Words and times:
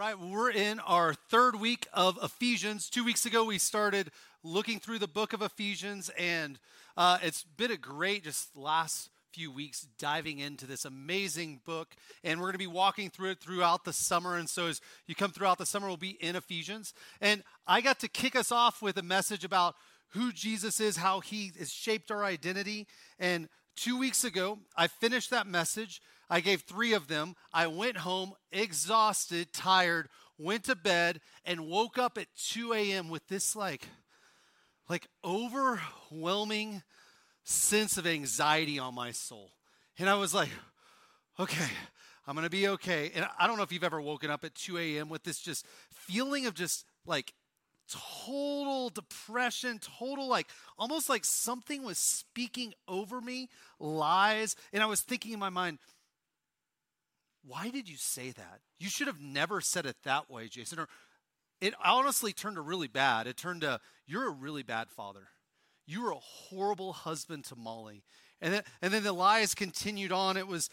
right, 0.00 0.18
we're 0.18 0.50
in 0.50 0.80
our 0.80 1.12
third 1.12 1.60
week 1.60 1.86
of 1.92 2.18
Ephesians. 2.22 2.88
Two 2.88 3.04
weeks 3.04 3.26
ago, 3.26 3.44
we 3.44 3.58
started 3.58 4.10
looking 4.42 4.80
through 4.80 4.98
the 4.98 5.06
book 5.06 5.34
of 5.34 5.42
Ephesians, 5.42 6.10
and 6.16 6.58
uh, 6.96 7.18
it's 7.22 7.42
been 7.42 7.70
a 7.70 7.76
great 7.76 8.24
just 8.24 8.56
last 8.56 9.10
few 9.34 9.52
weeks 9.52 9.86
diving 9.98 10.38
into 10.38 10.64
this 10.64 10.86
amazing 10.86 11.60
book. 11.66 11.94
And 12.24 12.40
we're 12.40 12.46
going 12.46 12.54
to 12.54 12.58
be 12.58 12.66
walking 12.66 13.10
through 13.10 13.32
it 13.32 13.40
throughout 13.40 13.84
the 13.84 13.92
summer. 13.92 14.36
And 14.36 14.48
so, 14.48 14.68
as 14.68 14.80
you 15.06 15.14
come 15.14 15.32
throughout 15.32 15.58
the 15.58 15.66
summer, 15.66 15.86
we'll 15.86 15.98
be 15.98 16.16
in 16.18 16.34
Ephesians. 16.34 16.94
And 17.20 17.42
I 17.66 17.82
got 17.82 18.00
to 18.00 18.08
kick 18.08 18.34
us 18.34 18.50
off 18.50 18.80
with 18.80 18.96
a 18.96 19.02
message 19.02 19.44
about 19.44 19.74
who 20.12 20.32
Jesus 20.32 20.80
is, 20.80 20.96
how 20.96 21.20
he 21.20 21.52
has 21.58 21.70
shaped 21.70 22.10
our 22.10 22.24
identity. 22.24 22.86
And 23.18 23.50
two 23.76 23.98
weeks 23.98 24.24
ago, 24.24 24.60
I 24.74 24.86
finished 24.86 25.28
that 25.28 25.46
message. 25.46 26.00
I 26.30 26.40
gave 26.40 26.62
three 26.62 26.92
of 26.92 27.08
them. 27.08 27.34
I 27.52 27.66
went 27.66 27.98
home 27.98 28.34
exhausted, 28.52 29.52
tired, 29.52 30.08
went 30.38 30.64
to 30.64 30.76
bed, 30.76 31.20
and 31.44 31.66
woke 31.66 31.98
up 31.98 32.16
at 32.16 32.28
2 32.36 32.72
a.m. 32.72 33.08
with 33.08 33.26
this 33.26 33.56
like, 33.56 33.88
like 34.88 35.08
overwhelming 35.24 36.82
sense 37.42 37.98
of 37.98 38.06
anxiety 38.06 38.78
on 38.78 38.94
my 38.94 39.10
soul. 39.10 39.50
And 39.98 40.08
I 40.08 40.14
was 40.14 40.32
like, 40.32 40.50
okay, 41.38 41.68
I'm 42.26 42.36
to 42.36 42.48
be 42.48 42.68
okay. 42.68 43.10
And 43.14 43.26
I 43.38 43.46
don't 43.48 43.56
know 43.56 43.64
if 43.64 43.72
you've 43.72 43.84
ever 43.84 44.00
woken 44.00 44.30
up 44.30 44.44
at 44.44 44.54
2 44.54 44.78
a.m. 44.78 45.08
with 45.08 45.24
this 45.24 45.40
just 45.40 45.66
feeling 45.90 46.46
of 46.46 46.54
just 46.54 46.84
like 47.04 47.34
total 48.24 48.88
depression, 48.88 49.80
total 49.80 50.28
like 50.28 50.46
almost 50.78 51.08
like 51.08 51.24
something 51.24 51.82
was 51.82 51.98
speaking 51.98 52.72
over 52.86 53.20
me, 53.20 53.48
lies. 53.80 54.54
And 54.72 54.82
I 54.82 54.86
was 54.86 55.00
thinking 55.00 55.32
in 55.32 55.40
my 55.40 55.50
mind, 55.50 55.78
why 57.46 57.70
did 57.70 57.88
you 57.88 57.96
say 57.96 58.30
that? 58.30 58.60
You 58.78 58.88
should 58.88 59.06
have 59.06 59.20
never 59.20 59.60
said 59.60 59.86
it 59.86 59.96
that 60.04 60.30
way, 60.30 60.48
Jason. 60.48 60.78
Or 60.78 60.88
it 61.60 61.74
honestly 61.84 62.32
turned 62.32 62.56
to 62.56 62.62
really 62.62 62.88
bad. 62.88 63.26
It 63.26 63.36
turned 63.36 63.62
to, 63.62 63.80
you're 64.06 64.28
a 64.28 64.32
really 64.32 64.62
bad 64.62 64.90
father. 64.90 65.28
You 65.86 66.02
were 66.02 66.12
a 66.12 66.18
horrible 66.18 66.92
husband 66.92 67.44
to 67.46 67.56
Molly. 67.56 68.04
And 68.40 68.54
then, 68.54 68.62
and 68.80 68.92
then 68.92 69.02
the 69.02 69.12
lies 69.12 69.54
continued 69.54 70.12
on. 70.12 70.36
It 70.36 70.46
was, 70.46 70.68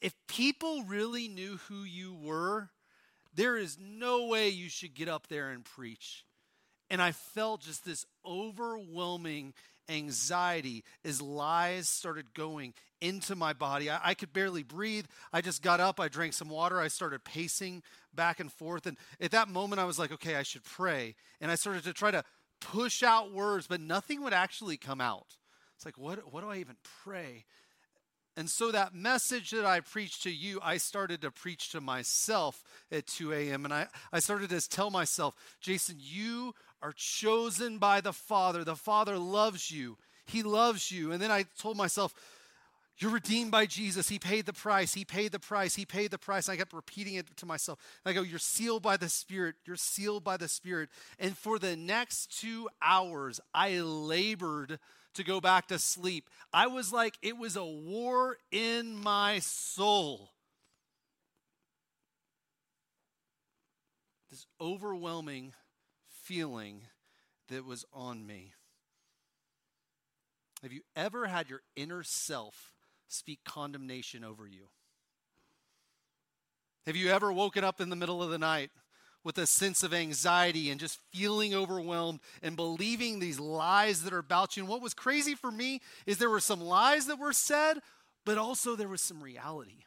if 0.00 0.14
people 0.28 0.84
really 0.84 1.28
knew 1.28 1.58
who 1.68 1.82
you 1.82 2.14
were, 2.14 2.70
there 3.34 3.56
is 3.56 3.78
no 3.80 4.26
way 4.26 4.48
you 4.48 4.68
should 4.68 4.94
get 4.94 5.08
up 5.08 5.26
there 5.28 5.50
and 5.50 5.64
preach. 5.64 6.24
And 6.90 7.02
I 7.02 7.12
felt 7.12 7.62
just 7.62 7.84
this 7.84 8.06
overwhelming 8.24 9.54
anxiety 9.88 10.84
as 11.04 11.20
lies 11.20 11.88
started 11.88 12.34
going 12.34 12.74
into 13.00 13.36
my 13.36 13.52
body. 13.52 13.90
I, 13.90 14.00
I, 14.02 14.14
could 14.14 14.32
barely 14.32 14.62
breathe. 14.62 15.06
I 15.32 15.40
just 15.40 15.62
got 15.62 15.80
up, 15.80 16.00
I 16.00 16.08
drank 16.08 16.32
some 16.32 16.48
water, 16.48 16.80
I 16.80 16.88
started 16.88 17.24
pacing 17.24 17.82
back 18.14 18.40
and 18.40 18.50
forth. 18.50 18.86
And 18.86 18.96
at 19.20 19.32
that 19.32 19.48
moment, 19.48 19.80
I 19.80 19.84
was 19.84 19.98
like, 19.98 20.12
okay, 20.12 20.36
I 20.36 20.42
should 20.42 20.64
pray. 20.64 21.14
And 21.40 21.50
I 21.50 21.54
started 21.54 21.84
to 21.84 21.92
try 21.92 22.10
to 22.10 22.24
push 22.60 23.02
out 23.02 23.32
words, 23.32 23.66
but 23.66 23.80
nothing 23.80 24.22
would 24.22 24.32
actually 24.32 24.76
come 24.76 25.00
out. 25.00 25.36
It's 25.76 25.84
like, 25.84 25.98
what, 25.98 26.32
what 26.32 26.42
do 26.42 26.48
I 26.48 26.56
even 26.56 26.76
pray? 27.04 27.44
And 28.36 28.50
so 28.50 28.72
that 28.72 28.94
message 28.94 29.52
that 29.52 29.64
I 29.64 29.80
preached 29.80 30.24
to 30.24 30.30
you, 30.30 30.58
I 30.62 30.78
started 30.78 31.20
to 31.22 31.30
preach 31.30 31.70
to 31.70 31.80
myself 31.80 32.64
at 32.90 33.06
2 33.06 33.32
a.m. 33.32 33.64
And 33.64 33.72
I, 33.72 33.86
I 34.12 34.18
started 34.18 34.50
to 34.50 34.68
tell 34.68 34.90
myself, 34.90 35.34
Jason, 35.60 35.96
you 36.00 36.54
are 36.84 36.92
chosen 36.92 37.78
by 37.78 38.02
the 38.02 38.12
Father. 38.12 38.62
The 38.62 38.76
Father 38.76 39.18
loves 39.18 39.70
you. 39.70 39.96
He 40.26 40.42
loves 40.42 40.92
you. 40.92 41.12
And 41.12 41.20
then 41.20 41.30
I 41.30 41.46
told 41.58 41.78
myself, 41.78 42.14
you're 42.98 43.10
redeemed 43.10 43.50
by 43.50 43.64
Jesus. 43.64 44.08
He 44.08 44.18
paid 44.18 44.44
the 44.44 44.52
price. 44.52 44.92
He 44.92 45.04
paid 45.04 45.32
the 45.32 45.38
price. 45.38 45.74
He 45.74 45.86
paid 45.86 46.10
the 46.10 46.18
price. 46.18 46.46
And 46.46 46.54
I 46.54 46.56
kept 46.58 46.74
repeating 46.74 47.14
it 47.14 47.26
to 47.38 47.46
myself. 47.46 47.80
And 48.04 48.10
I 48.10 48.14
go, 48.14 48.22
You're 48.22 48.38
sealed 48.38 48.82
by 48.82 48.96
the 48.96 49.08
Spirit. 49.08 49.56
You're 49.66 49.74
sealed 49.74 50.22
by 50.22 50.36
the 50.36 50.46
Spirit. 50.46 50.90
And 51.18 51.36
for 51.36 51.58
the 51.58 51.74
next 51.74 52.38
two 52.38 52.68
hours, 52.80 53.40
I 53.52 53.80
labored 53.80 54.78
to 55.14 55.24
go 55.24 55.40
back 55.40 55.68
to 55.68 55.78
sleep. 55.78 56.28
I 56.52 56.68
was 56.68 56.92
like, 56.92 57.18
it 57.22 57.36
was 57.36 57.56
a 57.56 57.64
war 57.64 58.36
in 58.52 58.96
my 58.96 59.40
soul. 59.40 60.30
This 64.30 64.46
overwhelming 64.60 65.52
feeling 66.24 66.82
that 67.48 67.64
was 67.64 67.84
on 67.92 68.26
me. 68.26 68.52
Have 70.62 70.72
you 70.72 70.80
ever 70.96 71.26
had 71.26 71.50
your 71.50 71.60
inner 71.76 72.02
self 72.02 72.72
speak 73.06 73.40
condemnation 73.44 74.24
over 74.24 74.46
you? 74.46 74.68
Have 76.86 76.96
you 76.96 77.10
ever 77.10 77.32
woken 77.32 77.64
up 77.64 77.80
in 77.80 77.90
the 77.90 77.96
middle 77.96 78.22
of 78.22 78.30
the 78.30 78.38
night 78.38 78.70
with 79.22 79.38
a 79.38 79.46
sense 79.46 79.82
of 79.82 79.94
anxiety 79.94 80.70
and 80.70 80.80
just 80.80 80.98
feeling 81.12 81.54
overwhelmed 81.54 82.20
and 82.42 82.56
believing 82.56 83.18
these 83.18 83.40
lies 83.40 84.02
that 84.02 84.12
are 84.12 84.18
about 84.18 84.56
you? 84.56 84.62
And 84.62 84.70
what 84.70 84.82
was 84.82 84.94
crazy 84.94 85.34
for 85.34 85.50
me 85.50 85.80
is 86.06 86.18
there 86.18 86.30
were 86.30 86.40
some 86.40 86.60
lies 86.60 87.06
that 87.06 87.18
were 87.18 87.32
said, 87.32 87.78
but 88.24 88.38
also 88.38 88.76
there 88.76 88.88
was 88.88 89.02
some 89.02 89.22
reality. 89.22 89.84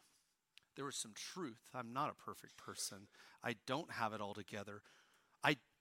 There 0.76 0.86
was 0.86 0.96
some 0.96 1.14
truth. 1.16 1.70
I'm 1.74 1.94
not 1.94 2.12
a 2.12 2.24
perfect 2.24 2.58
person. 2.58 3.08
I 3.44 3.56
don't 3.66 3.92
have 3.92 4.14
it 4.14 4.22
all 4.22 4.34
together. 4.36 4.82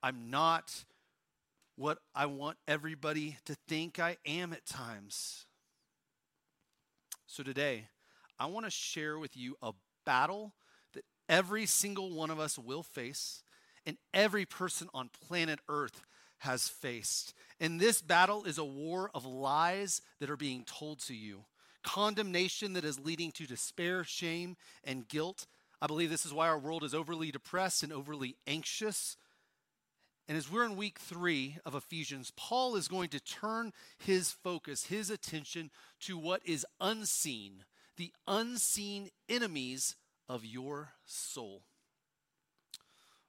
I'm 0.03 0.31
not 0.31 0.85
what 1.77 1.99
I 2.15 2.27
want 2.27 2.57
everybody 2.67 3.37
to 3.45 3.57
think 3.69 3.99
I 3.99 4.17
am 4.25 4.53
at 4.53 4.67
times. 4.67 5.47
So 7.27 7.43
today, 7.43 7.89
I 8.39 8.47
want 8.47 8.67
to 8.67 8.71
share 8.71 9.19
with 9.19 9.37
you 9.37 9.57
a 9.63 9.73
battle 10.05 10.55
that 10.95 11.05
every 11.29 11.67
single 11.67 12.15
one 12.15 12.31
of 12.31 12.41
us 12.41 12.59
will 12.59 12.83
face 12.83 13.43
and 13.85 13.97
every 14.15 14.47
person 14.47 14.89
on 14.95 15.11
planet 15.27 15.61
Earth 15.69 16.03
has 16.39 16.69
faced. 16.69 17.35
And 17.61 17.81
this 17.81 18.03
battle 18.03 18.45
is 18.45 18.59
a 18.59 18.65
war 18.65 19.11
of 19.15 19.25
lies 19.25 20.03
that 20.21 20.31
are 20.31 20.37
being 20.37 20.65
told 20.65 21.01
to 21.01 21.15
you, 21.15 21.45
condemnation 21.83 22.75
that 22.75 22.85
is 22.85 22.99
leading 22.99 23.33
to 23.33 23.47
despair, 23.47 24.05
shame, 24.05 24.57
and 24.85 25.09
guilt. 25.09 25.47
I 25.81 25.87
believe 25.87 26.11
this 26.11 26.27
is 26.27 26.33
why 26.33 26.49
our 26.49 26.59
world 26.59 26.85
is 26.85 26.95
overly 26.95 27.31
depressed 27.31 27.83
and 27.83 27.93
overly 27.93 28.37
anxious. 28.47 29.17
And 30.29 30.37
as 30.37 30.51
we're 30.51 30.65
in 30.65 30.77
week 30.77 30.99
three 30.99 31.59
of 31.65 31.77
Ephesians, 31.77 32.33
Paul 32.37 32.75
is 32.75 32.89
going 32.89 33.11
to 33.11 33.21
turn 33.21 33.73
his 33.99 34.33
focus, 34.33 34.87
his 34.87 35.09
attention 35.09 35.71
to 36.01 36.19
what 36.19 36.41
is 36.45 36.67
unseen, 36.81 37.65
the 37.97 38.13
unseen 38.27 39.11
enemies 39.29 39.95
of 40.29 40.45
your 40.45 40.91
soul. 41.05 41.63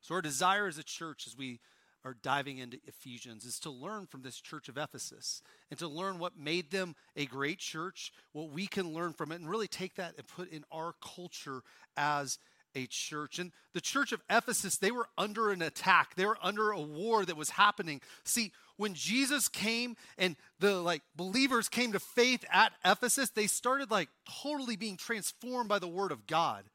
So, 0.01 0.15
our 0.15 0.21
desire 0.21 0.67
as 0.67 0.79
a 0.79 0.83
church, 0.83 1.27
as 1.27 1.37
we 1.37 1.59
are 2.03 2.15
diving 2.23 2.57
into 2.57 2.79
Ephesians, 2.87 3.45
is 3.45 3.59
to 3.59 3.69
learn 3.69 4.07
from 4.07 4.23
this 4.23 4.39
church 4.39 4.69
of 4.69 4.77
Ephesus 4.77 5.43
and 5.69 5.77
to 5.77 5.87
learn 5.87 6.17
what 6.17 6.37
made 6.37 6.71
them 6.71 6.95
a 7.15 7.25
great 7.25 7.59
church, 7.59 8.11
what 8.31 8.49
we 8.49 8.65
can 8.65 8.93
learn 8.93 9.13
from 9.13 9.31
it, 9.31 9.39
and 9.39 9.49
really 9.49 9.67
take 9.67 9.95
that 9.95 10.15
and 10.17 10.25
put 10.25 10.49
in 10.49 10.63
our 10.71 10.95
culture 11.01 11.61
as 11.95 12.39
a 12.75 12.85
church. 12.87 13.39
And 13.39 13.51
the 13.73 13.81
church 13.81 14.11
of 14.11 14.21
Ephesus, 14.29 14.77
they 14.77 14.91
were 14.91 15.07
under 15.17 15.51
an 15.51 15.61
attack. 15.61 16.15
They 16.15 16.25
were 16.25 16.37
under 16.41 16.71
a 16.71 16.81
war 16.81 17.25
that 17.25 17.37
was 17.37 17.51
happening. 17.51 18.01
See, 18.23 18.51
when 18.77 18.93
Jesus 18.93 19.49
came 19.49 19.95
and 20.17 20.35
the 20.59 20.75
like 20.75 21.01
believers 21.15 21.69
came 21.69 21.91
to 21.93 21.99
faith 21.99 22.45
at 22.51 22.73
Ephesus, 22.85 23.29
they 23.29 23.47
started 23.47 23.91
like 23.91 24.09
totally 24.43 24.75
being 24.75 24.97
transformed 24.97 25.69
by 25.69 25.79
the 25.79 25.87
word 25.87 26.11
of 26.11 26.27
God. 26.27 26.65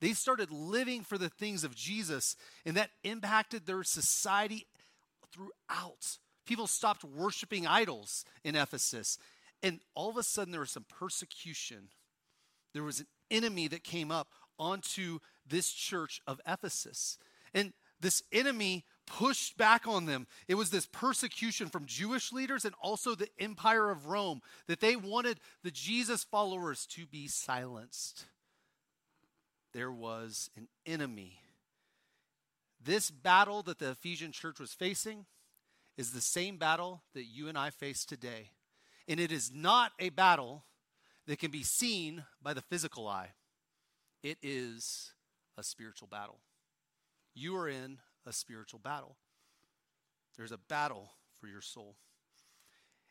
They 0.00 0.14
started 0.14 0.50
living 0.50 1.04
for 1.04 1.16
the 1.16 1.28
things 1.28 1.62
of 1.62 1.76
Jesus, 1.76 2.34
and 2.66 2.76
that 2.76 2.90
impacted 3.04 3.66
their 3.66 3.84
society 3.84 4.66
throughout. 5.32 6.18
People 6.44 6.66
stopped 6.66 7.04
worshiping 7.04 7.68
idols 7.68 8.24
in 8.42 8.56
Ephesus. 8.56 9.16
And 9.62 9.78
all 9.94 10.10
of 10.10 10.16
a 10.16 10.24
sudden, 10.24 10.50
there 10.50 10.60
was 10.60 10.72
some 10.72 10.86
persecution. 10.88 11.88
There 12.74 12.82
was 12.82 12.98
an 12.98 13.06
enemy 13.30 13.68
that 13.68 13.84
came 13.84 14.10
up 14.10 14.28
onto 14.62 15.18
this 15.44 15.72
church 15.72 16.22
of 16.24 16.40
Ephesus. 16.46 17.18
And 17.52 17.72
this 18.00 18.22
enemy 18.30 18.84
pushed 19.06 19.56
back 19.58 19.86
on 19.88 20.06
them. 20.06 20.26
It 20.46 20.54
was 20.54 20.70
this 20.70 20.86
persecution 20.86 21.68
from 21.68 21.84
Jewish 21.84 22.32
leaders 22.32 22.64
and 22.64 22.74
also 22.80 23.14
the 23.14 23.28
empire 23.40 23.90
of 23.90 24.06
Rome 24.06 24.40
that 24.68 24.80
they 24.80 24.94
wanted 24.94 25.40
the 25.64 25.72
Jesus 25.72 26.22
followers 26.22 26.86
to 26.92 27.06
be 27.06 27.26
silenced. 27.26 28.26
There 29.72 29.90
was 29.90 30.48
an 30.56 30.68
enemy. 30.86 31.40
This 32.82 33.10
battle 33.10 33.62
that 33.64 33.78
the 33.78 33.90
Ephesian 33.90 34.32
church 34.32 34.60
was 34.60 34.72
facing 34.72 35.26
is 35.96 36.12
the 36.12 36.20
same 36.20 36.56
battle 36.56 37.02
that 37.14 37.24
you 37.24 37.48
and 37.48 37.58
I 37.58 37.70
face 37.70 38.04
today. 38.04 38.50
And 39.08 39.18
it 39.18 39.32
is 39.32 39.50
not 39.52 39.92
a 39.98 40.10
battle 40.10 40.64
that 41.26 41.38
can 41.38 41.50
be 41.50 41.62
seen 41.62 42.24
by 42.40 42.54
the 42.54 42.62
physical 42.62 43.08
eye. 43.08 43.30
It 44.22 44.38
is 44.40 45.12
a 45.58 45.64
spiritual 45.64 46.08
battle. 46.08 46.38
You 47.34 47.56
are 47.56 47.68
in 47.68 47.98
a 48.24 48.32
spiritual 48.32 48.78
battle. 48.78 49.16
There's 50.36 50.52
a 50.52 50.58
battle 50.58 51.12
for 51.40 51.48
your 51.48 51.60
soul. 51.60 51.96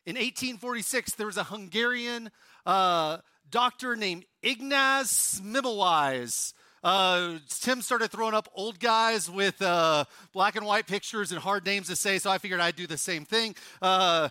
In 0.06 0.16
1846, 0.16 1.14
there 1.14 1.26
was 1.26 1.36
a 1.36 1.44
Hungarian 1.44 2.30
uh, 2.66 3.18
doctor 3.50 3.94
named 3.94 4.24
Ignaz 4.42 5.40
Semmelweis. 5.40 6.54
Uh, 6.82 7.38
Tim 7.60 7.80
started 7.80 8.10
throwing 8.10 8.34
up 8.34 8.48
old 8.54 8.80
guys 8.80 9.30
with 9.30 9.62
uh, 9.62 10.04
black 10.32 10.56
and 10.56 10.66
white 10.66 10.88
pictures 10.88 11.30
and 11.30 11.40
hard 11.40 11.64
names 11.64 11.86
to 11.86 11.94
say, 11.94 12.18
so 12.18 12.30
I 12.30 12.38
figured 12.38 12.58
I'd 12.58 12.74
do 12.74 12.88
the 12.88 12.98
same 12.98 13.24
thing. 13.24 13.54
Uh, 13.80 14.30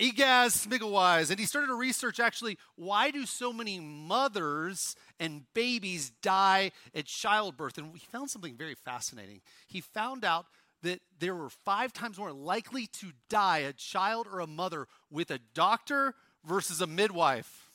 Egaz 0.00 0.66
Smigglewise, 0.66 1.30
and 1.30 1.38
he 1.38 1.46
started 1.46 1.68
to 1.68 1.74
research 1.74 2.20
actually 2.20 2.58
why 2.76 3.10
do 3.10 3.24
so 3.24 3.52
many 3.52 3.80
mothers 3.80 4.94
and 5.18 5.42
babies 5.54 6.10
die 6.22 6.72
at 6.94 7.06
childbirth? 7.06 7.78
And 7.78 7.92
he 7.94 8.06
found 8.12 8.30
something 8.30 8.56
very 8.56 8.74
fascinating. 8.74 9.40
He 9.66 9.80
found 9.80 10.24
out 10.24 10.46
that 10.82 11.00
there 11.18 11.34
were 11.34 11.48
five 11.48 11.92
times 11.92 12.18
more 12.18 12.32
likely 12.32 12.86
to 12.86 13.12
die 13.30 13.58
a 13.58 13.72
child 13.72 14.26
or 14.30 14.40
a 14.40 14.46
mother 14.46 14.86
with 15.10 15.30
a 15.30 15.40
doctor 15.54 16.14
versus 16.44 16.80
a 16.80 16.86
midwife 16.86 17.66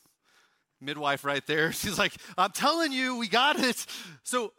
midwife 0.82 1.24
right 1.24 1.46
there. 1.46 1.72
She's 1.72 2.00
like, 2.00 2.14
I'm 2.38 2.52
telling 2.52 2.92
you, 2.92 3.18
we 3.18 3.28
got 3.28 3.60
it. 3.60 3.86
So, 4.24 4.54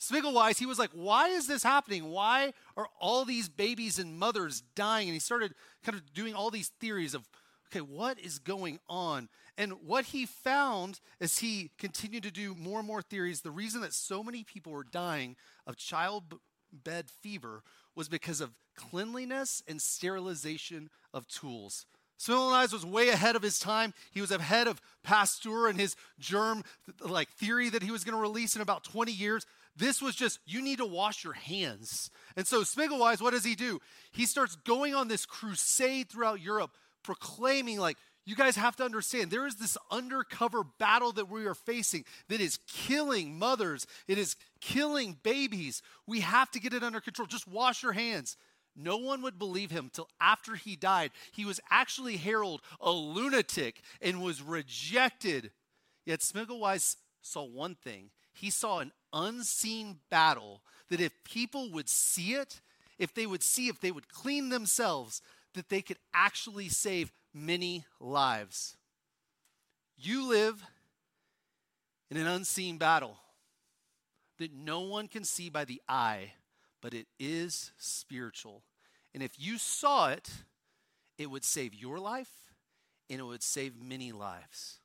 Smigglewise, 0.00 0.58
he 0.58 0.66
was 0.66 0.78
like, 0.78 0.90
Why 0.92 1.28
is 1.28 1.46
this 1.46 1.62
happening? 1.62 2.10
Why 2.10 2.52
are 2.76 2.88
all 3.00 3.24
these 3.24 3.48
babies 3.48 3.98
and 3.98 4.18
mothers 4.18 4.62
dying? 4.74 5.08
And 5.08 5.14
he 5.14 5.20
started 5.20 5.54
kind 5.84 5.96
of 5.96 6.12
doing 6.12 6.34
all 6.34 6.50
these 6.50 6.68
theories 6.80 7.14
of, 7.14 7.28
okay, 7.70 7.80
what 7.80 8.18
is 8.18 8.38
going 8.38 8.80
on? 8.88 9.28
And 9.56 9.72
what 9.86 10.06
he 10.06 10.26
found 10.26 11.00
as 11.20 11.38
he 11.38 11.70
continued 11.78 12.24
to 12.24 12.30
do 12.30 12.54
more 12.54 12.80
and 12.80 12.88
more 12.88 13.02
theories, 13.02 13.40
the 13.40 13.50
reason 13.50 13.80
that 13.82 13.92
so 13.92 14.22
many 14.22 14.42
people 14.42 14.72
were 14.72 14.84
dying 14.84 15.36
of 15.66 15.76
childbed 15.76 17.08
fever 17.20 17.62
was 17.94 18.08
because 18.08 18.40
of 18.40 18.54
cleanliness 18.76 19.62
and 19.68 19.80
sterilization 19.80 20.90
of 21.12 21.28
tools. 21.28 21.86
Smigglewise 22.18 22.72
was 22.72 22.86
way 22.86 23.08
ahead 23.08 23.36
of 23.36 23.42
his 23.42 23.58
time. 23.58 23.92
He 24.12 24.20
was 24.20 24.30
ahead 24.30 24.66
of 24.66 24.80
Pasteur 25.02 25.68
and 25.68 25.78
his 25.78 25.96
germ 26.18 26.64
like 27.00 27.28
theory 27.30 27.68
that 27.70 27.82
he 27.82 27.90
was 27.90 28.04
going 28.04 28.14
to 28.14 28.20
release 28.20 28.54
in 28.56 28.62
about 28.62 28.84
20 28.84 29.12
years. 29.12 29.46
This 29.76 30.00
was 30.00 30.14
just 30.14 30.38
you 30.46 30.62
need 30.62 30.78
to 30.78 30.86
wash 30.86 31.24
your 31.24 31.32
hands. 31.32 32.10
And 32.36 32.46
so 32.46 32.62
Smigglewise, 32.62 33.20
what 33.20 33.32
does 33.32 33.44
he 33.44 33.54
do? 33.54 33.80
He 34.12 34.26
starts 34.26 34.56
going 34.56 34.94
on 34.94 35.08
this 35.08 35.26
crusade 35.26 36.08
throughout 36.08 36.40
Europe, 36.40 36.72
proclaiming 37.02 37.78
like 37.80 37.96
you 38.24 38.36
guys 38.36 38.56
have 38.56 38.76
to 38.76 38.84
understand 38.84 39.30
there 39.30 39.46
is 39.46 39.56
this 39.56 39.76
undercover 39.90 40.62
battle 40.78 41.12
that 41.12 41.28
we 41.28 41.46
are 41.46 41.54
facing 41.54 42.04
that 42.28 42.40
is 42.40 42.58
killing 42.68 43.38
mothers, 43.38 43.86
it 44.08 44.16
is 44.16 44.36
killing 44.60 45.18
babies. 45.22 45.82
We 46.06 46.20
have 46.20 46.50
to 46.52 46.60
get 46.60 46.72
it 46.72 46.82
under 46.82 47.00
control. 47.00 47.26
Just 47.26 47.48
wash 47.48 47.82
your 47.82 47.92
hands. 47.92 48.36
No 48.76 48.96
one 48.96 49.22
would 49.22 49.38
believe 49.38 49.70
him 49.70 49.90
till 49.92 50.08
after 50.20 50.56
he 50.56 50.74
died. 50.74 51.10
He 51.32 51.44
was 51.44 51.60
actually 51.70 52.16
heralded 52.16 52.60
a 52.80 52.90
lunatic 52.90 53.82
and 54.00 54.22
was 54.22 54.42
rejected. 54.42 55.52
Yet 56.06 56.20
Smigglewise 56.20 56.96
saw 57.22 57.44
one 57.44 57.74
thing 57.76 58.10
he 58.34 58.50
saw 58.50 58.80
an 58.80 58.92
unseen 59.14 60.00
battle 60.10 60.60
that 60.90 61.00
if 61.00 61.12
people 61.24 61.70
would 61.70 61.88
see 61.88 62.34
it, 62.34 62.60
if 62.98 63.14
they 63.14 63.26
would 63.26 63.42
see, 63.42 63.68
if 63.68 63.80
they 63.80 63.90
would 63.90 64.08
clean 64.08 64.50
themselves, 64.50 65.22
that 65.54 65.70
they 65.70 65.80
could 65.80 65.98
actually 66.12 66.68
save 66.68 67.12
many 67.32 67.86
lives. 67.98 68.76
You 69.96 70.28
live 70.28 70.62
in 72.10 72.16
an 72.16 72.26
unseen 72.26 72.76
battle 72.76 73.16
that 74.38 74.52
no 74.52 74.80
one 74.80 75.08
can 75.08 75.24
see 75.24 75.48
by 75.48 75.64
the 75.64 75.80
eye 75.88 76.32
but 76.84 76.92
it 76.92 77.06
is 77.18 77.72
spiritual. 77.78 78.62
And 79.14 79.22
if 79.22 79.38
you 79.38 79.56
saw 79.56 80.10
it, 80.10 80.28
it 81.16 81.30
would 81.30 81.42
save 81.42 81.72
your 81.74 81.98
life 81.98 82.52
and 83.08 83.20
it 83.20 83.22
would 83.22 83.42
save 83.42 83.74
many 83.82 84.12
lives. 84.12 84.80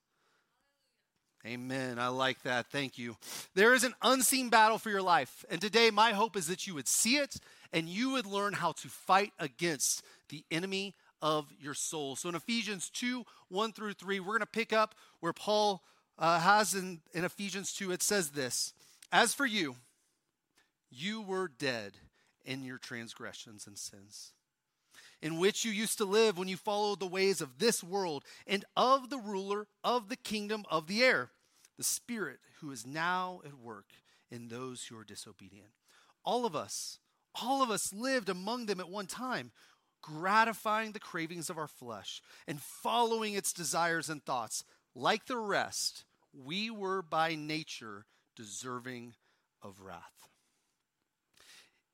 Amen. 1.46 2.00
I 2.00 2.10
like 2.10 2.44
that. 2.44 2.68
Thank 2.68 2.98
you. 2.98 3.16
There 3.56 3.74
is 3.74 3.86
an 3.86 3.94
unseen 4.02 4.50
battle 4.50 4.78
for 4.78 4.90
your 4.90 5.02
life. 5.02 5.46
And 5.50 5.62
today, 5.62 5.90
my 5.90 6.12
hope 6.12 6.36
is 6.36 6.48
that 6.48 6.68
you 6.68 6.74
would 6.74 6.88
see 6.88 7.16
it 7.16 7.38
and 7.72 7.88
you 7.88 8.12
would 8.12 8.26
learn 8.26 8.54
how 8.54 8.74
to 8.74 8.90
fight 8.90 9.32
against 9.40 10.04
the 10.28 10.44
enemy 10.52 10.96
of 11.22 11.52
your 11.60 11.74
soul. 11.74 12.16
So 12.16 12.30
in 12.30 12.36
Ephesians 12.36 12.90
2 12.90 13.26
1 13.50 13.72
through 13.72 13.94
3, 13.94 14.20
we're 14.20 14.28
going 14.28 14.40
to 14.42 14.46
pick 14.46 14.74
up 14.74 14.96
where 15.22 15.34
Paul 15.34 15.82
uh, 16.18 16.40
has 16.40 16.74
in, 16.74 17.00
in 17.14 17.24
Ephesians 17.24 17.74
2. 17.74 17.92
It 17.92 18.04
says 18.04 18.32
this 18.32 18.74
As 19.12 19.34
for 19.34 19.46
you, 19.46 19.76
you 20.90 21.22
were 21.22 21.48
dead 21.48 21.94
in 22.46 22.64
your 22.64 22.78
transgressions 22.78 23.66
and 23.68 23.78
sins, 23.78 24.34
in 25.22 25.38
which 25.38 25.66
you 25.66 25.72
used 25.72 25.98
to 25.98 26.06
live 26.06 26.38
when 26.38 26.48
you 26.48 26.58
followed 26.58 27.00
the 27.00 27.08
ways 27.08 27.42
of 27.42 27.60
this 27.60 27.84
world 27.84 28.24
and 28.48 28.66
of 28.76 29.10
the 29.10 29.18
ruler 29.18 29.68
of 29.84 30.10
the 30.10 30.16
kingdom 30.16 30.64
of 30.70 30.88
the 30.88 31.04
air, 31.04 31.32
the 31.78 31.84
Spirit 31.84 32.40
who 32.62 32.72
is 32.72 32.86
now 32.86 33.42
at 33.46 33.56
work 33.56 33.88
in 34.32 34.48
those 34.48 34.86
who 34.86 34.98
are 34.98 35.04
disobedient. 35.04 35.72
All 36.24 36.46
of 36.46 36.56
us, 36.56 37.00
all 37.42 37.62
of 37.62 37.70
us 37.70 37.94
lived 37.94 38.30
among 38.30 38.66
them 38.66 38.80
at 38.80 38.90
one 38.90 39.08
time, 39.08 39.52
gratifying 40.02 40.92
the 40.92 41.00
cravings 41.00 41.50
of 41.50 41.58
our 41.58 41.68
flesh 41.68 42.22
and 42.48 42.62
following 42.62 43.34
its 43.34 43.54
desires 43.54 44.10
and 44.10 44.24
thoughts. 44.24 44.64
Like 44.96 45.26
the 45.26 45.38
rest, 45.38 46.06
we 46.34 46.70
were 46.70 47.02
by 47.02 47.36
nature 47.36 48.06
deserving 48.36 49.16
of 49.62 49.82
wrath 49.82 50.20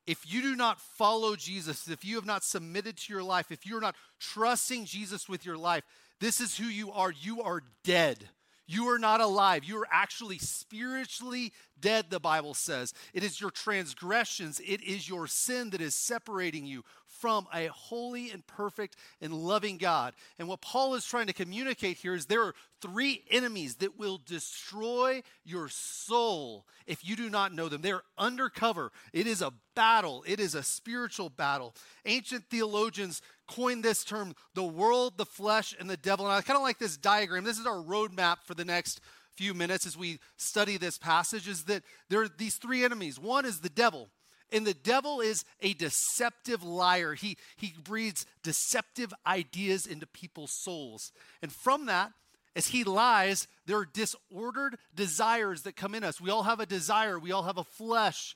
if 0.08 0.32
you 0.32 0.42
do 0.42 0.56
not 0.56 0.80
follow 0.80 1.36
Jesus, 1.36 1.88
if 1.88 2.06
you 2.06 2.16
have 2.16 2.26
not 2.26 2.44
submitted 2.44 2.98
to 2.98 3.14
your 3.14 3.24
life, 3.24 3.52
if 3.52 3.66
you're 3.66 3.82
not 3.82 3.96
trusting 4.20 4.86
Jesus 4.86 5.28
with 5.28 5.46
your 5.46 5.58
life, 5.58 5.84
this 6.20 6.40
is 6.40 6.58
who 6.58 6.66
you 6.66 6.92
are. 6.92 7.12
You 7.12 7.42
are 7.42 7.64
dead. 7.84 8.30
You 8.68 8.90
are 8.90 9.00
not 9.00 9.22
alive. 9.22 9.64
You 9.64 9.78
are 9.80 9.88
actually 9.92 10.40
spiritually 10.40 11.54
dead, 11.80 12.06
the 12.10 12.20
Bible 12.20 12.54
says. 12.54 12.94
It 13.14 13.24
is 13.24 13.40
your 13.40 13.52
transgressions, 13.52 14.60
it 14.66 14.82
is 14.82 15.08
your 15.08 15.28
sin 15.28 15.70
that 15.72 15.82
is 15.82 15.94
separating 15.94 16.66
you 16.66 16.84
from 17.20 17.48
a 17.54 17.68
holy 17.68 18.32
and 18.32 18.46
perfect 18.46 18.96
and 19.22 19.34
loving 19.34 19.78
God. 19.78 20.14
And 20.38 20.48
what 20.48 20.62
Paul 20.62 20.96
is 20.96 21.06
trying 21.06 21.28
to 21.28 21.34
communicate 21.34 21.98
here 21.98 22.14
is 22.14 22.26
there 22.26 22.44
are 22.44 22.56
three 22.82 23.24
enemies 23.32 23.76
that 23.76 23.98
will 23.98 24.20
destroy 24.26 25.24
your 25.44 25.70
soul 25.70 26.66
if 26.88 27.08
you 27.08 27.16
do 27.16 27.30
not 27.30 27.54
know 27.54 27.70
them. 27.70 27.82
They're 27.82 28.04
undercover. 28.18 28.92
It 29.14 29.28
is 29.28 29.42
a 29.42 29.54
battle, 29.76 30.24
it 30.28 30.40
is 30.40 30.56
a 30.56 30.64
spiritual 30.64 31.30
battle. 31.30 31.76
Ancient 32.06 32.46
theologians 32.50 33.22
coined 33.48 33.84
this 33.84 34.04
term 34.04 34.36
the 34.54 34.64
world, 34.64 35.18
the 35.18 35.26
flesh, 35.26 35.76
and 35.80 35.90
the 35.90 35.98
devil. 35.98 36.26
And 36.26 36.34
I 36.34 36.42
kind 36.42 36.58
of 36.58 36.64
like 36.64 36.80
this 36.80 36.98
diagram. 36.98 37.44
This 37.44 37.60
is 37.60 37.66
our 37.66 37.84
roadmap 37.84 38.38
for 38.44 38.54
the 38.54 38.66
next 38.66 39.02
few 39.36 39.54
minutes 39.54 39.86
as 39.86 39.98
we 39.98 40.20
study 40.38 40.78
this 40.78 40.98
passage 40.98 41.48
is 41.48 41.64
that 41.66 41.84
there 42.10 42.22
are 42.22 42.30
these 42.38 42.56
three 42.56 42.84
enemies. 42.84 43.20
One 43.20 43.46
is 43.46 43.60
the 43.60 43.70
devil. 43.70 44.10
And 44.52 44.66
the 44.66 44.74
devil 44.74 45.22
is 45.22 45.44
a 45.62 45.74
deceptive 45.74 46.64
liar. 46.64 47.14
He, 47.14 47.38
he 47.58 47.74
breeds 47.84 48.26
deceptive 48.44 49.14
ideas 49.26 49.88
into 49.88 50.06
people's 50.06 50.52
souls. 50.52 51.12
And 51.42 51.52
from 51.52 51.88
that, 51.88 52.12
as 52.56 52.68
he 52.68 52.84
lies, 52.84 53.48
there 53.66 53.78
are 53.78 53.86
disordered 53.86 54.78
desires 54.94 55.64
that 55.64 55.76
come 55.76 55.94
in 55.94 56.04
us. 56.04 56.22
We 56.22 56.30
all 56.30 56.44
have 56.44 56.60
a 56.60 56.66
desire, 56.66 57.20
we 57.20 57.32
all 57.32 57.44
have 57.44 57.58
a 57.58 57.64
flesh, 57.64 58.36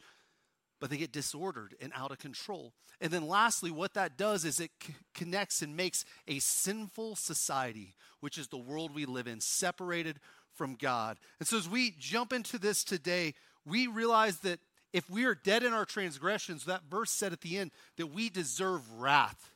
but 0.80 0.90
they 0.90 0.98
get 0.98 1.14
disordered 1.14 1.76
and 1.80 1.94
out 1.96 2.12
of 2.12 2.20
control. 2.20 2.74
And 3.02 3.12
then, 3.12 3.28
lastly, 3.28 3.72
what 3.72 3.94
that 3.94 4.18
does 4.18 4.44
is 4.44 4.60
it 4.60 4.72
c- 4.84 4.94
connects 5.14 5.62
and 5.62 5.78
makes 5.78 6.04
a 6.28 6.40
sinful 6.40 7.16
society, 7.16 7.96
which 8.20 8.38
is 8.38 8.50
the 8.50 8.58
world 8.58 8.94
we 8.94 9.06
live 9.06 9.28
in, 9.28 9.40
separated 9.40 10.20
from 10.54 10.76
God. 10.76 11.18
And 11.40 11.48
so, 11.48 11.58
as 11.58 11.70
we 11.70 11.96
jump 11.98 12.34
into 12.34 12.58
this 12.58 12.84
today, 12.84 13.36
we 13.66 13.88
realize 13.88 14.40
that 14.40 14.60
if 14.94 15.10
we 15.10 15.26
are 15.26 15.36
dead 15.36 15.64
in 15.64 15.74
our 15.74 15.86
transgressions, 15.86 16.66
that 16.66 16.84
verse 16.90 17.12
said 17.12 17.34
at 17.34 17.42
the 17.42 17.58
end 17.58 17.72
that 17.98 18.08
we 18.08 18.30
deserve 18.30 19.00
wrath. 19.00 19.52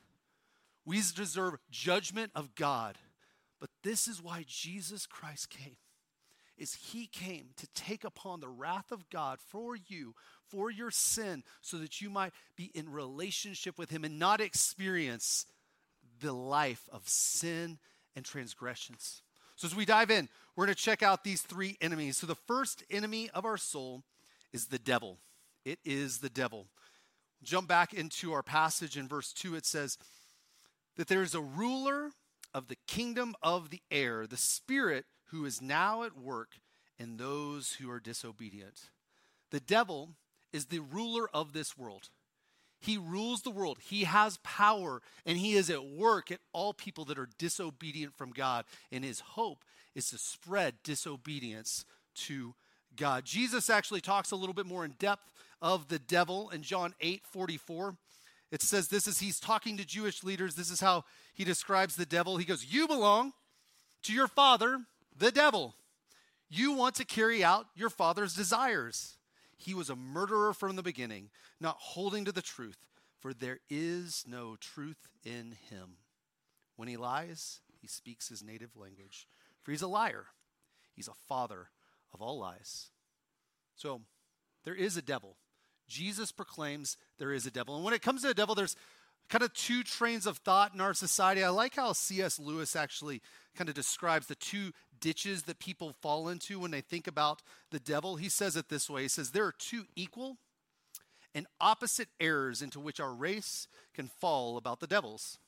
We 0.85 0.97
deserve 0.97 1.57
judgment 1.71 2.31
of 2.35 2.55
God. 2.55 2.97
But 3.59 3.69
this 3.83 4.07
is 4.07 4.21
why 4.21 4.45
Jesus 4.47 5.05
Christ 5.05 5.49
came. 5.49 5.77
Is 6.57 6.75
he 6.75 7.07
came 7.07 7.47
to 7.57 7.67
take 7.73 8.03
upon 8.03 8.39
the 8.39 8.49
wrath 8.49 8.91
of 8.91 9.09
God 9.09 9.39
for 9.39 9.75
you, 9.75 10.13
for 10.49 10.69
your 10.69 10.91
sin, 10.91 11.43
so 11.61 11.77
that 11.77 11.99
you 11.99 12.09
might 12.09 12.33
be 12.55 12.69
in 12.75 12.91
relationship 12.91 13.77
with 13.79 13.89
him 13.89 14.03
and 14.03 14.19
not 14.19 14.39
experience 14.39 15.47
the 16.21 16.33
life 16.33 16.87
of 16.91 17.07
sin 17.07 17.79
and 18.15 18.23
transgressions. 18.23 19.23
So, 19.55 19.67
as 19.67 19.75
we 19.75 19.85
dive 19.85 20.11
in, 20.11 20.29
we're 20.55 20.65
going 20.65 20.75
to 20.75 20.81
check 20.81 21.01
out 21.01 21.23
these 21.23 21.41
three 21.41 21.77
enemies. 21.81 22.17
So, 22.17 22.27
the 22.27 22.35
first 22.35 22.83
enemy 22.91 23.29
of 23.31 23.45
our 23.45 23.57
soul 23.57 24.03
is 24.53 24.67
the 24.67 24.79
devil. 24.79 25.17
It 25.65 25.79
is 25.83 26.19
the 26.19 26.29
devil. 26.29 26.67
Jump 27.41 27.67
back 27.67 27.93
into 27.93 28.31
our 28.31 28.43
passage 28.43 28.97
in 28.97 29.07
verse 29.07 29.33
2. 29.33 29.55
It 29.55 29.65
says 29.65 29.97
that 30.95 31.07
there 31.07 31.23
is 31.23 31.35
a 31.35 31.41
ruler 31.41 32.11
of 32.53 32.67
the 32.67 32.77
kingdom 32.87 33.35
of 33.41 33.69
the 33.69 33.81
air, 33.91 34.27
the 34.27 34.37
spirit 34.37 35.05
who 35.31 35.45
is 35.45 35.61
now 35.61 36.03
at 36.03 36.17
work 36.17 36.59
in 36.99 37.17
those 37.17 37.73
who 37.73 37.89
are 37.89 37.99
disobedient. 37.99 38.89
The 39.51 39.59
devil 39.59 40.11
is 40.51 40.67
the 40.67 40.79
ruler 40.79 41.27
of 41.33 41.53
this 41.53 41.77
world. 41.77 42.09
He 42.79 42.97
rules 42.97 43.41
the 43.41 43.49
world. 43.49 43.79
He 43.81 44.03
has 44.03 44.37
power 44.43 45.01
and 45.25 45.37
he 45.37 45.53
is 45.53 45.69
at 45.69 45.85
work 45.85 46.31
at 46.31 46.41
all 46.51 46.73
people 46.73 47.05
that 47.05 47.17
are 47.17 47.29
disobedient 47.37 48.15
from 48.15 48.31
God. 48.31 48.65
And 48.91 49.03
his 49.03 49.21
hope 49.21 49.63
is 49.95 50.09
to 50.09 50.17
spread 50.17 50.75
disobedience 50.83 51.85
to 52.15 52.55
God. 52.95 53.25
Jesus 53.25 53.69
actually 53.69 54.01
talks 54.01 54.31
a 54.31 54.35
little 54.35 54.53
bit 54.53 54.65
more 54.65 54.85
in 54.85 54.91
depth 54.99 55.31
of 55.61 55.87
the 55.87 55.99
devil 55.99 56.49
in 56.49 56.61
John 56.61 56.93
8 57.01 57.23
44. 57.25 57.95
It 58.51 58.61
says 58.61 58.87
this 58.87 59.07
is, 59.07 59.19
he's 59.19 59.39
talking 59.39 59.77
to 59.77 59.85
Jewish 59.85 60.23
leaders. 60.23 60.53
This 60.55 60.69
is 60.69 60.79
how 60.79 61.05
he 61.33 61.43
describes 61.43 61.95
the 61.95 62.05
devil. 62.05 62.37
He 62.37 62.45
goes, 62.45 62.65
You 62.65 62.87
belong 62.87 63.33
to 64.03 64.13
your 64.13 64.27
father, 64.27 64.79
the 65.17 65.31
devil. 65.31 65.75
You 66.49 66.73
want 66.73 66.93
to 66.95 67.05
carry 67.05 67.43
out 67.43 67.65
your 67.75 67.89
father's 67.89 68.35
desires. 68.35 69.17
He 69.57 69.73
was 69.73 69.89
a 69.89 69.95
murderer 69.95 70.53
from 70.53 70.75
the 70.75 70.83
beginning, 70.83 71.29
not 71.59 71.77
holding 71.79 72.25
to 72.25 72.31
the 72.31 72.41
truth, 72.41 72.77
for 73.19 73.33
there 73.33 73.59
is 73.69 74.23
no 74.27 74.55
truth 74.59 75.09
in 75.23 75.55
him. 75.69 75.97
When 76.75 76.87
he 76.87 76.97
lies, 76.97 77.61
he 77.81 77.87
speaks 77.87 78.29
his 78.29 78.43
native 78.43 78.75
language, 78.75 79.27
for 79.63 79.71
he's 79.71 79.81
a 79.81 79.87
liar. 79.87 80.25
He's 80.93 81.07
a 81.07 81.13
father 81.27 81.69
of 82.13 82.21
all 82.21 82.39
lies. 82.39 82.89
So, 83.75 84.01
there 84.63 84.75
is 84.75 84.97
a 84.97 85.01
devil. 85.01 85.37
Jesus 85.87 86.31
proclaims 86.31 86.97
there 87.17 87.33
is 87.33 87.45
a 87.45 87.51
devil. 87.51 87.75
And 87.75 87.83
when 87.83 87.93
it 87.93 88.01
comes 88.01 88.21
to 88.21 88.27
the 88.27 88.33
devil, 88.33 88.55
there's 88.55 88.75
kind 89.29 89.43
of 89.43 89.53
two 89.53 89.83
trains 89.83 90.25
of 90.25 90.37
thought 90.37 90.73
in 90.73 90.81
our 90.81 90.93
society. 90.93 91.43
I 91.43 91.49
like 91.49 91.75
how 91.75 91.93
C.S. 91.93 92.39
Lewis 92.39 92.75
actually 92.75 93.21
kind 93.55 93.69
of 93.69 93.75
describes 93.75 94.27
the 94.27 94.35
two 94.35 94.71
ditches 94.99 95.43
that 95.43 95.59
people 95.59 95.95
fall 96.01 96.29
into 96.29 96.59
when 96.59 96.71
they 96.71 96.81
think 96.81 97.07
about 97.07 97.41
the 97.71 97.79
devil. 97.79 98.15
He 98.15 98.29
says 98.29 98.55
it 98.55 98.69
this 98.69 98.89
way 98.89 99.03
He 99.03 99.07
says, 99.07 99.31
There 99.31 99.45
are 99.45 99.55
two 99.57 99.85
equal 99.95 100.37
and 101.35 101.47
opposite 101.59 102.09
errors 102.19 102.61
into 102.61 102.79
which 102.79 102.99
our 102.99 103.13
race 103.13 103.67
can 103.93 104.07
fall 104.07 104.57
about 104.57 104.79
the 104.79 104.87
devils. 104.87 105.39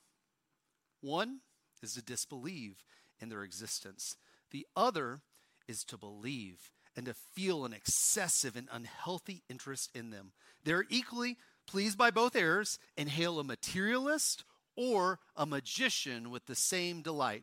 One 1.00 1.40
is 1.82 1.94
to 1.94 2.02
disbelieve 2.02 2.82
in 3.20 3.28
their 3.28 3.44
existence, 3.44 4.16
the 4.50 4.66
other 4.76 5.20
is 5.68 5.84
to 5.84 5.96
believe 5.96 6.70
and 6.96 7.06
to 7.06 7.14
feel 7.14 7.64
an 7.64 7.72
excessive 7.72 8.56
and 8.56 8.68
unhealthy 8.72 9.42
interest 9.50 9.90
in 9.94 10.10
them. 10.10 10.32
They're 10.64 10.86
equally 10.88 11.36
pleased 11.66 11.98
by 11.98 12.10
both 12.10 12.34
errors 12.34 12.78
and 12.96 13.08
hail 13.08 13.38
a 13.38 13.44
materialist 13.44 14.44
or 14.76 15.18
a 15.36 15.46
magician 15.46 16.30
with 16.30 16.46
the 16.46 16.54
same 16.54 17.02
delight. 17.02 17.42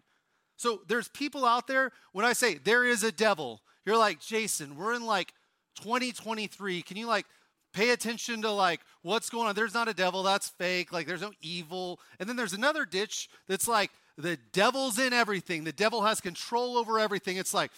So 0.55 0.81
there's 0.87 1.07
people 1.09 1.45
out 1.45 1.67
there, 1.67 1.91
when 2.11 2.25
I 2.25 2.33
say 2.33 2.55
there 2.55 2.85
is 2.85 3.03
a 3.03 3.11
devil, 3.11 3.61
you're 3.85 3.97
like, 3.97 4.19
Jason, 4.19 4.75
we're 4.75 4.93
in 4.93 5.05
like 5.05 5.33
2023. 5.81 6.81
Can 6.83 6.97
you 6.97 7.07
like 7.07 7.25
pay 7.73 7.89
attention 7.89 8.41
to 8.43 8.51
like 8.51 8.79
what's 9.01 9.29
going 9.29 9.47
on? 9.47 9.55
There's 9.55 9.73
not 9.73 9.87
a 9.87 9.93
devil, 9.93 10.23
that's 10.23 10.49
fake. 10.49 10.93
Like 10.93 11.07
there's 11.07 11.21
no 11.21 11.31
evil. 11.41 11.99
And 12.19 12.29
then 12.29 12.35
there's 12.35 12.53
another 12.53 12.85
ditch 12.85 13.29
that's 13.47 13.67
like 13.67 13.91
the 14.17 14.37
devil's 14.51 14.99
in 14.99 15.11
everything. 15.11 15.63
The 15.63 15.71
devil 15.71 16.03
has 16.03 16.21
control 16.21 16.77
over 16.77 16.99
everything. 16.99 17.37
It's 17.37 17.53
like, 17.53 17.71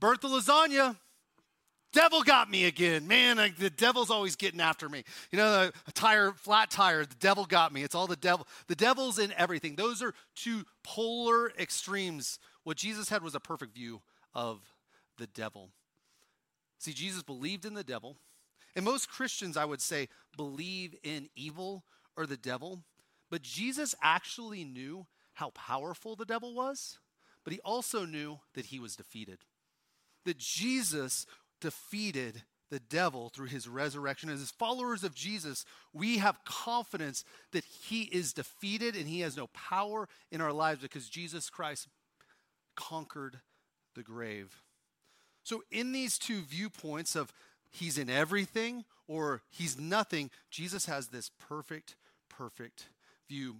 burnt 0.00 0.20
the 0.20 0.28
lasagna. 0.28 0.96
Devil 1.92 2.22
got 2.22 2.50
me 2.50 2.66
again. 2.66 3.06
Man, 3.06 3.38
I, 3.38 3.50
the 3.50 3.70
devil's 3.70 4.10
always 4.10 4.36
getting 4.36 4.60
after 4.60 4.88
me. 4.88 5.02
You 5.30 5.38
know, 5.38 5.70
a 5.86 5.92
tire, 5.92 6.32
flat 6.32 6.70
tire, 6.70 7.06
the 7.06 7.14
devil 7.14 7.46
got 7.46 7.72
me. 7.72 7.82
It's 7.82 7.94
all 7.94 8.06
the 8.06 8.16
devil. 8.16 8.46
The 8.66 8.74
devil's 8.74 9.18
in 9.18 9.32
everything. 9.36 9.76
Those 9.76 10.02
are 10.02 10.12
two 10.34 10.64
polar 10.82 11.50
extremes. 11.58 12.38
What 12.64 12.76
Jesus 12.76 13.08
had 13.08 13.22
was 13.22 13.34
a 13.34 13.40
perfect 13.40 13.74
view 13.74 14.02
of 14.34 14.60
the 15.16 15.26
devil. 15.28 15.70
See, 16.78 16.92
Jesus 16.92 17.22
believed 17.22 17.64
in 17.64 17.72
the 17.72 17.84
devil. 17.84 18.18
And 18.74 18.84
most 18.84 19.08
Christians, 19.08 19.56
I 19.56 19.64
would 19.64 19.80
say, 19.80 20.08
believe 20.36 20.94
in 21.02 21.30
evil 21.34 21.84
or 22.14 22.26
the 22.26 22.36
devil. 22.36 22.82
But 23.30 23.40
Jesus 23.40 23.94
actually 24.02 24.64
knew 24.64 25.06
how 25.32 25.50
powerful 25.50 26.14
the 26.14 26.26
devil 26.26 26.54
was, 26.54 26.98
but 27.42 27.52
he 27.52 27.60
also 27.60 28.04
knew 28.04 28.40
that 28.54 28.66
he 28.66 28.78
was 28.78 28.96
defeated 28.96 29.38
that 30.26 30.38
Jesus 30.38 31.26
defeated 31.60 32.42
the 32.70 32.80
devil 32.80 33.28
through 33.28 33.46
his 33.46 33.68
resurrection. 33.68 34.28
As 34.28 34.50
followers 34.50 35.04
of 35.04 35.14
Jesus, 35.14 35.64
we 35.92 36.18
have 36.18 36.44
confidence 36.44 37.24
that 37.52 37.64
he 37.64 38.02
is 38.02 38.32
defeated 38.32 38.96
and 38.96 39.08
he 39.08 39.20
has 39.20 39.36
no 39.36 39.46
power 39.48 40.08
in 40.30 40.40
our 40.40 40.52
lives 40.52 40.82
because 40.82 41.08
Jesus 41.08 41.48
Christ 41.48 41.88
conquered 42.74 43.40
the 43.94 44.02
grave. 44.02 44.62
So, 45.44 45.62
in 45.70 45.92
these 45.92 46.18
two 46.18 46.40
viewpoints 46.40 47.14
of 47.14 47.32
he's 47.70 47.98
in 47.98 48.10
everything 48.10 48.84
or 49.06 49.42
he's 49.48 49.78
nothing, 49.78 50.30
Jesus 50.50 50.86
has 50.86 51.08
this 51.08 51.30
perfect, 51.38 51.94
perfect 52.28 52.88
view. 53.28 53.58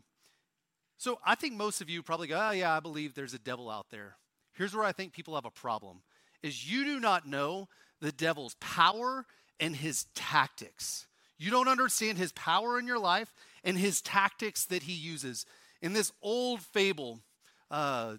So, 0.99 1.21
I 1.25 1.37
think 1.37 1.55
most 1.55 1.81
of 1.81 1.89
you 1.89 2.03
probably 2.03 2.27
go, 2.27 2.49
oh, 2.49 2.51
yeah, 2.51 2.77
I 2.77 2.81
believe 2.81 3.15
there's 3.15 3.35
a 3.35 3.39
devil 3.39 3.71
out 3.71 3.87
there. 3.91 4.17
Here's 4.55 4.75
where 4.75 4.85
I 4.85 4.93
think 4.93 5.13
people 5.13 5.37
have 5.37 5.45
a 5.45 5.51
problem 5.51 6.01
is 6.43 6.71
you 6.71 6.85
do 6.85 7.01
not 7.01 7.27
know 7.27 7.69
the 8.01 8.13
devil's 8.13 8.55
power 8.61 9.25
and 9.61 9.77
his 9.77 10.07
tactics. 10.15 11.07
You 11.39 11.51
don't 11.51 11.69
understand 11.69 12.19
his 12.19 12.33
power 12.33 12.79
in 12.79 12.87
your 12.87 12.99
life 12.99 13.33
and 13.65 13.79
his 13.79 14.01
tactics 14.01 14.65
that 14.67 14.85
he 14.85 14.93
uses. 14.93 15.45
In 15.83 15.93
this 15.93 16.13
old 16.23 16.63
fable, 16.63 17.21
uh, 17.71 18.15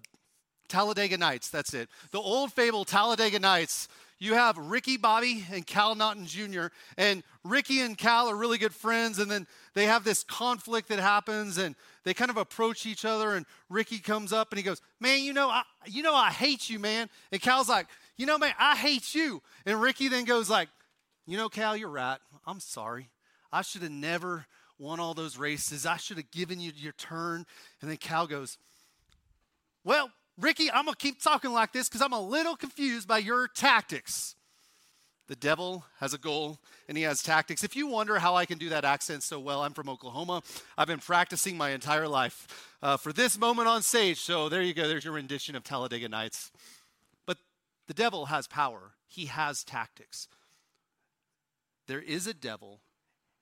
Talladega 0.68 1.16
Nights, 1.16 1.48
that's 1.48 1.74
it. 1.74 1.88
The 2.12 2.20
old 2.20 2.52
fable, 2.52 2.84
Talladega 2.84 3.38
Nights, 3.38 3.88
you 4.20 4.34
have 4.34 4.58
Ricky 4.58 4.96
Bobby 4.96 5.44
and 5.52 5.66
Cal 5.66 5.94
Naughton 5.94 6.26
Jr. 6.26 6.66
And 6.96 7.22
Ricky 7.44 7.80
and 7.80 7.96
Cal 7.96 8.28
are 8.28 8.36
really 8.36 8.58
good 8.58 8.74
friends, 8.74 9.18
and 9.18 9.30
then 9.30 9.46
they 9.74 9.86
have 9.86 10.04
this 10.04 10.24
conflict 10.24 10.88
that 10.88 10.98
happens, 10.98 11.56
and 11.56 11.76
they 12.04 12.14
kind 12.14 12.30
of 12.30 12.36
approach 12.36 12.84
each 12.84 13.04
other. 13.04 13.34
And 13.34 13.46
Ricky 13.68 13.98
comes 13.98 14.32
up 14.32 14.50
and 14.50 14.58
he 14.58 14.64
goes, 14.64 14.82
"Man, 14.98 15.22
you 15.22 15.32
know, 15.32 15.48
I, 15.48 15.62
you 15.86 16.02
know, 16.02 16.14
I 16.14 16.30
hate 16.30 16.68
you, 16.68 16.80
man." 16.80 17.08
And 17.30 17.40
Cal's 17.40 17.68
like, 17.68 17.86
you 18.18 18.26
know, 18.26 18.36
man, 18.36 18.52
I 18.58 18.76
hate 18.76 19.14
you. 19.14 19.40
And 19.64 19.80
Ricky 19.80 20.08
then 20.08 20.24
goes 20.24 20.50
like, 20.50 20.68
you 21.26 21.36
know, 21.36 21.48
Cal, 21.48 21.76
you're 21.76 21.88
right. 21.88 22.18
I'm 22.46 22.60
sorry. 22.60 23.08
I 23.52 23.62
should 23.62 23.82
have 23.82 23.92
never 23.92 24.46
won 24.78 25.00
all 25.00 25.14
those 25.14 25.38
races. 25.38 25.86
I 25.86 25.96
should 25.96 26.16
have 26.18 26.30
given 26.30 26.60
you 26.60 26.72
your 26.74 26.92
turn. 26.92 27.46
And 27.80 27.90
then 27.90 27.96
Cal 27.96 28.26
goes, 28.26 28.58
well, 29.84 30.10
Ricky, 30.36 30.70
I'm 30.70 30.84
going 30.84 30.94
to 30.94 30.98
keep 30.98 31.22
talking 31.22 31.52
like 31.52 31.72
this 31.72 31.88
because 31.88 32.02
I'm 32.02 32.12
a 32.12 32.20
little 32.20 32.56
confused 32.56 33.08
by 33.08 33.18
your 33.18 33.48
tactics. 33.48 34.34
The 35.26 35.36
devil 35.36 35.84
has 36.00 36.14
a 36.14 36.18
goal 36.18 36.58
and 36.88 36.96
he 36.96 37.04
has 37.04 37.22
tactics. 37.22 37.62
If 37.62 37.76
you 37.76 37.86
wonder 37.86 38.18
how 38.18 38.34
I 38.34 38.46
can 38.46 38.56
do 38.56 38.70
that 38.70 38.86
accent 38.86 39.22
so 39.22 39.38
well, 39.38 39.62
I'm 39.62 39.74
from 39.74 39.88
Oklahoma. 39.88 40.42
I've 40.78 40.86
been 40.86 41.00
practicing 41.00 41.56
my 41.56 41.70
entire 41.70 42.08
life 42.08 42.72
uh, 42.82 42.96
for 42.96 43.12
this 43.12 43.38
moment 43.38 43.68
on 43.68 43.82
stage. 43.82 44.20
So 44.20 44.48
there 44.48 44.62
you 44.62 44.72
go. 44.72 44.88
There's 44.88 45.04
your 45.04 45.12
rendition 45.12 45.54
of 45.54 45.64
Talladega 45.64 46.08
Nights. 46.08 46.50
The 47.88 47.94
devil 47.94 48.26
has 48.26 48.46
power, 48.46 48.92
he 49.06 49.26
has 49.26 49.64
tactics. 49.64 50.28
There 51.86 52.02
is 52.02 52.26
a 52.26 52.34
devil, 52.34 52.82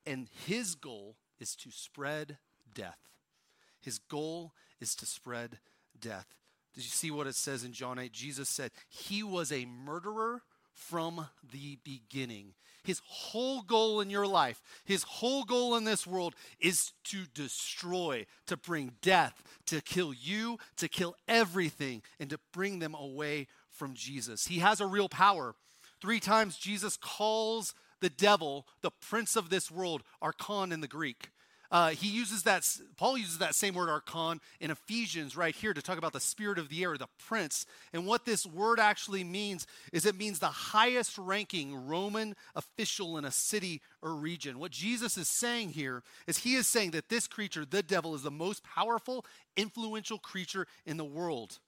and 0.06 0.28
his 0.46 0.76
goal 0.76 1.16
is 1.40 1.56
to 1.56 1.70
spread 1.72 2.38
death. 2.72 2.98
His 3.80 3.98
goal 3.98 4.52
is 4.80 4.94
to 4.96 5.06
spread 5.06 5.58
death. 5.98 6.26
Did 6.74 6.84
you 6.84 6.90
see 6.90 7.10
what 7.10 7.26
it 7.26 7.34
says 7.34 7.64
in 7.64 7.72
John 7.72 7.98
8? 7.98 8.12
Jesus 8.12 8.48
said, 8.48 8.70
He 8.88 9.22
was 9.22 9.50
a 9.50 9.64
murderer 9.64 10.42
from 10.72 11.28
the 11.52 11.78
beginning. 11.82 12.54
His 12.86 13.02
whole 13.04 13.62
goal 13.62 14.00
in 14.00 14.10
your 14.10 14.26
life, 14.26 14.62
his 14.84 15.02
whole 15.02 15.44
goal 15.44 15.74
in 15.76 15.84
this 15.84 16.06
world 16.06 16.34
is 16.60 16.92
to 17.04 17.24
destroy, 17.34 18.26
to 18.46 18.56
bring 18.56 18.92
death, 19.02 19.42
to 19.66 19.80
kill 19.80 20.14
you, 20.14 20.58
to 20.76 20.88
kill 20.88 21.16
everything, 21.26 22.02
and 22.20 22.30
to 22.30 22.38
bring 22.52 22.78
them 22.78 22.94
away 22.94 23.48
from 23.70 23.94
Jesus. 23.94 24.46
He 24.46 24.60
has 24.60 24.80
a 24.80 24.86
real 24.86 25.08
power. 25.08 25.54
Three 26.00 26.20
times 26.20 26.56
Jesus 26.56 26.96
calls 26.96 27.74
the 28.00 28.10
devil 28.10 28.66
the 28.82 28.90
prince 28.90 29.34
of 29.34 29.50
this 29.50 29.70
world, 29.70 30.02
archon 30.22 30.70
in 30.70 30.80
the 30.80 30.88
Greek. 30.88 31.30
Uh, 31.70 31.90
he 31.90 32.08
uses 32.08 32.44
that, 32.44 32.68
Paul 32.96 33.18
uses 33.18 33.38
that 33.38 33.54
same 33.54 33.74
word, 33.74 33.88
archon, 33.88 34.40
in 34.60 34.70
Ephesians 34.70 35.36
right 35.36 35.54
here 35.54 35.74
to 35.74 35.82
talk 35.82 35.98
about 35.98 36.12
the 36.12 36.20
spirit 36.20 36.58
of 36.58 36.68
the 36.68 36.82
air, 36.82 36.96
the 36.96 37.08
prince. 37.26 37.66
And 37.92 38.06
what 38.06 38.24
this 38.24 38.46
word 38.46 38.78
actually 38.78 39.24
means 39.24 39.66
is 39.92 40.06
it 40.06 40.16
means 40.16 40.38
the 40.38 40.46
highest 40.46 41.18
ranking 41.18 41.86
Roman 41.86 42.34
official 42.54 43.18
in 43.18 43.24
a 43.24 43.30
city 43.30 43.82
or 44.02 44.14
region. 44.14 44.58
What 44.58 44.70
Jesus 44.70 45.16
is 45.16 45.28
saying 45.28 45.70
here 45.70 46.02
is 46.26 46.38
he 46.38 46.54
is 46.54 46.66
saying 46.66 46.92
that 46.92 47.08
this 47.08 47.26
creature, 47.26 47.64
the 47.64 47.82
devil, 47.82 48.14
is 48.14 48.22
the 48.22 48.30
most 48.30 48.62
powerful, 48.62 49.24
influential 49.56 50.18
creature 50.18 50.66
in 50.84 50.96
the 50.96 51.04
world. 51.04 51.58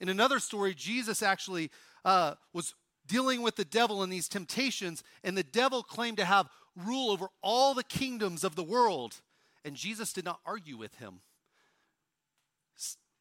In 0.00 0.08
another 0.08 0.38
story, 0.38 0.74
Jesus 0.74 1.22
actually 1.22 1.70
uh, 2.04 2.34
was 2.52 2.74
dealing 3.06 3.42
with 3.42 3.56
the 3.56 3.64
devil 3.64 4.02
in 4.02 4.10
these 4.10 4.28
temptations, 4.28 5.02
and 5.24 5.36
the 5.36 5.42
devil 5.42 5.82
claimed 5.82 6.16
to 6.18 6.24
have 6.24 6.48
rule 6.76 7.10
over 7.10 7.28
all 7.42 7.74
the 7.74 7.84
kingdoms 7.84 8.44
of 8.44 8.56
the 8.56 8.62
world. 8.62 9.20
And 9.64 9.76
Jesus 9.76 10.12
did 10.12 10.24
not 10.24 10.40
argue 10.44 10.76
with 10.76 10.96
him. 10.96 11.20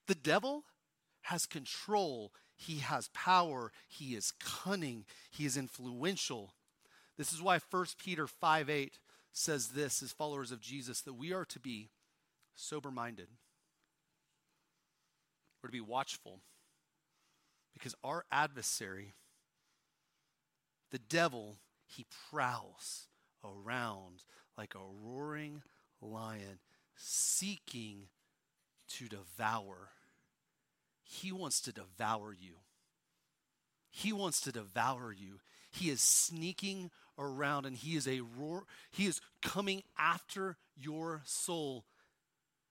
The 0.07 0.15
devil 0.15 0.65
has 1.23 1.45
control, 1.45 2.33
he 2.55 2.79
has 2.79 3.09
power, 3.13 3.71
he 3.87 4.15
is 4.15 4.33
cunning, 4.39 5.05
he 5.29 5.45
is 5.45 5.55
influential. 5.55 6.53
This 7.17 7.31
is 7.31 7.41
why 7.41 7.59
1 7.59 7.85
Peter 8.03 8.27
5 8.27 8.69
8 8.69 8.99
says 9.31 9.69
this 9.69 10.01
as 10.01 10.11
followers 10.11 10.51
of 10.51 10.59
Jesus 10.59 11.01
that 11.01 11.13
we 11.13 11.31
are 11.31 11.45
to 11.45 11.59
be 11.59 11.89
sober 12.55 12.91
minded. 12.91 13.27
We're 15.61 15.69
to 15.69 15.73
be 15.73 15.81
watchful 15.81 16.39
because 17.73 17.95
our 18.03 18.25
adversary 18.31 19.13
The 20.91 20.99
devil, 20.99 21.59
he 21.87 22.05
prowls 22.29 23.07
around 23.43 24.23
like 24.57 24.75
a 24.75 24.79
roaring 24.79 25.61
lion, 26.01 26.59
seeking 26.95 28.07
to 28.97 29.07
devour. 29.07 29.89
He 31.03 31.31
wants 31.31 31.61
to 31.61 31.71
devour 31.71 32.33
you. 32.33 32.55
He 33.89 34.13
wants 34.13 34.41
to 34.41 34.51
devour 34.51 35.11
you. 35.11 35.39
He 35.71 35.89
is 35.89 36.01
sneaking 36.01 36.91
around 37.17 37.65
and 37.65 37.75
he 37.75 37.95
is 37.95 38.07
a 38.07 38.21
roar, 38.37 38.63
he 38.91 39.05
is 39.05 39.21
coming 39.41 39.83
after 39.97 40.57
your 40.75 41.21
soul. 41.25 41.85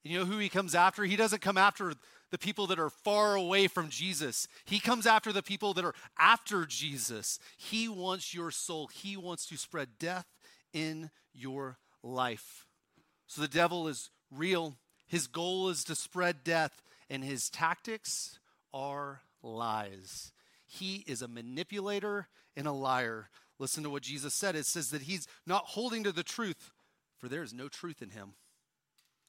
And 0.04 0.12
you 0.12 0.18
know 0.18 0.24
who 0.24 0.38
he 0.38 0.48
comes 0.48 0.74
after? 0.74 1.04
He 1.04 1.16
doesn't 1.16 1.42
come 1.42 1.58
after 1.58 1.92
the 2.30 2.38
people 2.38 2.66
that 2.68 2.78
are 2.78 2.90
far 2.90 3.34
away 3.34 3.66
from 3.66 3.90
Jesus. 3.90 4.48
He 4.64 4.80
comes 4.80 5.06
after 5.06 5.32
the 5.32 5.42
people 5.42 5.74
that 5.74 5.84
are 5.84 5.94
after 6.18 6.64
Jesus. 6.64 7.38
He 7.58 7.88
wants 7.88 8.32
your 8.32 8.50
soul. 8.50 8.86
He 8.86 9.16
wants 9.16 9.46
to 9.46 9.58
spread 9.58 9.88
death 9.98 10.26
in 10.72 11.10
your 11.34 11.76
life. 12.02 12.66
So 13.30 13.42
the 13.42 13.46
devil 13.46 13.86
is 13.86 14.10
real. 14.32 14.74
His 15.06 15.28
goal 15.28 15.68
is 15.68 15.84
to 15.84 15.94
spread 15.94 16.42
death, 16.42 16.82
and 17.08 17.22
his 17.22 17.48
tactics 17.48 18.40
are 18.74 19.20
lies. 19.40 20.32
He 20.66 21.04
is 21.06 21.22
a 21.22 21.28
manipulator 21.28 22.26
and 22.56 22.66
a 22.66 22.72
liar. 22.72 23.28
Listen 23.60 23.84
to 23.84 23.90
what 23.90 24.02
Jesus 24.02 24.34
said. 24.34 24.56
It 24.56 24.66
says 24.66 24.90
that 24.90 25.02
he's 25.02 25.28
not 25.46 25.66
holding 25.66 26.02
to 26.02 26.10
the 26.10 26.24
truth, 26.24 26.72
for 27.18 27.28
there 27.28 27.44
is 27.44 27.54
no 27.54 27.68
truth 27.68 28.02
in 28.02 28.10
him. 28.10 28.32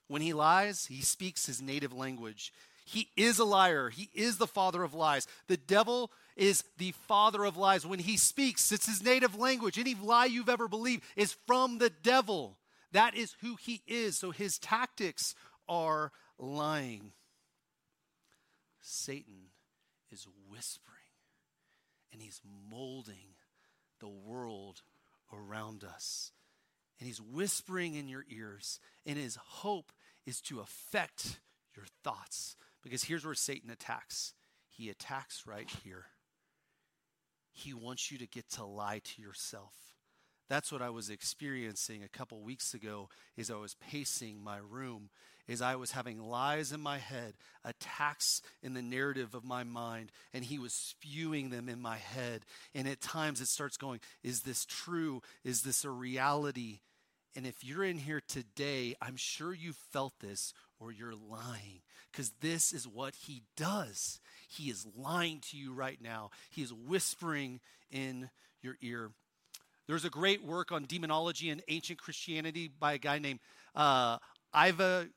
When 0.08 0.24
he 0.24 0.34
lies, 0.34 0.88
he 0.88 1.02
speaks 1.04 1.46
his 1.46 1.62
native 1.62 1.94
language. 1.94 2.52
He 2.84 3.10
is 3.16 3.38
a 3.38 3.46
liar. 3.46 3.92
He 3.92 4.10
is 4.16 4.40
the 4.40 4.48
father 4.48 4.82
of 4.82 4.96
lies. 4.96 5.28
The 5.46 5.58
devil 5.58 6.12
is 6.36 6.64
the 6.80 6.94
father 7.08 7.44
of 7.44 7.56
lies. 7.56 7.86
When 7.86 8.00
he 8.00 8.18
speaks, 8.18 8.72
it's 8.72 8.88
his 8.88 9.04
native 9.04 9.38
language. 9.38 9.78
Any 9.78 9.94
lie 9.94 10.26
you've 10.26 10.50
ever 10.50 10.68
believed 10.68 11.04
is 11.16 11.38
from 11.46 11.78
the 11.78 11.92
devil. 11.92 12.58
That 12.92 13.16
is 13.16 13.36
who 13.42 13.56
he 13.56 13.82
is. 13.88 14.18
So 14.18 14.32
his 14.32 14.58
tactics 14.58 15.36
are 15.68 16.12
lying. 16.38 17.14
Satan 18.82 19.52
is 20.12 20.28
whispering 20.50 20.98
and 22.12 22.22
he's 22.22 22.42
molding 22.70 23.36
the 24.00 24.10
world 24.10 24.82
around 25.34 25.84
us. 25.84 26.32
And 27.00 27.08
he's 27.08 27.22
whispering 27.22 27.96
in 27.96 28.08
your 28.08 28.26
ears, 28.30 28.80
and 29.08 29.18
his 29.18 29.36
hope 29.36 29.92
is 30.26 30.40
to 30.42 30.60
affect 30.60 31.40
your 31.76 31.86
thoughts. 32.04 32.56
Because 32.84 33.04
here's 33.04 33.26
where 33.26 33.34
Satan 33.34 33.72
attacks 33.72 34.34
he 34.70 34.90
attacks 34.90 35.44
right 35.46 35.70
here. 35.84 36.06
He 37.52 37.74
wants 37.74 38.12
you 38.12 38.18
to 38.20 38.28
get 38.28 38.50
to 38.52 38.64
lie 38.64 39.02
to 39.04 39.22
yourself. 39.22 39.74
That's 40.52 40.70
what 40.70 40.82
I 40.82 40.90
was 40.90 41.10
experiencing 41.10 42.04
a 42.04 42.10
couple 42.10 42.42
weeks 42.42 42.74
ago 42.74 43.08
as 43.38 43.50
I 43.50 43.56
was 43.56 43.78
pacing 43.90 44.44
my 44.44 44.58
room 44.58 45.10
is 45.48 45.62
I 45.62 45.78
was 45.78 45.92
having 45.92 46.20
lies 46.20 46.74
in 46.74 46.82
my 46.82 46.98
head, 46.98 47.36
attacks 47.64 48.42
in 48.62 48.74
the 48.74 48.82
narrative 48.82 49.34
of 49.34 49.46
my 49.46 49.64
mind, 49.64 50.12
and 50.34 50.44
he 50.44 50.60
was 50.60 50.74
spewing 50.74 51.52
them 51.52 51.70
in 51.70 51.82
my 51.82 51.96
head. 51.96 52.42
And 52.76 52.86
at 52.86 53.00
times 53.00 53.40
it 53.40 53.48
starts 53.48 53.78
going, 53.78 54.02
Is 54.24 54.42
this 54.42 54.66
true? 54.66 55.22
Is 55.46 55.62
this 55.62 55.86
a 55.86 55.90
reality? 55.90 56.82
And 57.34 57.48
if 57.48 57.64
you're 57.64 57.86
in 57.86 57.98
here 57.98 58.22
today, 58.28 58.96
I'm 59.02 59.16
sure 59.16 59.54
you 59.54 59.72
felt 59.94 60.20
this 60.20 60.54
or 60.82 60.92
you're 60.92 61.16
lying 61.16 61.80
because 62.12 62.34
this 62.42 62.74
is 62.74 62.86
what 62.86 63.16
he 63.16 63.44
does. 63.56 64.20
He 64.50 64.70
is 64.70 64.86
lying 64.98 65.40
to 65.50 65.58
you 65.58 65.72
right 65.72 66.02
now, 66.02 66.32
he 66.50 66.62
is 66.62 66.74
whispering 66.74 67.62
in 67.90 68.30
your 68.62 68.76
ear. 68.82 69.12
There's 69.88 70.06
a 70.06 70.10
great 70.10 70.44
work 70.44 70.72
on 70.72 70.86
demonology 70.86 71.50
and 71.50 71.62
ancient 71.68 72.00
Christianity 72.00 72.68
by 72.68 72.94
a 72.94 72.98
guy 72.98 73.20
named 73.20 73.40
uh, 73.76 74.18
Iva, 74.56 75.08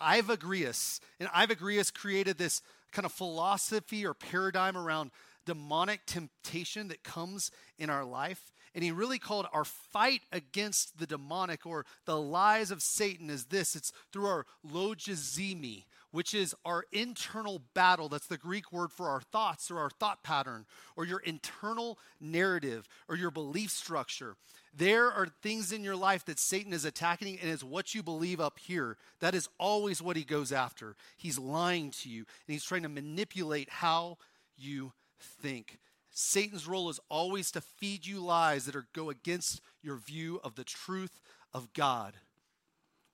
Evagrius. 0.00 1.00
And 1.18 1.28
Evagrius 1.30 1.92
created 1.92 2.38
this 2.38 2.62
kind 2.92 3.06
of 3.06 3.12
philosophy 3.12 4.04
or 4.04 4.14
paradigm 4.14 4.76
around 4.76 5.10
demonic 5.44 6.00
temptation 6.06 6.88
that 6.88 7.02
comes 7.02 7.50
in 7.78 7.90
our 7.90 8.04
life. 8.04 8.52
And 8.74 8.82
he 8.82 8.90
really 8.90 9.18
called 9.18 9.46
our 9.52 9.64
fight 9.64 10.22
against 10.30 10.98
the 10.98 11.06
demonic 11.06 11.66
or 11.66 11.84
the 12.06 12.18
lies 12.18 12.70
of 12.70 12.82
Satan 12.82 13.28
is 13.28 13.46
this 13.46 13.76
it's 13.76 13.92
through 14.12 14.26
our 14.26 14.46
logismoi, 14.66 15.84
which 16.12 16.34
is 16.34 16.54
our 16.64 16.84
internal 16.92 17.60
battle. 17.74 18.08
That's 18.08 18.26
the 18.26 18.38
Greek 18.38 18.70
word 18.70 18.92
for 18.92 19.08
our 19.08 19.20
thoughts 19.20 19.70
or 19.70 19.78
our 19.78 19.90
thought 19.90 20.22
pattern 20.22 20.66
or 20.94 21.04
your 21.04 21.18
internal 21.20 21.98
narrative 22.20 22.86
or 23.08 23.16
your 23.16 23.30
belief 23.30 23.70
structure. 23.70 24.36
There 24.74 25.10
are 25.10 25.26
things 25.42 25.72
in 25.72 25.82
your 25.82 25.96
life 25.96 26.24
that 26.26 26.38
Satan 26.38 26.72
is 26.72 26.84
attacking, 26.84 27.38
and 27.40 27.50
it's 27.50 27.64
what 27.64 27.94
you 27.94 28.02
believe 28.02 28.40
up 28.40 28.58
here. 28.58 28.96
That 29.20 29.34
is 29.34 29.48
always 29.58 30.00
what 30.00 30.16
he 30.16 30.24
goes 30.24 30.52
after. 30.52 30.96
He's 31.16 31.38
lying 31.38 31.90
to 32.02 32.08
you, 32.08 32.20
and 32.46 32.54
he's 32.54 32.64
trying 32.64 32.84
to 32.84 32.88
manipulate 32.88 33.68
how 33.68 34.18
you 34.56 34.92
think. 35.20 35.78
Satan's 36.10 36.66
role 36.66 36.90
is 36.90 37.00
always 37.08 37.50
to 37.52 37.60
feed 37.60 38.06
you 38.06 38.20
lies 38.20 38.66
that 38.66 38.76
are, 38.76 38.86
go 38.94 39.10
against 39.10 39.60
your 39.82 39.96
view 39.96 40.40
of 40.44 40.54
the 40.54 40.64
truth 40.64 41.20
of 41.54 41.72
God. 41.72 42.14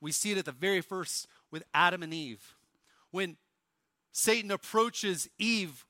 We 0.00 0.12
see 0.12 0.32
it 0.32 0.38
at 0.38 0.44
the 0.44 0.52
very 0.52 0.80
first 0.80 1.26
with 1.50 1.64
Adam 1.74 2.02
and 2.02 2.12
Eve. 2.14 2.54
When 3.10 3.36
Satan 4.12 4.50
approaches 4.50 5.28
Eve, 5.38 5.84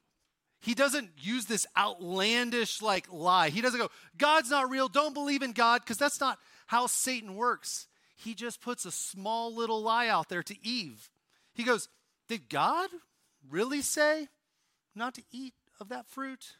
he 0.60 0.74
doesn't 0.74 1.10
use 1.20 1.46
this 1.46 1.66
outlandish 1.76 2.82
like 2.82 3.12
lie. 3.12 3.50
He 3.50 3.60
doesn't 3.60 3.78
go, 3.78 3.90
God's 4.16 4.50
not 4.50 4.70
real, 4.70 4.88
don't 4.88 5.14
believe 5.14 5.42
in 5.42 5.52
God, 5.52 5.82
because 5.82 5.98
that's 5.98 6.20
not 6.20 6.38
how 6.66 6.86
Satan 6.86 7.36
works. 7.36 7.86
He 8.16 8.34
just 8.34 8.60
puts 8.60 8.84
a 8.84 8.90
small 8.90 9.54
little 9.54 9.80
lie 9.80 10.08
out 10.08 10.28
there 10.28 10.42
to 10.42 10.66
Eve. 10.66 11.10
He 11.54 11.62
goes, 11.62 11.88
Did 12.28 12.48
God 12.48 12.90
really 13.48 13.82
say 13.82 14.28
not 14.94 15.14
to 15.14 15.22
eat 15.30 15.54
of 15.80 15.88
that 15.90 16.06
fruit? 16.06 16.56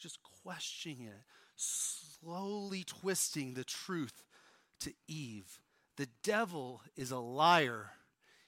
just 0.00 0.18
questioning 0.42 1.02
it, 1.02 1.22
slowly 1.56 2.82
twisting 2.84 3.54
the 3.54 3.64
truth 3.64 4.24
to 4.80 4.92
Eve. 5.06 5.60
The 5.96 6.08
devil 6.24 6.80
is 6.96 7.10
a 7.10 7.18
liar. 7.18 7.90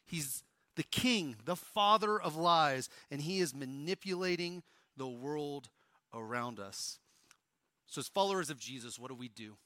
He's 0.06 0.42
the 0.76 0.82
king, 0.82 1.36
the 1.44 1.56
father 1.56 2.20
of 2.20 2.36
lies, 2.36 2.88
and 3.10 3.20
he 3.20 3.40
is 3.40 3.54
manipulating 3.54 4.62
the 4.96 5.08
world 5.08 5.68
around 6.14 6.58
us. 6.58 6.98
So, 7.86 8.00
as 8.00 8.08
followers 8.08 8.50
of 8.50 8.58
Jesus, 8.58 8.98
what 8.98 9.08
do 9.08 9.14
we 9.14 9.28
do? 9.28 9.56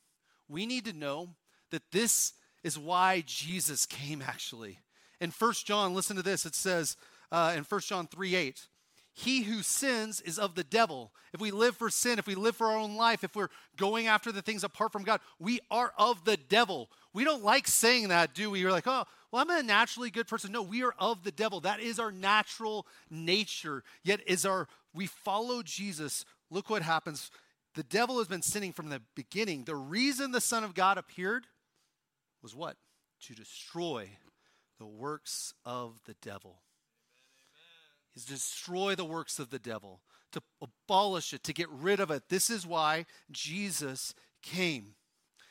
We 0.48 0.66
need 0.66 0.84
to 0.86 0.92
know 0.92 1.30
that 1.70 1.90
this 1.92 2.32
is 2.62 2.78
why 2.78 3.22
Jesus 3.26 3.86
came, 3.86 4.22
actually. 4.22 4.80
In 5.20 5.30
First 5.30 5.66
John, 5.66 5.94
listen 5.94 6.16
to 6.16 6.22
this. 6.22 6.44
It 6.46 6.54
says 6.54 6.96
uh, 7.30 7.54
in 7.56 7.64
First 7.64 7.88
John 7.88 8.06
3 8.06 8.34
8, 8.34 8.66
he 9.14 9.42
who 9.42 9.62
sins 9.62 10.20
is 10.20 10.38
of 10.38 10.54
the 10.54 10.64
devil. 10.64 11.10
If 11.32 11.40
we 11.40 11.50
live 11.50 11.76
for 11.76 11.88
sin, 11.88 12.18
if 12.18 12.26
we 12.26 12.34
live 12.34 12.54
for 12.54 12.66
our 12.66 12.76
own 12.76 12.96
life, 12.96 13.24
if 13.24 13.34
we're 13.34 13.48
going 13.76 14.08
after 14.08 14.30
the 14.30 14.42
things 14.42 14.62
apart 14.62 14.92
from 14.92 15.04
God, 15.04 15.20
we 15.38 15.60
are 15.70 15.92
of 15.96 16.24
the 16.24 16.36
devil. 16.36 16.90
We 17.14 17.24
don't 17.24 17.42
like 17.42 17.66
saying 17.66 18.08
that, 18.08 18.34
do 18.34 18.50
we? 18.50 18.60
You're 18.60 18.72
like, 18.72 18.86
oh, 18.86 19.04
well, 19.36 19.44
I'm 19.50 19.58
a 19.58 19.62
naturally 19.62 20.08
good 20.08 20.26
person. 20.26 20.50
No, 20.50 20.62
we 20.62 20.82
are 20.82 20.94
of 20.98 21.22
the 21.22 21.30
devil. 21.30 21.60
That 21.60 21.78
is 21.78 21.98
our 21.98 22.10
natural 22.10 22.86
nature. 23.10 23.82
Yet 24.02 24.20
is 24.26 24.46
our 24.46 24.66
we 24.94 25.06
follow 25.06 25.62
Jesus. 25.62 26.24
Look 26.50 26.70
what 26.70 26.80
happens. 26.80 27.30
The 27.74 27.82
devil 27.82 28.16
has 28.16 28.28
been 28.28 28.40
sinning 28.40 28.72
from 28.72 28.88
the 28.88 29.02
beginning. 29.14 29.64
The 29.64 29.76
reason 29.76 30.32
the 30.32 30.40
Son 30.40 30.64
of 30.64 30.72
God 30.72 30.96
appeared 30.96 31.46
was 32.42 32.54
what? 32.54 32.78
To 33.24 33.34
destroy 33.34 34.08
the 34.78 34.86
works 34.86 35.52
of 35.66 36.00
the 36.06 36.14
devil 36.22 36.62
is 38.14 38.24
destroy 38.24 38.94
the 38.94 39.04
works 39.04 39.38
of 39.38 39.50
the 39.50 39.58
devil, 39.58 40.00
to 40.32 40.40
abolish 40.62 41.34
it, 41.34 41.44
to 41.44 41.52
get 41.52 41.68
rid 41.68 42.00
of 42.00 42.10
it. 42.10 42.22
This 42.30 42.48
is 42.48 42.66
why 42.66 43.04
Jesus 43.30 44.14
came. 44.42 44.94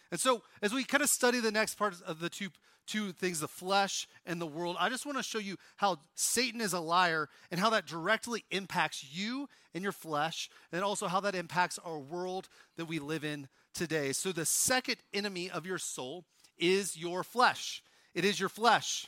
And 0.09 0.19
so, 0.19 0.41
as 0.63 0.73
we 0.73 0.83
kind 0.83 1.03
of 1.03 1.09
study 1.09 1.39
the 1.39 1.51
next 1.51 1.75
part 1.75 1.93
of 2.01 2.19
the 2.19 2.29
two, 2.29 2.49
two 2.85 3.11
things, 3.11 3.39
the 3.39 3.47
flesh 3.47 4.07
and 4.25 4.39
the 4.39 4.45
world, 4.45 4.77
I 4.79 4.89
just 4.89 5.05
want 5.05 5.17
to 5.17 5.23
show 5.23 5.39
you 5.39 5.57
how 5.77 5.99
Satan 6.15 6.61
is 6.61 6.73
a 6.73 6.79
liar 6.79 7.29
and 7.51 7.59
how 7.59 7.69
that 7.71 7.85
directly 7.85 8.45
impacts 8.51 9.05
you 9.11 9.47
and 9.73 9.83
your 9.83 9.91
flesh, 9.91 10.49
and 10.71 10.83
also 10.83 11.07
how 11.07 11.19
that 11.19 11.35
impacts 11.35 11.77
our 11.79 11.99
world 11.99 12.47
that 12.77 12.85
we 12.85 12.99
live 12.99 13.25
in 13.25 13.47
today. 13.73 14.13
So, 14.13 14.31
the 14.31 14.45
second 14.45 14.97
enemy 15.13 15.49
of 15.49 15.65
your 15.65 15.77
soul 15.77 16.23
is 16.57 16.95
your 16.95 17.23
flesh. 17.23 17.83
It 18.13 18.23
is 18.23 18.39
your 18.39 18.49
flesh. 18.49 19.07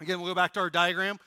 Again, 0.00 0.20
we'll 0.20 0.30
go 0.30 0.34
back 0.34 0.52
to 0.54 0.60
our 0.60 0.70
diagram. 0.70 1.18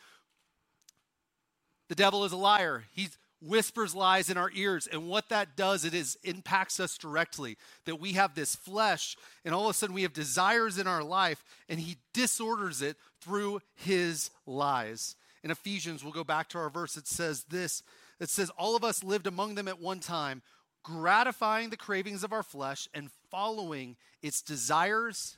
The 1.88 1.96
devil 1.96 2.24
is 2.24 2.32
a 2.32 2.38
liar. 2.38 2.84
He 2.92 3.10
whispers 3.42 3.96
lies 3.96 4.30
in 4.30 4.38
our 4.38 4.52
ears. 4.54 4.88
And 4.88 5.08
what 5.08 5.30
that 5.30 5.56
does, 5.56 5.86
it 5.86 5.94
is 5.94 6.18
impacts 6.24 6.80
us 6.80 6.98
directly. 6.98 7.58
That 7.86 8.00
we 8.00 8.14
have 8.14 8.36
this 8.36 8.56
flesh, 8.56 9.16
and 9.46 9.54
all 9.54 9.66
of 9.66 9.72
a 9.72 9.74
sudden 9.74 9.96
we 9.96 10.04
have 10.04 10.14
desires 10.14 10.78
in 10.78 10.88
our 10.88 11.04
life, 11.04 11.44
and 11.68 11.80
he 11.80 11.98
disorders 12.14 12.82
it 12.82 12.98
through 13.22 13.62
his 13.76 14.32
lies. 14.46 15.16
In 15.44 15.52
Ephesians, 15.52 16.04
we'll 16.04 16.14
go 16.14 16.24
back 16.24 16.50
to 16.50 16.58
our 16.58 16.70
verse. 16.70 16.98
It 16.98 17.08
says 17.08 17.46
this. 17.50 17.82
It 18.20 18.30
says, 18.30 18.50
All 18.58 18.76
of 18.76 18.84
us 18.84 19.04
lived 19.04 19.28
among 19.28 19.56
them 19.56 19.68
at 19.68 19.82
one 19.82 20.00
time 20.00 20.42
gratifying 20.84 21.70
the 21.70 21.78
cravings 21.78 22.24
of 22.24 22.34
our 22.34 22.44
flesh 22.44 22.88
and 22.94 23.10
following 23.30 23.96
its 24.22 24.42
desires 24.42 25.38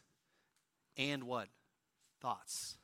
and 0.97 1.23
what? 1.23 1.47
Thoughts. 2.21 2.77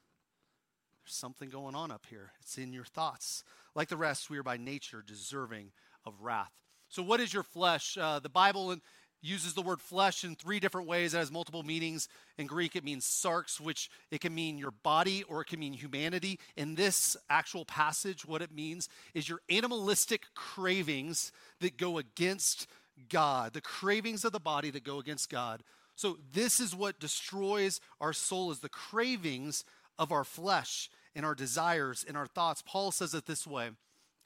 There's 1.08 1.16
something 1.16 1.48
going 1.48 1.74
on 1.74 1.90
up 1.90 2.06
here. 2.10 2.34
It's 2.42 2.58
in 2.58 2.74
your 2.74 2.84
thoughts. 2.84 3.46
Like 3.76 3.88
the 3.88 3.96
rest, 3.96 4.30
we 4.30 4.38
are 4.40 4.44
by 4.44 4.58
nature 4.58 5.02
deserving 5.02 5.72
of 6.06 6.22
wrath. 6.22 6.52
So, 6.90 7.02
what 7.02 7.22
is 7.22 7.34
your 7.34 7.44
flesh? 7.44 7.98
Uh, 7.98 8.20
the 8.20 8.28
Bible 8.28 8.76
uses 9.22 9.54
the 9.54 9.62
word 9.62 9.80
flesh 9.80 10.26
in 10.26 10.36
three 10.36 10.60
different 10.60 10.86
ways. 10.86 11.14
It 11.14 11.20
has 11.20 11.32
multiple 11.32 11.64
meanings. 11.64 12.10
In 12.38 12.46
Greek, 12.46 12.76
it 12.76 12.84
means 12.84 13.06
sarx, 13.06 13.58
which 13.58 13.90
it 14.12 14.20
can 14.20 14.36
mean 14.36 14.58
your 14.58 14.72
body 14.72 15.24
or 15.24 15.40
it 15.40 15.48
can 15.48 15.62
mean 15.62 15.72
humanity. 15.72 16.42
In 16.58 16.76
this 16.76 17.16
actual 17.30 17.64
passage, 17.64 18.26
what 18.26 18.42
it 18.42 18.54
means 18.54 18.90
is 19.14 19.30
your 19.30 19.40
animalistic 19.50 20.26
cravings 20.36 21.32
that 21.62 21.78
go 21.78 22.00
against 22.00 22.68
God, 23.08 23.54
the 23.54 23.62
cravings 23.62 24.26
of 24.26 24.34
the 24.34 24.42
body 24.42 24.72
that 24.72 24.84
go 24.84 25.00
against 25.00 25.30
God. 25.30 25.64
So 25.96 26.18
this 26.34 26.60
is 26.60 26.76
what 26.76 27.00
destroys 27.00 27.80
our 28.02 28.12
soul 28.12 28.52
is 28.52 28.60
the 28.60 28.68
cravings 28.68 29.64
of 29.98 30.12
our 30.12 30.26
flesh 30.26 30.90
and 31.18 31.26
our 31.26 31.34
desires 31.34 32.06
in 32.08 32.16
our 32.16 32.28
thoughts. 32.28 32.64
Paul 32.64 32.92
says 32.92 33.16
it 33.16 33.26
this 33.26 33.48
way 33.48 33.72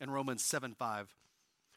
in 0.01 0.12
Romans 0.12 0.43
7 0.43 0.73
5. 0.73 1.15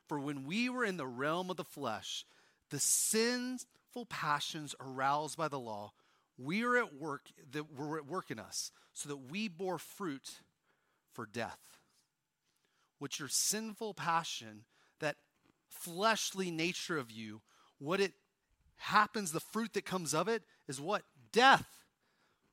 For 0.08 0.18
when 0.18 0.44
we 0.44 0.68
were 0.68 0.84
in 0.84 0.96
the 0.96 1.06
realm 1.06 1.50
of 1.50 1.56
the 1.56 1.64
flesh, 1.64 2.26
the 2.70 2.80
sinful 2.80 4.06
passions 4.10 4.74
aroused 4.80 5.38
by 5.38 5.46
the 5.46 5.58
law, 5.58 5.92
we 6.36 6.64
are 6.64 6.76
at 6.76 6.94
work 7.00 7.28
that 7.52 7.72
were 7.72 7.96
at 7.96 8.06
work 8.06 8.32
in 8.32 8.40
us, 8.40 8.72
so 8.92 9.08
that 9.08 9.30
we 9.30 9.46
bore 9.46 9.78
fruit 9.78 10.40
for 11.12 11.26
death. 11.26 11.60
Which 12.98 13.20
your 13.20 13.28
sinful 13.28 13.94
passion, 13.94 14.64
that 14.98 15.16
fleshly 15.70 16.50
nature 16.50 16.98
of 16.98 17.12
you, 17.12 17.40
what 17.78 18.00
it 18.00 18.14
happens, 18.78 19.30
the 19.30 19.38
fruit 19.38 19.74
that 19.74 19.84
comes 19.84 20.12
of 20.12 20.26
it 20.26 20.42
is 20.66 20.80
what? 20.80 21.02
Death. 21.30 21.83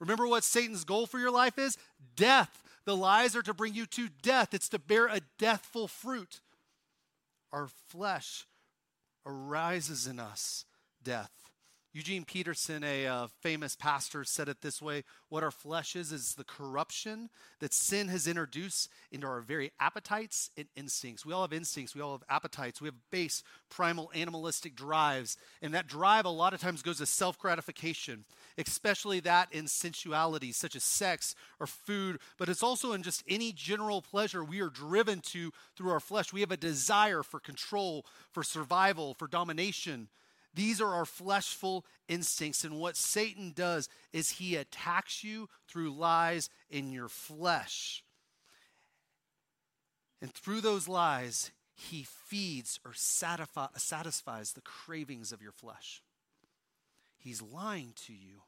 Remember 0.01 0.27
what 0.27 0.43
Satan's 0.43 0.83
goal 0.83 1.05
for 1.05 1.19
your 1.19 1.31
life 1.31 1.57
is? 1.57 1.77
Death. 2.17 2.63
The 2.85 2.97
lies 2.97 3.35
are 3.35 3.43
to 3.43 3.53
bring 3.53 3.75
you 3.75 3.85
to 3.85 4.09
death, 4.23 4.55
it's 4.55 4.67
to 4.69 4.79
bear 4.79 5.05
a 5.05 5.21
deathful 5.37 5.87
fruit. 5.87 6.41
Our 7.53 7.67
flesh 7.67 8.47
arises 9.25 10.07
in 10.07 10.19
us 10.19 10.65
death. 11.03 11.50
Eugene 11.93 12.23
Peterson, 12.23 12.85
a 12.85 13.05
uh, 13.05 13.27
famous 13.41 13.75
pastor, 13.75 14.23
said 14.23 14.47
it 14.47 14.61
this 14.61 14.81
way 14.81 15.03
What 15.27 15.43
our 15.43 15.51
flesh 15.51 15.97
is, 15.97 16.13
is 16.13 16.35
the 16.35 16.45
corruption 16.45 17.29
that 17.59 17.73
sin 17.73 18.07
has 18.07 18.27
introduced 18.27 18.89
into 19.11 19.27
our 19.27 19.41
very 19.41 19.71
appetites 19.77 20.51
and 20.55 20.67
instincts. 20.77 21.25
We 21.25 21.33
all 21.33 21.41
have 21.41 21.51
instincts, 21.51 21.93
we 21.93 21.99
all 22.01 22.13
have 22.13 22.23
appetites, 22.29 22.79
we 22.79 22.87
have 22.87 22.95
base, 23.11 23.43
primal, 23.69 24.09
animalistic 24.15 24.73
drives. 24.73 25.35
And 25.61 25.73
that 25.73 25.87
drive, 25.87 26.23
a 26.23 26.29
lot 26.29 26.53
of 26.53 26.61
times, 26.61 26.81
goes 26.81 26.99
to 26.99 27.05
self 27.05 27.37
gratification, 27.37 28.23
especially 28.57 29.19
that 29.21 29.49
in 29.51 29.67
sensuality, 29.67 30.53
such 30.53 30.77
as 30.77 30.85
sex 30.85 31.35
or 31.59 31.67
food, 31.67 32.19
but 32.37 32.47
it's 32.47 32.63
also 32.63 32.93
in 32.93 33.03
just 33.03 33.21
any 33.27 33.51
general 33.51 34.01
pleasure 34.01 34.45
we 34.45 34.61
are 34.61 34.69
driven 34.69 35.19
to 35.19 35.51
through 35.75 35.91
our 35.91 35.99
flesh. 35.99 36.31
We 36.31 36.39
have 36.39 36.51
a 36.51 36.57
desire 36.57 37.21
for 37.21 37.41
control, 37.41 38.05
for 38.31 38.43
survival, 38.43 39.13
for 39.13 39.27
domination. 39.27 40.07
These 40.53 40.81
are 40.81 40.93
our 40.93 41.05
fleshful 41.05 41.83
instincts. 42.07 42.63
And 42.63 42.79
what 42.79 42.97
Satan 42.97 43.53
does 43.55 43.87
is 44.11 44.31
he 44.31 44.55
attacks 44.55 45.23
you 45.23 45.49
through 45.67 45.93
lies 45.93 46.49
in 46.69 46.91
your 46.91 47.07
flesh. 47.07 48.03
And 50.21 50.33
through 50.33 50.61
those 50.61 50.87
lies, 50.87 51.51
he 51.73 52.03
feeds 52.03 52.79
or 52.85 52.93
satisfies 52.93 54.53
the 54.53 54.61
cravings 54.61 55.31
of 55.31 55.41
your 55.41 55.51
flesh. 55.51 56.01
He's 57.17 57.41
lying 57.41 57.93
to 58.05 58.13
you, 58.13 58.41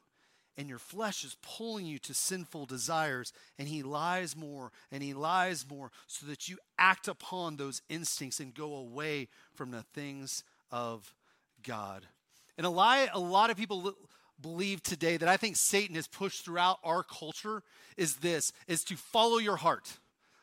and 0.57 0.69
your 0.69 0.79
flesh 0.79 1.23
is 1.23 1.37
pulling 1.41 1.85
you 1.85 1.99
to 1.99 2.13
sinful 2.13 2.65
desires, 2.65 3.33
and 3.57 3.67
he 3.67 3.81
lies 3.81 4.35
more 4.35 4.71
and 4.91 5.01
he 5.01 5.13
lies 5.13 5.65
more 5.67 5.91
so 6.05 6.25
that 6.27 6.47
you 6.47 6.57
act 6.77 7.07
upon 7.07 7.55
those 7.55 7.81
instincts 7.89 8.39
and 8.39 8.53
go 8.53 8.75
away 8.75 9.29
from 9.55 9.71
the 9.71 9.83
things 9.83 10.43
of 10.71 11.13
God. 11.63 12.05
And 12.57 12.65
a 12.67 12.69
lie 12.69 13.07
a 13.11 13.19
lot 13.19 13.49
of 13.49 13.57
people 13.57 13.95
believe 14.41 14.83
today 14.83 15.17
that 15.17 15.29
I 15.29 15.37
think 15.37 15.55
Satan 15.55 15.95
has 15.95 16.07
pushed 16.07 16.45
throughout 16.45 16.79
our 16.83 17.03
culture 17.03 17.63
is 17.97 18.17
this 18.17 18.51
is 18.67 18.83
to 18.85 18.95
follow 18.95 19.37
your 19.37 19.55
heart. 19.55 19.97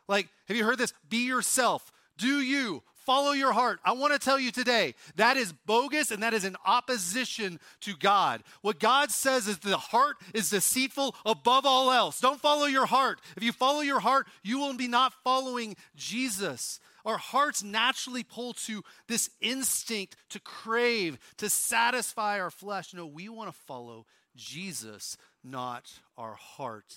Like, 0.09 0.28
have 0.48 0.56
you 0.56 0.64
heard 0.64 0.78
this? 0.78 0.92
Be 1.09 1.26
yourself. 1.26 1.92
Do 2.18 2.40
you 2.40 2.83
follow 3.06 3.33
your 3.33 3.52
heart? 3.52 3.80
I 3.85 3.92
want 3.92 4.12
to 4.12 4.18
tell 4.18 4.38
you 4.38 4.50
today 4.50 4.94
that 5.16 5.37
is 5.37 5.52
bogus 5.52 6.11
and 6.11 6.22
that 6.22 6.35
is 6.35 6.44
in 6.44 6.56
opposition 6.66 7.61
to 7.80 7.94
God. 7.96 8.42
What 8.62 8.80
God 8.80 9.11
says 9.11 9.46
is 9.46 9.59
the 9.59 9.76
heart 9.76 10.16
is 10.35 10.50
deceitful 10.50 11.14
above 11.24 11.64
all 11.64 11.90
else. 11.90 12.20
Don't 12.20 12.40
follow 12.40 12.66
your 12.66 12.87
heart. 12.87 13.20
If 13.37 13.42
you 13.42 13.52
follow 13.52 13.80
your 13.80 14.00
heart, 14.00 14.26
you 14.42 14.59
will 14.59 14.74
be 14.74 14.88
not 14.88 15.12
following 15.24 15.76
Jesus. 15.96 16.80
Our 17.04 17.18
hearts 17.18 17.62
naturally 17.62 18.22
pull 18.22 18.52
to 18.54 18.82
this 19.08 19.30
instinct 19.40 20.16
to 20.30 20.40
crave, 20.40 21.18
to 21.38 21.48
satisfy 21.48 22.40
our 22.40 22.50
flesh. 22.50 22.94
No, 22.94 23.06
we 23.06 23.28
want 23.28 23.52
to 23.52 23.58
follow 23.66 24.06
Jesus, 24.36 25.16
not 25.42 25.90
our 26.16 26.34
heart. 26.34 26.94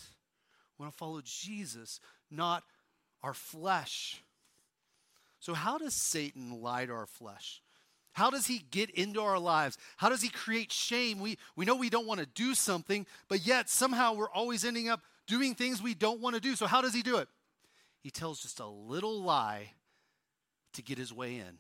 We 0.77 0.83
want 0.83 0.93
to 0.93 0.97
follow 0.97 1.21
Jesus, 1.23 1.99
not 2.29 2.63
our 3.21 3.33
flesh. 3.33 4.23
So, 5.39 5.53
how 5.53 5.77
does 5.77 5.93
Satan 5.93 6.61
lie 6.61 6.85
to 6.85 6.93
our 6.93 7.05
flesh? 7.05 7.61
How 8.13 8.29
does 8.29 8.45
he 8.45 8.59
get 8.71 8.91
into 8.91 9.21
our 9.21 9.39
lives? 9.39 9.77
How 9.97 10.07
does 10.07 10.21
he 10.21 10.29
create 10.29 10.71
shame? 10.71 11.19
We, 11.19 11.37
we 11.55 11.65
know 11.65 11.75
we 11.75 11.89
don't 11.89 12.05
want 12.05 12.19
to 12.19 12.27
do 12.27 12.53
something, 12.53 13.07
but 13.27 13.45
yet 13.45 13.69
somehow 13.69 14.13
we're 14.13 14.29
always 14.29 14.63
ending 14.63 14.87
up 14.87 15.01
doing 15.25 15.55
things 15.55 15.81
we 15.81 15.95
don't 15.95 16.21
want 16.21 16.35
to 16.35 16.41
do. 16.41 16.55
So, 16.55 16.67
how 16.67 16.81
does 16.81 16.93
he 16.93 17.01
do 17.01 17.17
it? 17.17 17.27
He 18.01 18.11
tells 18.11 18.41
just 18.41 18.59
a 18.59 18.67
little 18.67 19.21
lie 19.21 19.71
to 20.73 20.81
get 20.81 20.97
his 20.97 21.13
way 21.13 21.35
in. 21.37 21.57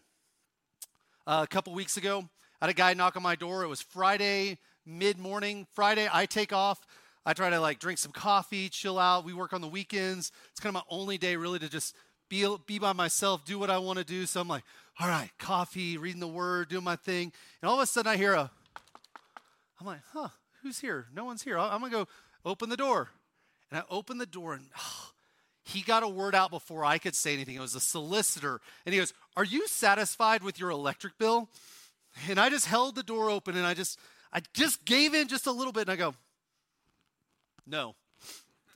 Uh, 1.25 1.41
a 1.43 1.47
couple 1.47 1.73
weeks 1.73 1.97
ago, 1.97 2.29
I 2.61 2.65
had 2.65 2.69
a 2.69 2.73
guy 2.73 2.93
knock 2.93 3.15
on 3.15 3.23
my 3.23 3.35
door. 3.35 3.63
It 3.63 3.67
was 3.67 3.81
Friday, 3.81 4.57
mid 4.85 5.17
morning. 5.17 5.67
Friday, 5.73 6.07
I 6.11 6.25
take 6.25 6.51
off. 6.51 6.85
I 7.25 7.33
try 7.33 7.49
to 7.49 7.59
like 7.59 7.79
drink 7.79 7.99
some 7.99 8.11
coffee, 8.11 8.69
chill 8.69 8.99
out. 8.99 9.23
We 9.23 9.33
work 9.33 9.53
on 9.53 9.61
the 9.61 9.67
weekends. 9.67 10.31
It's 10.51 10.59
kind 10.59 10.75
of 10.75 10.83
my 10.83 10.95
only 10.95 11.17
day 11.17 11.35
really 11.35 11.59
to 11.59 11.69
just 11.69 11.95
be, 12.29 12.45
be 12.65 12.79
by 12.79 12.93
myself, 12.93 13.45
do 13.45 13.57
what 13.57 13.69
I 13.69 13.77
want 13.77 13.99
to 13.99 14.05
do. 14.05 14.25
So 14.25 14.41
I'm 14.41 14.47
like, 14.47 14.63
all 14.99 15.07
right, 15.07 15.29
coffee, 15.39 15.97
reading 15.97 16.19
the 16.19 16.27
word, 16.27 16.69
doing 16.69 16.83
my 16.83 16.95
thing. 16.95 17.31
And 17.61 17.69
all 17.69 17.75
of 17.75 17.81
a 17.81 17.85
sudden 17.85 18.11
I 18.11 18.17
hear 18.17 18.33
a, 18.33 18.51
I'm 19.79 19.87
like, 19.87 20.01
huh, 20.11 20.29
who's 20.61 20.79
here? 20.79 21.07
No 21.13 21.25
one's 21.25 21.43
here. 21.43 21.57
I'm 21.57 21.79
going 21.79 21.91
to 21.91 21.97
go 21.97 22.07
open 22.45 22.69
the 22.69 22.77
door. 22.77 23.09
And 23.71 23.79
I 23.79 23.83
open 23.89 24.17
the 24.17 24.25
door 24.25 24.53
and 24.53 24.67
oh, 24.77 25.09
he 25.63 25.81
got 25.81 26.03
a 26.03 26.07
word 26.07 26.35
out 26.35 26.51
before 26.51 26.83
I 26.83 26.97
could 26.97 27.15
say 27.15 27.33
anything. 27.33 27.55
It 27.55 27.61
was 27.61 27.75
a 27.75 27.79
solicitor. 27.79 28.59
And 28.85 28.93
he 28.93 28.99
goes, 28.99 29.13
Are 29.35 29.45
you 29.45 29.67
satisfied 29.67 30.43
with 30.43 30.59
your 30.59 30.69
electric 30.69 31.17
bill? 31.17 31.49
And 32.29 32.39
I 32.39 32.49
just 32.49 32.67
held 32.67 32.95
the 32.95 33.03
door 33.03 33.29
open 33.29 33.57
and 33.57 33.65
I 33.65 33.73
just, 33.73 33.97
I 34.31 34.41
just 34.53 34.85
gave 34.85 35.13
in 35.13 35.27
just 35.27 35.47
a 35.47 35.51
little 35.51 35.73
bit. 35.73 35.81
And 35.83 35.91
I 35.91 35.95
go, 35.95 36.15
No. 37.65 37.95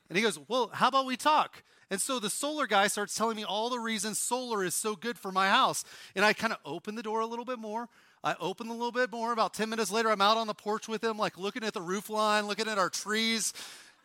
And 0.09 0.17
he 0.17 0.23
goes, 0.23 0.39
Well, 0.47 0.69
how 0.73 0.87
about 0.87 1.05
we 1.05 1.17
talk? 1.17 1.63
And 1.89 2.01
so 2.01 2.19
the 2.19 2.29
solar 2.29 2.67
guy 2.67 2.87
starts 2.87 3.15
telling 3.15 3.37
me 3.37 3.45
all 3.45 3.69
the 3.69 3.79
reasons 3.79 4.19
solar 4.19 4.63
is 4.63 4.75
so 4.75 4.95
good 4.95 5.17
for 5.17 5.31
my 5.31 5.49
house. 5.49 5.85
And 6.15 6.25
I 6.25 6.33
kind 6.33 6.51
of 6.51 6.59
open 6.65 6.95
the 6.95 7.03
door 7.03 7.21
a 7.21 7.25
little 7.25 7.45
bit 7.45 7.59
more. 7.59 7.87
I 8.23 8.35
open 8.39 8.67
a 8.67 8.73
little 8.73 8.91
bit 8.91 9.11
more. 9.11 9.31
About 9.31 9.53
10 9.53 9.69
minutes 9.69 9.91
later, 9.91 10.09
I'm 10.09 10.21
out 10.21 10.37
on 10.37 10.47
the 10.47 10.53
porch 10.53 10.87
with 10.87 11.03
him, 11.03 11.17
like 11.17 11.37
looking 11.37 11.63
at 11.63 11.73
the 11.73 11.81
roof 11.81 12.09
line, 12.09 12.47
looking 12.47 12.67
at 12.67 12.77
our 12.77 12.89
trees. 12.89 13.53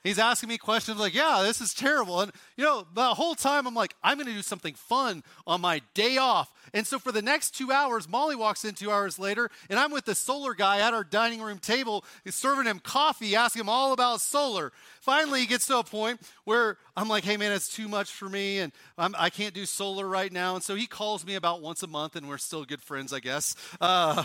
He's 0.02 0.18
asking 0.18 0.48
me 0.48 0.58
questions 0.58 0.98
like, 0.98 1.14
yeah, 1.14 1.42
this 1.44 1.60
is 1.60 1.72
terrible. 1.72 2.20
And, 2.20 2.32
you 2.56 2.64
know, 2.64 2.86
the 2.92 3.14
whole 3.14 3.36
time 3.36 3.68
I'm 3.68 3.74
like, 3.74 3.94
I'm 4.02 4.16
going 4.16 4.26
to 4.26 4.32
do 4.32 4.42
something 4.42 4.74
fun 4.74 5.22
on 5.46 5.60
my 5.60 5.80
day 5.94 6.16
off. 6.16 6.52
And 6.74 6.86
so 6.86 6.98
for 6.98 7.12
the 7.12 7.22
next 7.22 7.52
two 7.52 7.70
hours, 7.70 8.08
Molly 8.08 8.34
walks 8.34 8.64
in 8.64 8.74
two 8.74 8.90
hours 8.90 9.18
later, 9.18 9.48
and 9.70 9.78
I'm 9.78 9.92
with 9.92 10.04
the 10.04 10.14
solar 10.14 10.54
guy 10.54 10.80
at 10.80 10.92
our 10.92 11.04
dining 11.04 11.40
room 11.40 11.58
table, 11.58 12.04
serving 12.26 12.66
him 12.66 12.80
coffee, 12.80 13.36
asking 13.36 13.60
him 13.60 13.68
all 13.68 13.92
about 13.92 14.20
solar. 14.20 14.72
Finally, 15.00 15.40
he 15.40 15.46
gets 15.46 15.66
to 15.66 15.78
a 15.78 15.84
point 15.84 16.20
where 16.44 16.78
I'm 16.96 17.08
like, 17.08 17.24
hey, 17.24 17.36
man, 17.36 17.52
it's 17.52 17.68
too 17.68 17.88
much 17.88 18.10
for 18.10 18.28
me, 18.28 18.58
and 18.58 18.72
I'm, 18.98 19.14
I 19.16 19.30
can 19.30 19.46
not 19.46 19.54
do 19.54 19.66
solar 19.66 20.08
right 20.08 20.32
now. 20.32 20.54
And 20.54 20.64
so 20.64 20.74
he 20.74 20.86
calls 20.86 21.24
me 21.24 21.36
about 21.36 21.62
once 21.62 21.82
a 21.82 21.86
month, 21.86 22.16
and 22.16 22.28
we're 22.28 22.38
still 22.38 22.64
good 22.64 22.82
friends, 22.82 23.12
I 23.12 23.20
guess. 23.20 23.54
Uh, 23.80 24.24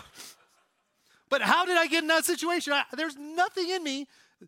but 1.30 1.42
how 1.42 1.66
did 1.66 1.78
I 1.78 1.88
get 1.88 2.02
in 2.02 2.08
that 2.08 2.26
situation? 2.26 2.74
I, 2.74 2.84
there's 2.96 3.18
nothing 3.18 3.70
in 3.70 3.84
me 3.84 4.08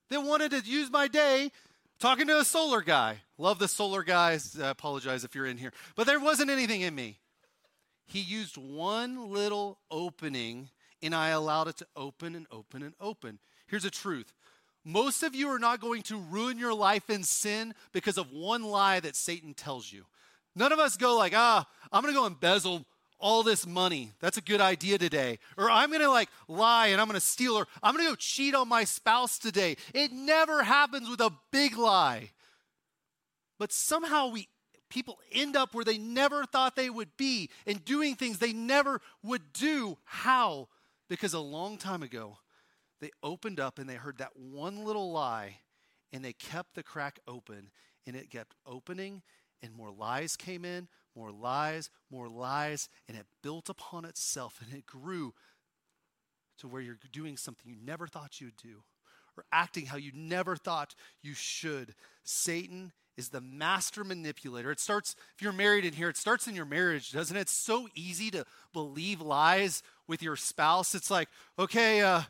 that 0.10 0.22
wanted 0.22 0.52
to 0.52 0.60
use 0.60 0.92
my 0.92 1.08
day 1.08 1.52
talking 2.00 2.28
to 2.28 2.40
a 2.40 2.46
solar 2.46 2.82
guy. 2.82 3.22
Love 3.38 3.60
the 3.60 3.68
solar 3.68 4.04
guys. 4.04 4.60
I 4.60 4.70
apologize 4.70 5.24
if 5.24 5.36
you're 5.36 5.46
in 5.46 5.58
here. 5.58 5.72
But 5.96 6.08
there 6.08 6.20
wasn't 6.20 6.50
anything 6.50 6.82
in 6.82 6.96
me. 6.96 7.20
He 8.06 8.20
used 8.20 8.58
one 8.58 9.30
little 9.30 9.80
opening 9.92 10.70
and 11.02 11.16
I 11.16 11.30
allowed 11.30 11.68
it 11.68 11.78
to 11.78 11.88
open 11.96 12.36
and 12.36 12.48
open 12.52 12.84
and 12.84 12.94
open. 13.00 13.40
Here's 13.68 13.84
the 13.84 13.90
truth 13.90 14.34
most 14.86 15.24
of 15.24 15.36
you 15.36 15.50
are 15.50 15.60
not 15.60 15.82
going 15.82 16.02
to 16.04 16.18
ruin 16.18 16.58
your 16.58 16.74
life 16.74 17.10
in 17.10 17.24
sin 17.24 17.74
because 17.92 18.18
of 18.18 18.32
one 18.32 18.64
lie 18.64 19.00
that 19.00 19.16
Satan 19.16 19.54
tells 19.54 19.92
you. 19.92 20.06
None 20.56 20.72
of 20.72 20.80
us 20.80 20.98
go 20.98 21.16
like, 21.18 21.34
ah, 21.36 21.68
I'm 21.92 22.02
going 22.02 22.14
to 22.14 22.20
go 22.20 22.26
embezzle 22.26 22.86
all 23.20 23.44
this 23.44 23.68
money. 23.68 24.12
That's 24.20 24.38
a 24.38 24.42
good 24.42 24.62
idea 24.62 24.98
today. 24.98 25.40
Or 25.58 25.70
I'm 25.70 25.90
going 25.90 26.02
to 26.02 26.10
like 26.10 26.30
lie 26.48 26.88
and 26.88 27.02
I'm 27.02 27.08
going 27.08 27.20
to 27.20 27.26
steal 27.26 27.54
or 27.54 27.68
I'm 27.84 27.94
going 27.94 28.06
to 28.06 28.12
go 28.12 28.16
cheat 28.16 28.56
on 28.56 28.68
my 28.68 28.84
spouse 28.84 29.38
today. 29.38 29.76
It 29.94 30.12
never 30.12 30.64
happens 30.64 31.10
with 31.10 31.22
a 31.22 31.32
big 31.52 31.78
lie. 31.78 32.32
But 33.58 33.72
somehow 33.72 34.30
we 34.30 34.48
people 34.90 35.20
end 35.32 35.56
up 35.56 35.74
where 35.74 35.86
they 35.86 35.98
never 35.98 36.46
thought 36.46 36.76
they 36.76 36.90
would 36.90 37.16
be 37.16 37.50
and 37.68 37.86
doing 37.86 38.16
things 38.16 38.40
they 38.40 38.54
never 38.54 39.02
would 39.24 39.54
do. 39.54 39.98
How? 40.04 40.68
Because 41.10 41.34
a 41.34 41.40
long 41.40 41.78
time 41.78 42.04
ago, 42.04 42.38
they 43.00 43.12
opened 43.24 43.60
up 43.60 43.80
and 43.80 43.88
they 43.88 43.96
heard 43.96 44.18
that 44.18 44.36
one 44.36 44.84
little 44.84 45.12
lie 45.12 45.58
and 46.12 46.24
they 46.24 46.34
kept 46.34 46.76
the 46.76 46.84
crack 46.84 47.20
open 47.28 47.70
and 48.08 48.16
it 48.16 48.30
kept 48.30 48.56
opening 48.66 49.22
and 49.62 49.74
more 49.74 49.92
lies 49.92 50.36
came 50.36 50.66
in, 50.66 50.88
more 51.20 51.32
lies, 51.32 51.90
more 52.10 52.30
lies, 52.30 52.88
and 53.08 53.18
it 53.18 53.26
built 53.44 53.70
upon 53.70 54.06
itself 54.06 54.62
and 54.64 54.74
it 54.74 54.86
grew 54.86 55.34
to 56.60 56.68
where 56.68 56.82
you're 56.82 56.98
doing 57.12 57.36
something 57.36 57.70
you 57.70 57.78
never 57.84 58.08
thought 58.08 58.40
you 58.40 58.48
would 58.48 58.58
do 58.58 58.84
or 59.38 59.44
acting 59.52 59.86
how 59.86 59.98
you 59.98 60.12
never 60.14 60.56
thought 60.56 60.96
you 61.22 61.34
should. 61.34 61.94
Satan 62.24 62.92
is 63.18 63.30
the 63.30 63.42
master 63.42 64.04
manipulator. 64.04 64.72
It 64.72 64.80
starts, 64.80 65.16
if 65.36 65.42
you're 65.42 65.52
married 65.52 65.84
in 65.84 65.94
here, 65.94 66.10
it 66.10 66.18
starts 66.18 66.48
in 66.48 66.56
your 66.56 66.66
marriage, 66.66 67.12
doesn't 67.12 67.36
it? 67.36 67.42
It's 67.42 67.52
so 67.52 67.90
easy 67.96 68.32
to 68.32 68.46
believe 68.72 69.20
lies 69.20 69.84
with 70.08 70.24
your 70.24 70.38
spouse. 70.38 70.96
It's 70.96 71.12
like, 71.12 71.28
okay, 71.58 72.02
uh, 72.02 72.22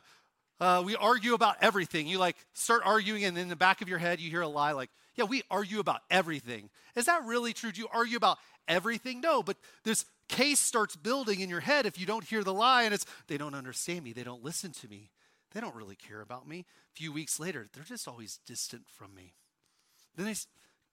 uh, 0.60 0.82
we 0.84 0.96
argue 0.96 1.34
about 1.34 1.56
everything. 1.60 2.06
You 2.06 2.18
like 2.18 2.36
start 2.54 2.82
arguing, 2.84 3.24
and 3.24 3.38
in 3.38 3.48
the 3.48 3.56
back 3.56 3.82
of 3.82 3.88
your 3.88 3.98
head, 3.98 4.20
you 4.20 4.30
hear 4.30 4.42
a 4.42 4.48
lie 4.48 4.72
like, 4.72 4.90
yeah, 5.14 5.24
we 5.24 5.42
argue 5.50 5.80
about 5.80 6.00
everything. 6.10 6.70
Is 6.96 7.06
that 7.06 7.24
really 7.24 7.52
true? 7.52 7.72
Do 7.72 7.80
you 7.80 7.88
argue 7.92 8.16
about 8.16 8.38
everything? 8.70 9.20
No, 9.20 9.42
but 9.42 9.58
this 9.84 10.06
case 10.28 10.60
starts 10.60 10.96
building 10.96 11.40
in 11.40 11.50
your 11.50 11.60
head 11.60 11.84
if 11.84 12.00
you 12.00 12.06
don't 12.06 12.24
hear 12.24 12.42
the 12.42 12.54
lie, 12.54 12.84
and 12.84 12.94
it's, 12.94 13.04
they 13.26 13.36
don't 13.36 13.54
understand 13.54 14.04
me. 14.04 14.14
They 14.14 14.24
don't 14.24 14.44
listen 14.44 14.72
to 14.72 14.88
me. 14.88 15.10
They 15.52 15.60
don't 15.60 15.74
really 15.74 15.96
care 15.96 16.20
about 16.20 16.48
me. 16.48 16.60
A 16.60 16.96
few 16.96 17.12
weeks 17.12 17.38
later, 17.38 17.66
they're 17.72 17.84
just 17.84 18.08
always 18.08 18.38
distant 18.46 18.84
from 18.88 19.14
me. 19.14 19.34
Then 20.16 20.28
a 20.28 20.36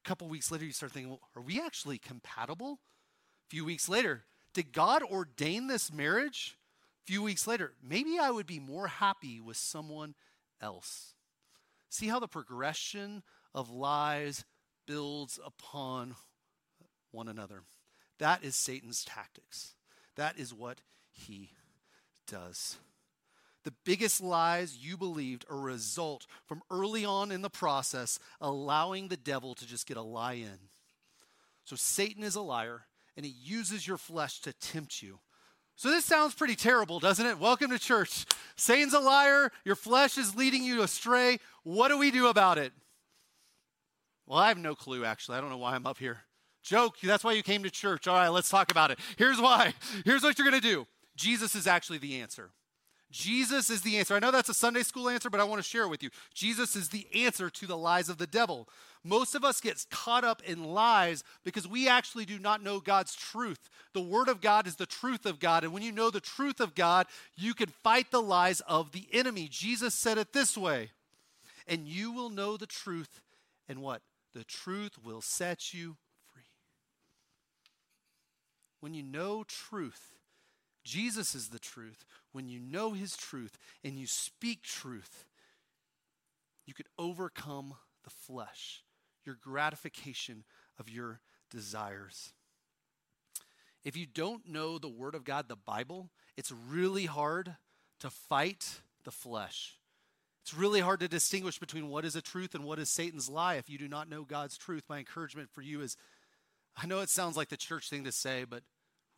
couple 0.03 0.27
weeks 0.27 0.51
later, 0.51 0.65
you 0.65 0.71
start 0.71 0.91
thinking, 0.91 1.11
well, 1.11 1.21
are 1.35 1.41
we 1.41 1.61
actually 1.61 1.99
compatible? 1.99 2.79
A 3.47 3.49
few 3.49 3.63
weeks 3.63 3.87
later, 3.87 4.23
did 4.53 4.73
God 4.73 5.03
ordain 5.03 5.67
this 5.67 5.93
marriage? 5.93 6.57
A 7.03 7.11
few 7.11 7.21
weeks 7.21 7.45
later, 7.45 7.73
maybe 7.87 8.17
I 8.19 8.31
would 8.31 8.47
be 8.47 8.59
more 8.59 8.87
happy 8.87 9.39
with 9.39 9.57
someone 9.57 10.15
else. 10.59 11.13
See 11.89 12.07
how 12.07 12.19
the 12.19 12.27
progression 12.27 13.23
of 13.53 13.69
lies 13.69 14.43
builds 14.87 15.39
upon 15.45 16.15
one 17.17 17.27
another. 17.27 17.63
That 18.19 18.43
is 18.43 18.55
Satan's 18.55 19.03
tactics. 19.03 19.73
That 20.15 20.37
is 20.37 20.53
what 20.53 20.81
he 21.11 21.49
does. 22.27 22.77
The 23.63 23.73
biggest 23.83 24.21
lies 24.21 24.77
you 24.77 24.97
believed 24.97 25.43
are 25.49 25.57
a 25.57 25.61
result 25.61 26.27
from 26.45 26.61
early 26.69 27.03
on 27.03 27.31
in 27.31 27.41
the 27.41 27.49
process 27.49 28.19
allowing 28.39 29.07
the 29.07 29.17
devil 29.17 29.55
to 29.55 29.67
just 29.67 29.87
get 29.87 29.97
a 29.97 30.01
lie 30.01 30.33
in. 30.33 30.69
So 31.65 31.75
Satan 31.75 32.23
is 32.23 32.35
a 32.35 32.41
liar 32.41 32.83
and 33.17 33.25
he 33.25 33.33
uses 33.43 33.87
your 33.87 33.97
flesh 33.97 34.39
to 34.41 34.53
tempt 34.53 35.01
you. 35.01 35.19
So 35.75 35.89
this 35.89 36.05
sounds 36.05 36.35
pretty 36.35 36.55
terrible, 36.55 36.99
doesn't 36.99 37.25
it? 37.25 37.39
Welcome 37.39 37.71
to 37.71 37.79
church. 37.79 38.25
Satan's 38.55 38.93
a 38.93 38.99
liar, 38.99 39.51
your 39.65 39.75
flesh 39.75 40.17
is 40.17 40.35
leading 40.35 40.63
you 40.63 40.83
astray. 40.83 41.39
What 41.63 41.89
do 41.89 41.97
we 41.97 42.11
do 42.11 42.27
about 42.27 42.59
it? 42.59 42.73
Well, 44.27 44.39
I 44.39 44.49
have 44.49 44.57
no 44.57 44.75
clue 44.75 45.03
actually. 45.03 45.39
I 45.39 45.41
don't 45.41 45.49
know 45.49 45.57
why 45.57 45.73
I'm 45.73 45.87
up 45.87 45.97
here. 45.97 46.19
Joke, 46.67 46.97
that's 47.01 47.23
why 47.23 47.31
you 47.31 47.43
came 47.43 47.63
to 47.63 47.69
church. 47.69 48.09
All 48.09 48.15
right, 48.17 48.27
let's 48.27 48.49
talk 48.49 48.71
about 48.71 48.91
it. 48.91 48.99
Here's 49.15 49.39
why. 49.39 49.73
Here's 50.03 50.21
what 50.21 50.37
you're 50.37 50.49
going 50.49 50.61
to 50.61 50.67
do. 50.67 50.85
Jesus 51.15 51.55
is 51.55 51.65
actually 51.65 51.97
the 51.97 52.19
answer. 52.19 52.49
Jesus 53.09 53.69
is 53.69 53.83
the 53.83 53.95
answer. 53.97 54.15
I 54.15 54.19
know 54.19 54.31
that's 54.31 54.49
a 54.49 54.53
Sunday 54.53 54.83
school 54.83 55.07
answer, 55.07 55.29
but 55.29 55.39
I 55.39 55.45
want 55.45 55.63
to 55.63 55.67
share 55.67 55.83
it 55.83 55.89
with 55.89 56.03
you. 56.03 56.09
Jesus 56.33 56.75
is 56.75 56.89
the 56.89 57.07
answer 57.15 57.49
to 57.49 57.67
the 57.67 57.77
lies 57.77 58.09
of 58.09 58.17
the 58.17 58.27
devil. 58.27 58.67
Most 59.01 59.33
of 59.33 59.45
us 59.45 59.61
get 59.61 59.85
caught 59.89 60.25
up 60.25 60.41
in 60.43 60.65
lies 60.65 61.23
because 61.45 61.65
we 61.65 61.87
actually 61.87 62.25
do 62.25 62.37
not 62.37 62.61
know 62.61 62.81
God's 62.81 63.15
truth. 63.15 63.69
The 63.93 64.01
Word 64.01 64.27
of 64.27 64.41
God 64.41 64.67
is 64.67 64.75
the 64.75 64.85
truth 64.85 65.25
of 65.25 65.39
God. 65.39 65.63
And 65.63 65.71
when 65.71 65.83
you 65.83 65.93
know 65.93 66.09
the 66.09 66.19
truth 66.19 66.59
of 66.59 66.75
God, 66.75 67.07
you 67.37 67.53
can 67.53 67.69
fight 67.69 68.11
the 68.11 68.21
lies 68.21 68.59
of 68.67 68.91
the 68.91 69.07
enemy. 69.13 69.47
Jesus 69.49 69.93
said 69.93 70.17
it 70.17 70.33
this 70.33 70.57
way 70.57 70.89
And 71.65 71.87
you 71.87 72.11
will 72.11 72.29
know 72.29 72.57
the 72.57 72.67
truth, 72.67 73.21
and 73.69 73.81
what? 73.81 74.01
The 74.33 74.43
truth 74.43 74.97
will 75.01 75.21
set 75.21 75.73
you 75.73 75.91
free. 75.91 76.06
When 78.79 78.93
you 78.93 79.03
know 79.03 79.43
truth, 79.43 80.15
Jesus 80.83 81.35
is 81.35 81.49
the 81.49 81.59
truth. 81.59 82.05
When 82.31 82.47
you 82.47 82.59
know 82.59 82.93
his 82.93 83.17
truth 83.17 83.57
and 83.83 83.99
you 83.99 84.07
speak 84.07 84.61
truth, 84.63 85.25
you 86.65 86.73
can 86.73 86.85
overcome 86.97 87.75
the 88.03 88.09
flesh, 88.09 88.83
your 89.25 89.35
gratification 89.35 90.43
of 90.79 90.89
your 90.89 91.21
desires. 91.49 92.33
If 93.83 93.95
you 93.95 94.05
don't 94.05 94.47
know 94.47 94.77
the 94.77 94.89
Word 94.89 95.15
of 95.15 95.23
God, 95.23 95.47
the 95.47 95.55
Bible, 95.55 96.09
it's 96.35 96.51
really 96.51 97.05
hard 97.05 97.55
to 97.99 98.09
fight 98.09 98.81
the 99.05 99.11
flesh. 99.11 99.77
It's 100.43 100.53
really 100.53 100.79
hard 100.79 101.01
to 101.01 101.07
distinguish 101.07 101.59
between 101.59 101.89
what 101.89 102.05
is 102.05 102.15
a 102.15 102.21
truth 102.21 102.55
and 102.55 102.63
what 102.63 102.79
is 102.79 102.89
Satan's 102.89 103.29
lie 103.29 103.55
if 103.55 103.69
you 103.69 103.77
do 103.77 103.87
not 103.87 104.09
know 104.09 104.23
God's 104.23 104.57
truth. 104.57 104.83
My 104.87 104.99
encouragement 104.99 105.49
for 105.51 105.61
you 105.61 105.81
is 105.81 105.97
I 106.77 106.85
know 106.85 106.99
it 106.99 107.09
sounds 107.09 107.35
like 107.35 107.49
the 107.49 107.57
church 107.57 107.89
thing 107.89 108.03
to 108.03 108.11
say, 108.11 108.45
but 108.47 108.61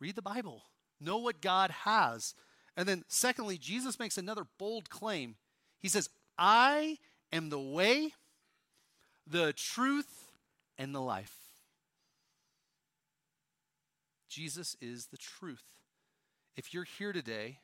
read 0.00 0.16
the 0.16 0.22
Bible. 0.22 0.62
Know 0.98 1.18
what 1.18 1.42
God 1.42 1.70
has. 1.70 2.34
And 2.76 2.88
then, 2.88 3.04
secondly, 3.08 3.58
Jesus 3.58 3.98
makes 3.98 4.16
another 4.16 4.46
bold 4.58 4.88
claim. 4.88 5.36
He 5.78 5.88
says, 5.88 6.08
I 6.38 6.96
am 7.32 7.50
the 7.50 7.60
way, 7.60 8.14
the 9.26 9.52
truth, 9.52 10.30
and 10.78 10.94
the 10.94 11.00
life. 11.00 11.34
Jesus 14.28 14.76
is 14.80 15.06
the 15.06 15.18
truth. 15.18 15.64
If 16.56 16.72
you're 16.72 16.84
here 16.84 17.12
today 17.12 17.58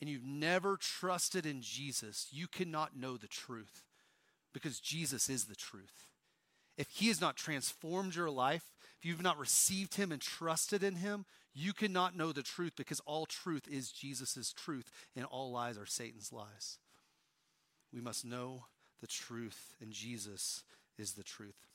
and 0.00 0.08
you've 0.08 0.24
never 0.24 0.76
trusted 0.76 1.46
in 1.46 1.62
Jesus, 1.62 2.28
you 2.30 2.46
cannot 2.46 2.96
know 2.96 3.16
the 3.16 3.26
truth 3.26 3.82
because 4.52 4.78
Jesus 4.78 5.28
is 5.28 5.46
the 5.46 5.56
truth. 5.56 6.13
If 6.76 6.88
He 6.90 7.08
has 7.08 7.20
not 7.20 7.36
transformed 7.36 8.14
your 8.14 8.30
life, 8.30 8.74
if 9.04 9.08
you've 9.10 9.22
not 9.22 9.38
received 9.38 9.96
him 9.96 10.10
and 10.12 10.22
trusted 10.22 10.82
in 10.82 10.94
him, 10.94 11.26
you 11.52 11.74
cannot 11.74 12.16
know 12.16 12.32
the 12.32 12.42
truth 12.42 12.72
because 12.74 13.00
all 13.00 13.26
truth 13.26 13.68
is 13.70 13.92
Jesus' 13.92 14.54
truth 14.56 14.90
and 15.14 15.26
all 15.26 15.52
lies 15.52 15.76
are 15.76 15.84
Satan's 15.84 16.32
lies. 16.32 16.78
We 17.92 18.00
must 18.00 18.24
know 18.24 18.64
the 19.02 19.06
truth, 19.06 19.74
and 19.82 19.92
Jesus 19.92 20.62
is 20.98 21.12
the 21.12 21.22
truth. 21.22 21.66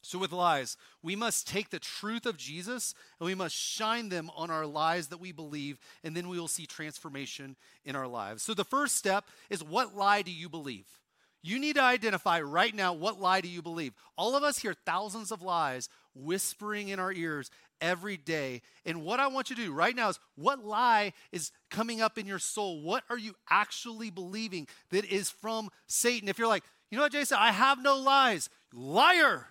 So, 0.00 0.18
with 0.18 0.32
lies, 0.32 0.78
we 1.02 1.14
must 1.16 1.46
take 1.46 1.68
the 1.68 1.78
truth 1.78 2.24
of 2.24 2.38
Jesus 2.38 2.94
and 3.20 3.26
we 3.26 3.34
must 3.34 3.54
shine 3.54 4.08
them 4.08 4.30
on 4.34 4.50
our 4.50 4.64
lies 4.64 5.08
that 5.08 5.20
we 5.20 5.32
believe, 5.32 5.78
and 6.02 6.16
then 6.16 6.28
we 6.30 6.40
will 6.40 6.48
see 6.48 6.64
transformation 6.64 7.56
in 7.84 7.94
our 7.94 8.08
lives. 8.08 8.42
So, 8.42 8.54
the 8.54 8.64
first 8.64 8.96
step 8.96 9.26
is 9.50 9.62
what 9.62 9.94
lie 9.94 10.22
do 10.22 10.32
you 10.32 10.48
believe? 10.48 10.86
You 11.46 11.58
need 11.58 11.76
to 11.76 11.82
identify 11.82 12.40
right 12.40 12.74
now 12.74 12.94
what 12.94 13.20
lie 13.20 13.42
do 13.42 13.48
you 13.48 13.60
believe. 13.60 13.92
All 14.16 14.34
of 14.34 14.42
us 14.42 14.56
hear 14.56 14.72
thousands 14.86 15.30
of 15.30 15.42
lies 15.42 15.90
whispering 16.14 16.88
in 16.88 16.98
our 16.98 17.12
ears 17.12 17.50
every 17.82 18.16
day. 18.16 18.62
And 18.86 19.02
what 19.02 19.20
I 19.20 19.26
want 19.26 19.50
you 19.50 19.56
to 19.56 19.62
do 19.66 19.70
right 19.70 19.94
now 19.94 20.08
is 20.08 20.18
what 20.36 20.64
lie 20.64 21.12
is 21.32 21.52
coming 21.70 22.00
up 22.00 22.16
in 22.16 22.26
your 22.26 22.38
soul? 22.38 22.80
What 22.80 23.04
are 23.10 23.18
you 23.18 23.34
actually 23.50 24.08
believing 24.08 24.66
that 24.88 25.04
is 25.04 25.28
from 25.28 25.68
Satan? 25.86 26.30
If 26.30 26.38
you're 26.38 26.48
like, 26.48 26.64
you 26.90 26.96
know 26.96 27.04
what, 27.04 27.12
Jason, 27.12 27.36
I 27.38 27.52
have 27.52 27.82
no 27.82 27.98
lies, 27.98 28.48
liar. 28.72 29.46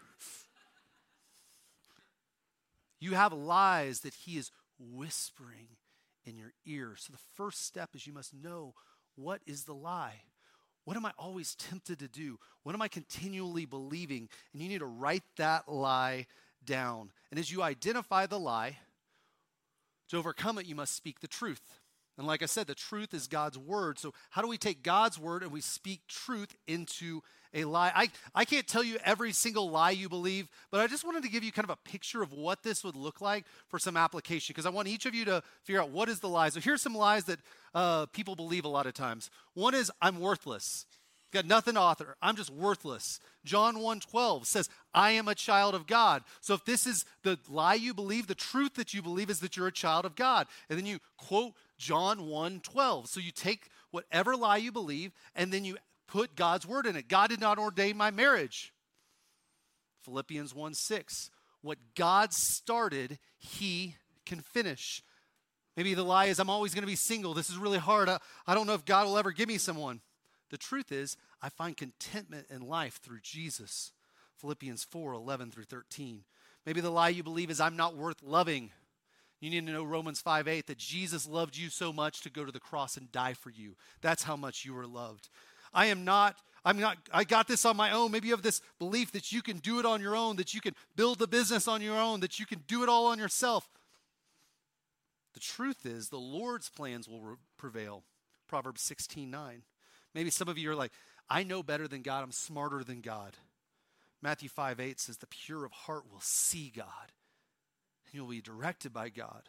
You 3.00 3.14
have 3.14 3.34
lies 3.34 4.00
that 4.00 4.16
he 4.16 4.38
is 4.38 4.50
whispering 4.80 5.68
in 6.26 6.38
your 6.38 6.54
ear. 6.66 6.96
So 6.98 7.14
the 7.14 7.20
first 7.36 7.68
step 7.68 7.92
is 7.94 8.08
you 8.08 8.14
must 8.14 8.34
know 8.34 8.74
what 9.16 9.42
is 9.46 9.66
the 9.66 9.76
lie. 9.76 10.22
What 10.86 10.98
am 10.98 11.06
I 11.06 11.12
always 11.18 11.56
tempted 11.56 12.00
to 12.00 12.08
do? 12.08 12.40
What 12.64 12.76
am 12.76 12.82
I 12.82 12.88
continually 12.88 13.66
believing? 13.66 14.30
And 14.52 14.62
you 14.62 14.70
need 14.70 14.80
to 14.80 14.86
write 14.86 15.24
that 15.38 15.70
lie 15.70 16.28
down. 16.66 17.12
And 17.32 17.40
as 17.40 17.52
you 17.52 17.62
identify 17.62 18.26
the 18.26 18.40
lie, 18.40 18.78
to 20.10 20.18
overcome 20.18 20.58
it, 20.60 20.68
you 20.68 20.76
must 20.76 20.96
speak 20.96 21.20
the 21.22 21.28
truth. 21.28 21.80
And 22.18 22.28
like 22.28 22.44
I 22.44 22.46
said, 22.46 22.68
the 22.68 22.76
truth 22.76 23.14
is 23.14 23.28
God's 23.28 23.58
word. 23.58 23.98
So, 23.98 24.14
how 24.30 24.42
do 24.42 24.48
we 24.48 24.58
take 24.58 24.84
God's 24.84 25.18
word 25.18 25.42
and 25.42 25.52
we 25.52 25.62
speak 25.62 26.02
truth 26.08 26.56
into 26.68 27.22
a 27.54 27.66
lie? 27.66 27.92
I, 27.94 28.10
I 28.34 28.46
can't 28.46 28.68
tell 28.68 28.84
you 28.84 28.98
every 29.04 29.32
single 29.32 29.70
lie 29.70 29.92
you 29.92 30.10
believe, 30.10 30.48
but 30.72 30.80
I 30.82 30.88
just 30.88 31.06
wanted 31.06 31.24
to 31.24 31.30
give 31.30 31.44
you 31.44 31.52
kind 31.52 31.66
of 31.66 31.70
a 31.70 31.90
picture 31.90 32.22
of 32.22 32.34
what 32.34 32.64
this 32.64 32.84
would 32.84 32.96
look 32.96 33.22
like 33.22 33.46
for 33.68 33.80
some 33.80 33.98
application 33.98 34.54
because 34.54 34.66
I 34.66 34.70
want 34.70 34.88
each 34.88 35.06
of 35.06 35.14
you 35.14 35.26
to 35.26 35.44
figure 35.64 35.82
out 35.82 35.90
what 35.90 36.10
is 36.10 36.20
the 36.20 36.30
lie. 36.30 36.50
So, 36.50 36.60
here's 36.60 36.82
some 36.82 36.96
lies 36.96 37.26
that 37.26 37.40
uh, 37.74 38.06
people 38.08 38.36
believe 38.36 38.66
a 38.66 38.70
lot 38.70 38.86
of 38.86 38.94
times. 38.94 39.30
One 39.54 39.76
is, 39.76 39.92
I'm 40.02 40.20
worthless. 40.20 40.86
Got 41.34 41.48
nothing 41.48 41.74
to 41.74 41.80
author. 41.82 42.16
I'm 42.22 42.36
just 42.36 42.52
worthless. 42.52 43.20
John 43.44 43.80
1:12 43.80 44.46
says, 44.46 44.70
"I 44.94 45.12
am 45.12 45.28
a 45.28 45.34
child 45.34 45.74
of 45.74 45.88
God." 45.88 46.24
So 46.42 46.54
if 46.54 46.64
this 46.64 46.86
is 46.86 47.06
the 47.24 47.40
lie 47.50 47.74
you 47.74 47.96
believe, 47.96 48.28
the 48.28 48.36
truth 48.36 48.76
that 48.76 48.94
you 48.94 49.02
believe 49.02 49.32
is 49.32 49.40
that 49.40 49.58
you're 49.58 49.66
a 49.66 49.72
child 49.72 50.06
of 50.06 50.16
God. 50.16 50.48
And 50.70 50.78
then 50.78 50.86
you 50.86 51.00
quote 51.18 51.56
John 51.76 52.28
1:12. 52.28 53.08
So 53.08 53.20
you 53.20 53.32
take 53.32 53.70
whatever 53.90 54.38
lie 54.38 54.58
you 54.58 54.72
believe 54.72 55.12
and 55.34 55.52
then 55.52 55.66
you 55.66 55.78
put 56.14 56.36
God's 56.36 56.68
word 56.68 56.86
in 56.86 56.96
it. 56.96 57.10
God 57.10 57.32
did 57.32 57.40
not 57.40 57.58
ordain 57.58 57.98
my 57.98 58.12
marriage. 58.12 58.72
Philippians 60.04 60.54
1:6. 60.54 61.32
What 61.62 61.80
God 61.96 62.34
started, 62.34 63.18
he 63.40 63.96
can 64.26 64.40
finish. 64.40 65.02
Maybe 65.76 65.96
the 65.96 66.04
lie 66.04 66.26
is 66.26 66.40
I'm 66.40 66.52
always 66.52 66.76
going 66.76 66.84
to 66.84 66.88
be 66.88 66.96
single. 66.96 67.34
This 67.34 67.50
is 67.50 67.58
really 67.58 67.80
hard. 67.80 68.10
I, 68.10 68.20
I 68.46 68.54
don't 68.54 68.68
know 68.68 68.76
if 68.76 68.86
God 68.86 69.08
will 69.08 69.18
ever 69.18 69.32
give 69.32 69.48
me 69.48 69.58
someone. 69.58 70.02
The 70.52 70.58
truth 70.58 70.92
is, 70.92 71.18
I 71.42 71.50
find 71.50 71.76
contentment 71.76 72.46
in 72.52 72.62
life 72.62 73.00
through 73.02 73.22
Jesus. 73.24 73.92
Philippians 74.36 74.84
4 74.84 75.14
11 75.14 75.50
through 75.50 75.64
13. 75.64 76.26
Maybe 76.64 76.80
the 76.80 76.92
lie 76.92 77.10
you 77.10 77.24
believe 77.24 77.50
is 77.50 77.60
I'm 77.60 77.76
not 77.76 77.96
worth 77.96 78.22
loving. 78.22 78.70
You 79.40 79.50
need 79.50 79.66
to 79.66 79.74
know 79.74 79.84
Romans 79.84 80.22
5 80.22 80.48
8 80.48 80.68
that 80.68 80.78
Jesus 80.78 81.28
loved 81.28 81.58
you 81.58 81.70
so 81.70 81.92
much 81.92 82.22
to 82.22 82.30
go 82.30 82.46
to 82.46 82.52
the 82.52 82.60
cross 82.60 82.98
and 82.98 83.12
die 83.12 83.34
for 83.34 83.50
you. 83.50 83.76
That's 84.02 84.24
how 84.24 84.36
much 84.36 84.64
you 84.64 84.78
are 84.78 84.86
loved. 84.86 85.30
I 85.74 85.88
am 85.88 86.06
not, 86.06 86.36
I'm 86.66 86.80
not, 86.80 86.98
I 87.12 87.24
got 87.24 87.48
this 87.48 87.66
on 87.66 87.76
my 87.76 87.92
own. 87.92 88.12
Maybe 88.12 88.28
you 88.28 88.34
have 88.34 88.44
this 88.44 88.62
belief 88.80 89.12
that 89.12 89.32
you 89.32 89.42
can 89.42 89.58
do 89.58 89.80
it 89.80 89.86
on 89.86 90.02
your 90.02 90.16
own, 90.16 90.38
that 90.38 90.54
you 90.54 90.62
can 90.62 90.76
build 90.96 91.20
the 91.20 91.28
business 91.28 91.68
on 91.68 91.82
your 91.82 92.00
own, 92.00 92.20
that 92.22 92.40
you 92.40 92.46
can 92.46 92.64
do 92.68 92.84
it 92.84 92.90
all 92.90 93.08
on 93.08 93.20
yourself. 93.20 93.68
The 95.34 95.40
truth 95.40 95.86
is, 95.86 96.10
the 96.10 96.18
Lord's 96.18 96.70
plans 96.70 97.10
will 97.10 97.22
re- 97.22 97.36
prevail. 97.58 98.04
Proverbs 98.48 98.82
16 98.82 99.30
9. 99.30 99.64
Maybe 100.14 100.30
some 100.30 100.48
of 100.48 100.58
you 100.58 100.70
are 100.72 100.76
like, 100.76 100.92
I 101.30 101.44
know 101.44 101.64
better 101.64 101.88
than 101.88 102.02
God, 102.02 102.24
I'm 102.24 102.32
smarter 102.32 102.84
than 102.84 103.02
God. 103.02 103.36
Matthew 104.22 104.48
5 104.48 104.80
8 104.80 105.00
says, 105.00 105.18
The 105.18 105.28
pure 105.28 105.66
of 105.66 105.72
heart 105.72 106.04
will 106.12 106.22
see 106.22 106.72
God, 106.76 107.12
and 108.06 108.14
you'll 108.14 108.28
be 108.28 108.42
directed 108.42 108.94
by 108.94 109.10
God. 109.10 109.44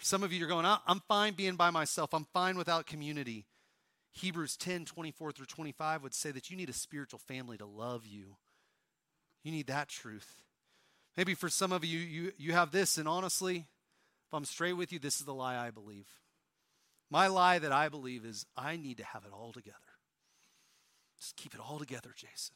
Some 0.00 0.22
of 0.22 0.32
you 0.32 0.44
are 0.44 0.48
going, 0.48 0.64
I'm 0.64 1.02
fine 1.08 1.34
being 1.34 1.56
by 1.56 1.70
myself, 1.70 2.14
I'm 2.14 2.26
fine 2.32 2.56
without 2.56 2.86
community. 2.86 3.46
Hebrews 4.12 4.56
10 4.56 4.84
24 4.84 5.32
through 5.32 5.46
25 5.46 6.02
would 6.02 6.14
say 6.14 6.30
that 6.30 6.50
you 6.50 6.56
need 6.56 6.70
a 6.70 6.74
spiritual 6.74 7.18
family 7.20 7.56
to 7.58 7.66
love 7.66 8.06
you. 8.06 8.36
You 9.42 9.52
need 9.52 9.66
that 9.68 9.88
truth. 9.88 10.42
Maybe 11.16 11.34
for 11.34 11.48
some 11.48 11.72
of 11.72 11.84
you, 11.84 11.98
you, 11.98 12.32
you 12.38 12.52
have 12.52 12.70
this, 12.70 12.96
and 12.96 13.08
honestly, 13.08 13.56
if 13.56 14.34
I'm 14.34 14.44
straight 14.44 14.74
with 14.74 14.92
you, 14.92 14.98
this 14.98 15.18
is 15.18 15.26
the 15.26 15.34
lie 15.34 15.56
I 15.56 15.70
believe. 15.70 16.06
My 17.10 17.26
lie 17.26 17.58
that 17.58 17.72
I 17.72 17.88
believe 17.88 18.24
is 18.24 18.46
I 18.56 18.76
need 18.76 18.98
to 18.98 19.04
have 19.04 19.24
it 19.24 19.32
all 19.32 19.52
together. 19.52 19.76
Just 21.18 21.36
keep 21.36 21.54
it 21.54 21.60
all 21.60 21.78
together, 21.78 22.10
Jason. 22.14 22.54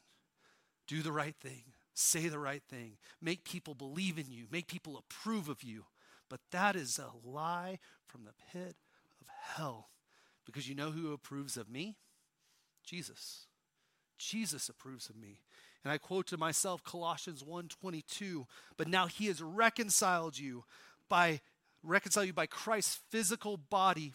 Do 0.87 1.01
the 1.01 1.11
right 1.11 1.35
thing, 1.35 1.63
say 1.93 2.27
the 2.27 2.39
right 2.39 2.63
thing, 2.69 2.97
make 3.21 3.43
people 3.43 3.73
believe 3.73 4.17
in 4.17 4.29
you, 4.29 4.45
make 4.51 4.67
people 4.67 4.97
approve 4.97 5.49
of 5.49 5.63
you. 5.63 5.85
But 6.29 6.39
that 6.51 6.75
is 6.75 6.99
a 6.99 7.11
lie 7.27 7.79
from 8.07 8.23
the 8.25 8.33
pit 8.51 8.75
of 9.19 9.27
hell. 9.55 9.89
Because 10.45 10.67
you 10.67 10.75
know 10.75 10.91
who 10.91 11.13
approves 11.13 11.57
of 11.57 11.69
me? 11.69 11.95
Jesus. 12.85 13.47
Jesus 14.17 14.69
approves 14.69 15.09
of 15.09 15.15
me. 15.15 15.39
And 15.83 15.91
I 15.91 15.97
quote 15.97 16.27
to 16.27 16.37
myself 16.37 16.83
Colossians 16.83 17.43
1:22, 17.43 18.47
but 18.77 18.87
now 18.87 19.07
he 19.07 19.27
has 19.27 19.41
reconciled 19.41 20.37
you 20.37 20.63
by 21.09 21.41
reconciled 21.83 22.27
you 22.27 22.33
by 22.33 22.45
Christ's 22.45 22.99
physical 23.09 23.57
body 23.57 24.13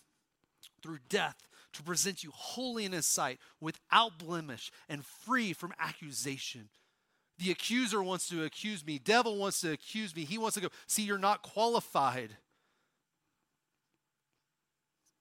through 0.82 1.00
death 1.08 1.48
to 1.74 1.82
present 1.82 2.24
you 2.24 2.30
holy 2.34 2.84
in 2.84 2.92
his 2.92 3.06
sight, 3.06 3.38
without 3.60 4.18
blemish, 4.18 4.72
and 4.88 5.04
free 5.04 5.52
from 5.52 5.74
accusation. 5.78 6.70
The 7.38 7.50
accuser 7.50 8.02
wants 8.02 8.28
to 8.30 8.44
accuse 8.44 8.84
me. 8.84 8.98
Devil 8.98 9.36
wants 9.36 9.60
to 9.60 9.72
accuse 9.72 10.16
me. 10.16 10.24
He 10.24 10.38
wants 10.38 10.54
to 10.54 10.62
go, 10.62 10.68
see, 10.86 11.02
you're 11.02 11.18
not 11.18 11.42
qualified. 11.42 12.36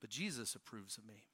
But 0.01 0.09
Jesus 0.09 0.55
approves 0.55 0.97
of 0.97 1.05
me. 1.05 1.25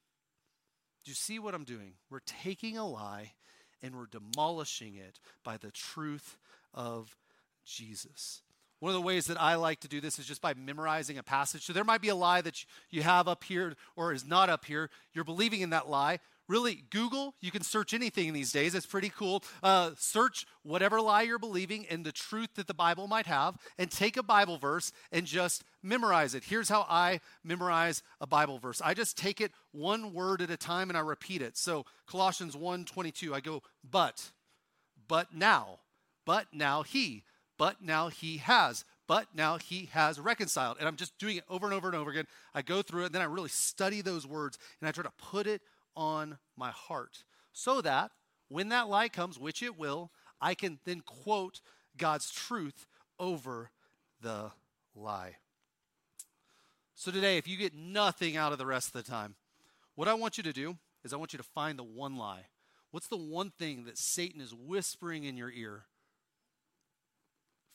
Do 1.03 1.11
you 1.11 1.15
see 1.15 1.39
what 1.39 1.53
I'm 1.53 1.65
doing? 1.65 1.93
We're 2.09 2.19
taking 2.25 2.77
a 2.77 2.87
lie 2.87 3.33
and 3.81 3.95
we're 3.95 4.05
demolishing 4.05 4.95
it 4.95 5.19
by 5.43 5.57
the 5.57 5.71
truth 5.71 6.37
of 6.73 7.17
Jesus. 7.65 8.41
One 8.79 8.89
of 8.89 8.95
the 8.95 9.01
ways 9.01 9.27
that 9.27 9.41
I 9.41 9.55
like 9.55 9.79
to 9.81 9.87
do 9.87 10.01
this 10.01 10.19
is 10.19 10.25
just 10.25 10.41
by 10.41 10.53
memorizing 10.53 11.17
a 11.17 11.23
passage. 11.23 11.65
So 11.65 11.73
there 11.73 11.83
might 11.83 12.01
be 12.01 12.09
a 12.09 12.15
lie 12.15 12.41
that 12.41 12.65
you 12.89 13.01
have 13.01 13.27
up 13.27 13.43
here 13.43 13.75
or 13.95 14.11
is 14.11 14.25
not 14.25 14.49
up 14.49 14.65
here. 14.65 14.89
You're 15.13 15.23
believing 15.23 15.61
in 15.61 15.69
that 15.69 15.89
lie. 15.89 16.19
Really, 16.49 16.83
Google, 16.89 17.35
you 17.39 17.51
can 17.51 17.63
search 17.63 17.93
anything 17.93 18.33
these 18.33 18.51
days. 18.51 18.75
It's 18.75 18.85
pretty 18.85 19.09
cool. 19.09 19.43
Uh, 19.61 19.91
search 19.97 20.45
whatever 20.63 20.99
lie 20.99 21.21
you're 21.21 21.39
believing 21.39 21.85
and 21.89 22.05
the 22.05 22.11
truth 22.11 22.49
that 22.55 22.67
the 22.67 22.73
Bible 22.73 23.07
might 23.07 23.27
have, 23.27 23.57
and 23.77 23.89
take 23.89 24.17
a 24.17 24.23
Bible 24.23 24.57
verse 24.57 24.91
and 25.11 25.25
just 25.25 25.63
memorize 25.81 26.35
it. 26.35 26.43
Here's 26.43 26.69
how 26.69 26.85
I 26.89 27.21
memorize 27.43 28.03
a 28.19 28.27
Bible 28.27 28.59
verse 28.59 28.81
I 28.83 28.93
just 28.93 29.17
take 29.17 29.39
it 29.39 29.51
one 29.71 30.13
word 30.13 30.41
at 30.41 30.51
a 30.51 30.57
time 30.57 30.89
and 30.89 30.97
I 30.97 31.01
repeat 31.01 31.41
it. 31.41 31.57
So, 31.57 31.85
Colossians 32.07 32.55
1 32.57 32.85
22, 32.85 33.33
I 33.33 33.39
go, 33.39 33.63
but, 33.89 34.31
but 35.07 35.33
now, 35.33 35.79
but 36.25 36.47
now 36.53 36.83
he 36.83 37.23
but 37.57 37.81
now 37.81 38.09
he 38.09 38.37
has. 38.37 38.83
But 39.07 39.27
now 39.35 39.57
he 39.57 39.89
has 39.91 40.19
reconciled. 40.19 40.77
And 40.79 40.87
I'm 40.87 40.95
just 40.95 41.17
doing 41.17 41.37
it 41.37 41.43
over 41.49 41.65
and 41.65 41.73
over 41.73 41.87
and 41.87 41.95
over 41.95 42.09
again. 42.09 42.25
I 42.53 42.61
go 42.61 42.81
through 42.81 43.03
it, 43.03 43.05
and 43.07 43.15
then 43.15 43.21
I 43.21 43.25
really 43.25 43.49
study 43.49 44.01
those 44.01 44.25
words, 44.25 44.57
and 44.79 44.87
I 44.87 44.91
try 44.91 45.03
to 45.03 45.11
put 45.17 45.45
it 45.45 45.61
on 45.95 46.37
my 46.55 46.71
heart 46.71 47.23
so 47.51 47.81
that 47.81 48.11
when 48.49 48.69
that 48.69 48.89
lie 48.89 49.09
comes, 49.09 49.39
which 49.39 49.63
it 49.63 49.77
will, 49.77 50.11
I 50.41 50.53
can 50.53 50.79
then 50.85 51.01
quote 51.01 51.61
God's 51.97 52.31
truth 52.31 52.85
over 53.19 53.71
the 54.21 54.51
lie. 54.95 55.37
So 56.95 57.11
today, 57.11 57.37
if 57.37 57.47
you 57.47 57.57
get 57.57 57.75
nothing 57.75 58.37
out 58.37 58.51
of 58.51 58.57
the 58.57 58.65
rest 58.65 58.87
of 58.87 58.93
the 58.93 59.09
time, 59.09 59.35
what 59.95 60.07
I 60.07 60.13
want 60.13 60.37
you 60.37 60.43
to 60.43 60.53
do 60.53 60.77
is 61.03 61.13
I 61.13 61.17
want 61.17 61.33
you 61.33 61.37
to 61.37 61.43
find 61.43 61.77
the 61.77 61.83
one 61.83 62.17
lie. 62.17 62.45
What's 62.91 63.07
the 63.07 63.17
one 63.17 63.51
thing 63.51 63.85
that 63.85 63.97
Satan 63.97 64.39
is 64.39 64.53
whispering 64.53 65.23
in 65.23 65.35
your 65.35 65.51
ear 65.51 65.85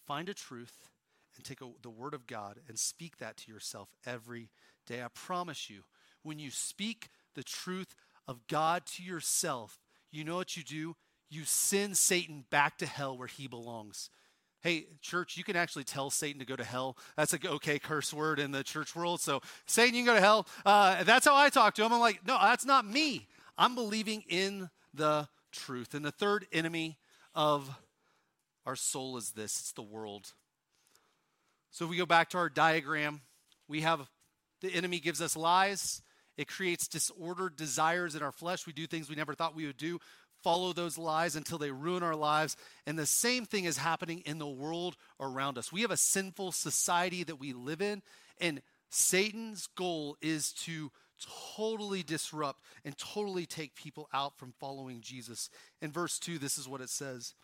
Find 0.08 0.30
a 0.30 0.34
truth 0.34 0.88
and 1.36 1.44
take 1.44 1.60
a, 1.60 1.68
the 1.82 1.90
word 1.90 2.14
of 2.14 2.26
God 2.26 2.60
and 2.66 2.78
speak 2.78 3.18
that 3.18 3.36
to 3.36 3.52
yourself 3.52 3.90
every 4.06 4.48
day. 4.86 5.02
I 5.02 5.08
promise 5.12 5.68
you, 5.68 5.82
when 6.22 6.38
you 6.38 6.50
speak 6.50 7.10
the 7.34 7.42
truth 7.42 7.94
of 8.28 8.46
God 8.46 8.86
to 8.86 9.02
yourself, 9.02 9.80
you 10.12 10.22
know 10.22 10.36
what 10.36 10.56
you 10.56 10.62
do? 10.62 10.94
You 11.30 11.42
send 11.44 11.96
Satan 11.96 12.44
back 12.50 12.78
to 12.78 12.86
hell 12.86 13.18
where 13.18 13.26
he 13.26 13.48
belongs. 13.48 14.10
Hey, 14.60 14.86
church, 15.00 15.36
you 15.36 15.44
can 15.44 15.56
actually 15.56 15.84
tell 15.84 16.10
Satan 16.10 16.40
to 16.40 16.44
go 16.44 16.56
to 16.56 16.64
hell. 16.64 16.96
That's 17.16 17.32
a 17.32 17.38
okay 17.48 17.78
curse 17.78 18.12
word 18.12 18.38
in 18.38 18.50
the 18.50 18.62
church 18.62 18.94
world. 18.94 19.20
So, 19.20 19.40
Satan, 19.66 19.94
you 19.94 20.04
can 20.04 20.14
go 20.14 20.14
to 20.14 20.20
hell. 20.20 20.46
Uh, 20.64 21.04
that's 21.04 21.26
how 21.26 21.36
I 21.36 21.48
talk 21.48 21.74
to 21.76 21.84
him. 21.84 21.92
I'm 21.92 22.00
like, 22.00 22.26
no, 22.26 22.38
that's 22.40 22.64
not 22.64 22.86
me. 22.86 23.26
I'm 23.56 23.74
believing 23.74 24.24
in 24.28 24.68
the 24.92 25.28
truth. 25.52 25.94
And 25.94 26.04
the 26.04 26.10
third 26.10 26.46
enemy 26.52 26.98
of 27.34 27.70
our 28.66 28.76
soul 28.76 29.16
is 29.16 29.30
this 29.30 29.60
it's 29.60 29.72
the 29.72 29.82
world. 29.82 30.32
So 31.70 31.84
if 31.84 31.90
we 31.90 31.96
go 31.96 32.06
back 32.06 32.30
to 32.30 32.38
our 32.38 32.48
diagram, 32.48 33.20
we 33.68 33.82
have 33.82 34.08
the 34.60 34.72
enemy 34.72 34.98
gives 34.98 35.22
us 35.22 35.36
lies. 35.36 36.02
It 36.38 36.48
creates 36.48 36.88
disordered 36.88 37.56
desires 37.56 38.14
in 38.14 38.22
our 38.22 38.32
flesh. 38.32 38.66
We 38.66 38.72
do 38.72 38.86
things 38.86 39.10
we 39.10 39.16
never 39.16 39.34
thought 39.34 39.56
we 39.56 39.66
would 39.66 39.76
do, 39.76 39.98
follow 40.42 40.72
those 40.72 40.96
lies 40.96 41.36
until 41.36 41.58
they 41.58 41.72
ruin 41.72 42.02
our 42.02 42.16
lives. 42.16 42.56
And 42.86 42.98
the 42.98 43.06
same 43.06 43.44
thing 43.44 43.64
is 43.64 43.76
happening 43.76 44.22
in 44.24 44.38
the 44.38 44.46
world 44.46 44.96
around 45.20 45.58
us. 45.58 45.72
We 45.72 45.82
have 45.82 45.90
a 45.90 45.96
sinful 45.96 46.52
society 46.52 47.24
that 47.24 47.40
we 47.40 47.52
live 47.52 47.82
in, 47.82 48.02
and 48.40 48.62
Satan's 48.88 49.66
goal 49.66 50.16
is 50.22 50.52
to 50.64 50.90
totally 51.56 52.04
disrupt 52.04 52.62
and 52.84 52.96
totally 52.96 53.44
take 53.44 53.74
people 53.74 54.08
out 54.14 54.38
from 54.38 54.54
following 54.60 55.00
Jesus. 55.00 55.50
In 55.82 55.90
verse 55.90 56.18
2, 56.18 56.38
this 56.38 56.56
is 56.56 56.68
what 56.68 56.80
it 56.80 56.90
says 56.90 57.34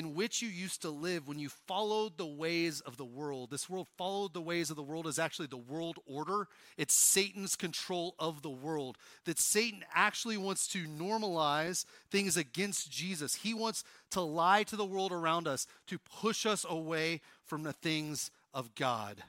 in 0.00 0.14
which 0.14 0.40
you 0.40 0.48
used 0.48 0.80
to 0.80 0.88
live 0.88 1.28
when 1.28 1.38
you 1.38 1.50
followed 1.50 2.16
the 2.16 2.24
ways 2.24 2.80
of 2.80 2.96
the 2.96 3.04
world. 3.04 3.50
This 3.50 3.68
world 3.68 3.86
followed 3.98 4.32
the 4.32 4.40
ways 4.40 4.70
of 4.70 4.76
the 4.76 4.82
world 4.82 5.06
is 5.06 5.18
actually 5.18 5.48
the 5.48 5.58
world 5.58 5.98
order. 6.06 6.48
It's 6.78 6.94
Satan's 6.94 7.54
control 7.54 8.14
of 8.18 8.40
the 8.40 8.48
world. 8.48 8.96
That 9.26 9.38
Satan 9.38 9.84
actually 9.94 10.38
wants 10.38 10.66
to 10.68 10.86
normalize 10.86 11.84
things 12.10 12.38
against 12.38 12.90
Jesus. 12.90 13.34
He 13.34 13.52
wants 13.52 13.84
to 14.12 14.22
lie 14.22 14.62
to 14.62 14.76
the 14.76 14.86
world 14.86 15.12
around 15.12 15.46
us 15.46 15.66
to 15.88 15.98
push 15.98 16.46
us 16.46 16.64
away 16.66 17.20
from 17.44 17.62
the 17.62 17.74
things 17.74 18.30
of 18.54 18.74
God. 18.74 19.22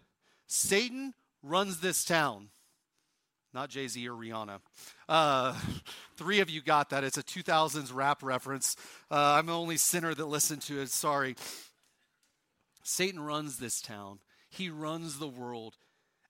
Satan 0.48 1.16
runs 1.44 1.82
this 1.82 2.06
town 2.06 2.48
not 3.54 3.70
Jay 3.70 3.88
Z 3.88 4.08
or 4.08 4.14
Rihanna. 4.14 4.60
Uh, 5.10 5.56
three 6.18 6.40
of 6.40 6.50
you 6.50 6.62
got 6.62 6.90
that. 6.90 7.04
It's 7.04 7.18
a 7.18 7.24
2000s 7.24 7.94
rap 7.94 8.24
reference. 8.24 8.76
Uh, 9.10 9.36
I'm 9.38 9.48
the 9.48 9.58
only 9.58 9.78
sinner 9.78 10.14
that 10.14 10.26
listened 10.26 10.62
to 10.64 10.82
it. 10.82 10.90
Sorry. 10.90 11.36
Satan 12.84 13.20
runs 13.20 13.58
this 13.58 13.82
town, 13.82 14.20
he 14.50 14.70
runs 14.70 15.20
the 15.20 15.28
world. 15.28 15.78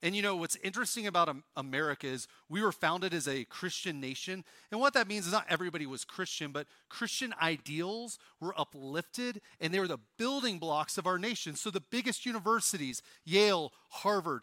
And 0.03 0.15
you 0.15 0.24
know, 0.24 0.36
what's 0.36 0.55
interesting 0.63 1.05
about 1.05 1.36
America 1.55 2.07
is 2.07 2.28
we 2.49 2.63
were 2.63 2.72
founded 2.72 3.13
as 3.13 3.28
a 3.28 3.43
Christian 3.45 3.99
nation. 3.99 4.43
And 4.72 4.80
what 4.80 4.95
that 4.95 5.07
means 5.07 5.28
is 5.28 5.32
not 5.32 5.45
everybody 5.47 5.86
was 5.86 6.05
Christian, 6.05 6.51
but 6.51 6.65
Christian 6.89 7.36
ideals 7.39 8.17
were 8.39 8.59
uplifted 8.59 9.41
and 9.59 9.72
they 9.72 9.80
were 9.80 9.88
the 9.88 9.99
building 10.17 10.57
blocks 10.57 10.97
of 10.97 11.05
our 11.05 11.19
nation. 11.19 11.55
So 11.55 11.69
the 11.69 11.82
biggest 11.82 12.26
universities, 12.26 13.03
Yale, 13.26 13.72
Harvard, 13.89 14.41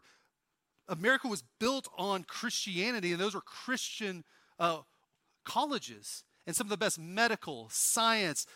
America 0.89 1.28
was 1.28 1.43
built 1.61 1.89
on 1.97 2.24
Christianity, 2.24 3.12
and 3.12 3.20
those 3.20 3.34
were 3.34 3.41
Christian 3.41 4.24
uh, 4.59 4.78
colleges. 5.45 6.24
And 6.47 6.57
some 6.57 6.66
of 6.66 6.70
the 6.70 6.78
best 6.78 6.99
medical, 6.99 7.68
science, 7.70 8.47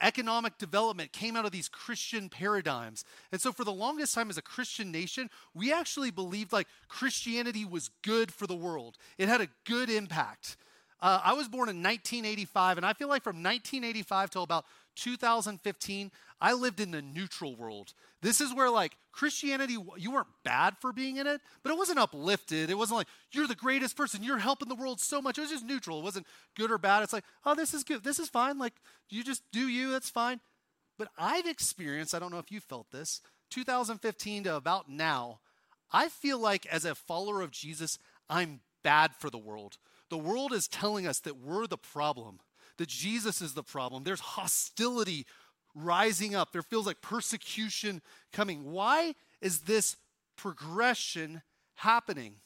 economic 0.00 0.58
development 0.58 1.12
came 1.12 1.36
out 1.36 1.44
of 1.44 1.52
these 1.52 1.68
Christian 1.68 2.28
paradigms. 2.28 3.04
And 3.32 3.40
so, 3.40 3.52
for 3.52 3.64
the 3.64 3.72
longest 3.72 4.14
time 4.14 4.30
as 4.30 4.38
a 4.38 4.42
Christian 4.42 4.92
nation, 4.92 5.30
we 5.54 5.72
actually 5.72 6.10
believed 6.10 6.52
like 6.52 6.68
Christianity 6.88 7.64
was 7.64 7.90
good 8.02 8.32
for 8.32 8.46
the 8.46 8.54
world, 8.54 8.96
it 9.18 9.28
had 9.28 9.40
a 9.40 9.48
good 9.64 9.90
impact. 9.90 10.56
Uh, 11.00 11.20
I 11.22 11.34
was 11.34 11.48
born 11.48 11.68
in 11.68 11.82
1985, 11.82 12.78
and 12.78 12.86
I 12.86 12.94
feel 12.94 13.08
like 13.08 13.22
from 13.22 13.36
1985 13.36 14.30
till 14.30 14.42
about 14.42 14.64
2015, 14.96 16.10
I 16.40 16.52
lived 16.52 16.80
in 16.80 16.90
the 16.90 17.02
neutral 17.02 17.56
world. 17.56 17.94
This 18.20 18.40
is 18.40 18.54
where, 18.54 18.70
like, 18.70 18.96
Christianity, 19.12 19.76
you 19.96 20.10
weren't 20.10 20.26
bad 20.44 20.76
for 20.80 20.92
being 20.92 21.16
in 21.16 21.26
it, 21.26 21.40
but 21.62 21.70
it 21.70 21.78
wasn't 21.78 21.98
uplifted. 21.98 22.70
It 22.70 22.78
wasn't 22.78 22.98
like, 22.98 23.06
you're 23.32 23.46
the 23.46 23.54
greatest 23.54 23.96
person, 23.96 24.22
you're 24.22 24.38
helping 24.38 24.68
the 24.68 24.74
world 24.74 25.00
so 25.00 25.22
much. 25.22 25.38
It 25.38 25.42
was 25.42 25.50
just 25.50 25.64
neutral. 25.64 26.00
It 26.00 26.04
wasn't 26.04 26.26
good 26.56 26.70
or 26.70 26.78
bad. 26.78 27.02
It's 27.02 27.12
like, 27.12 27.24
oh, 27.44 27.54
this 27.54 27.74
is 27.74 27.84
good. 27.84 28.02
This 28.02 28.18
is 28.18 28.28
fine. 28.28 28.58
Like, 28.58 28.74
you 29.08 29.22
just 29.22 29.42
do 29.52 29.68
you, 29.68 29.90
that's 29.90 30.10
fine. 30.10 30.40
But 30.98 31.08
I've 31.18 31.46
experienced, 31.46 32.14
I 32.14 32.18
don't 32.18 32.32
know 32.32 32.38
if 32.38 32.52
you 32.52 32.60
felt 32.60 32.90
this, 32.90 33.20
2015 33.50 34.44
to 34.44 34.56
about 34.56 34.88
now, 34.90 35.40
I 35.92 36.08
feel 36.08 36.38
like 36.38 36.66
as 36.66 36.84
a 36.84 36.94
follower 36.94 37.40
of 37.40 37.50
Jesus, 37.50 37.98
I'm 38.28 38.60
bad 38.82 39.12
for 39.18 39.30
the 39.30 39.38
world. 39.38 39.78
The 40.10 40.18
world 40.18 40.52
is 40.52 40.68
telling 40.68 41.06
us 41.06 41.20
that 41.20 41.38
we're 41.38 41.66
the 41.66 41.78
problem 41.78 42.40
that 42.78 42.88
Jesus 42.88 43.40
is 43.40 43.54
the 43.54 43.62
problem. 43.62 44.04
There's 44.04 44.20
hostility 44.20 45.26
rising 45.74 46.34
up. 46.34 46.52
There 46.52 46.62
feels 46.62 46.86
like 46.86 47.00
persecution 47.00 48.02
coming. 48.32 48.64
Why 48.64 49.14
is 49.40 49.60
this 49.60 49.96
progression 50.36 51.42
happening? 51.76 52.36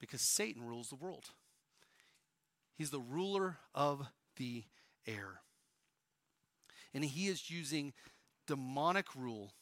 Because 0.00 0.20
Satan 0.20 0.64
rules 0.64 0.88
the 0.88 0.96
world. 0.96 1.30
He's 2.76 2.90
the 2.90 3.00
ruler 3.00 3.58
of 3.74 4.06
the 4.36 4.64
air. 5.06 5.40
And 6.92 7.04
he 7.04 7.28
is 7.28 7.50
using 7.50 7.92
demonic 8.46 9.06
rule. 9.14 9.52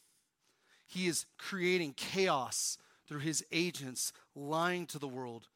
He 0.85 1.07
is 1.07 1.25
creating 1.37 1.93
chaos 1.93 2.77
through 3.07 3.19
his 3.19 3.45
agents 3.51 4.11
lying 4.35 4.85
to 4.87 4.99
the 4.99 5.07
world. 5.07 5.47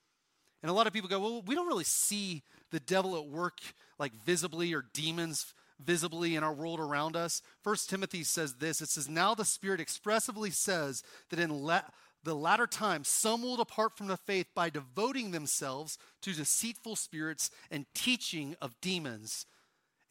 And 0.61 0.69
a 0.69 0.73
lot 0.73 0.87
of 0.87 0.93
people 0.93 1.09
go, 1.09 1.19
well, 1.19 1.43
we 1.45 1.55
don't 1.55 1.67
really 1.67 1.83
see 1.83 2.43
the 2.71 2.79
devil 2.79 3.15
at 3.17 3.27
work 3.27 3.59
like 3.97 4.13
visibly 4.13 4.73
or 4.73 4.85
demons 4.93 5.53
visibly 5.83 6.35
in 6.35 6.43
our 6.43 6.53
world 6.53 6.79
around 6.79 7.15
us. 7.15 7.41
First 7.63 7.89
Timothy 7.89 8.23
says 8.23 8.55
this 8.55 8.81
it 8.81 8.89
says, 8.89 9.07
Now 9.07 9.33
the 9.33 9.45
Spirit 9.45 9.79
expressively 9.79 10.51
says 10.51 11.03
that 11.29 11.39
in 11.39 11.49
la- 11.49 11.81
the 12.23 12.35
latter 12.35 12.67
time 12.67 13.03
some 13.03 13.41
will 13.41 13.55
depart 13.55 13.97
from 13.97 14.07
the 14.07 14.17
faith 14.17 14.47
by 14.53 14.69
devoting 14.69 15.31
themselves 15.31 15.97
to 16.21 16.33
deceitful 16.33 16.95
spirits 16.95 17.49
and 17.71 17.85
teaching 17.93 18.55
of 18.61 18.79
demons. 18.81 19.45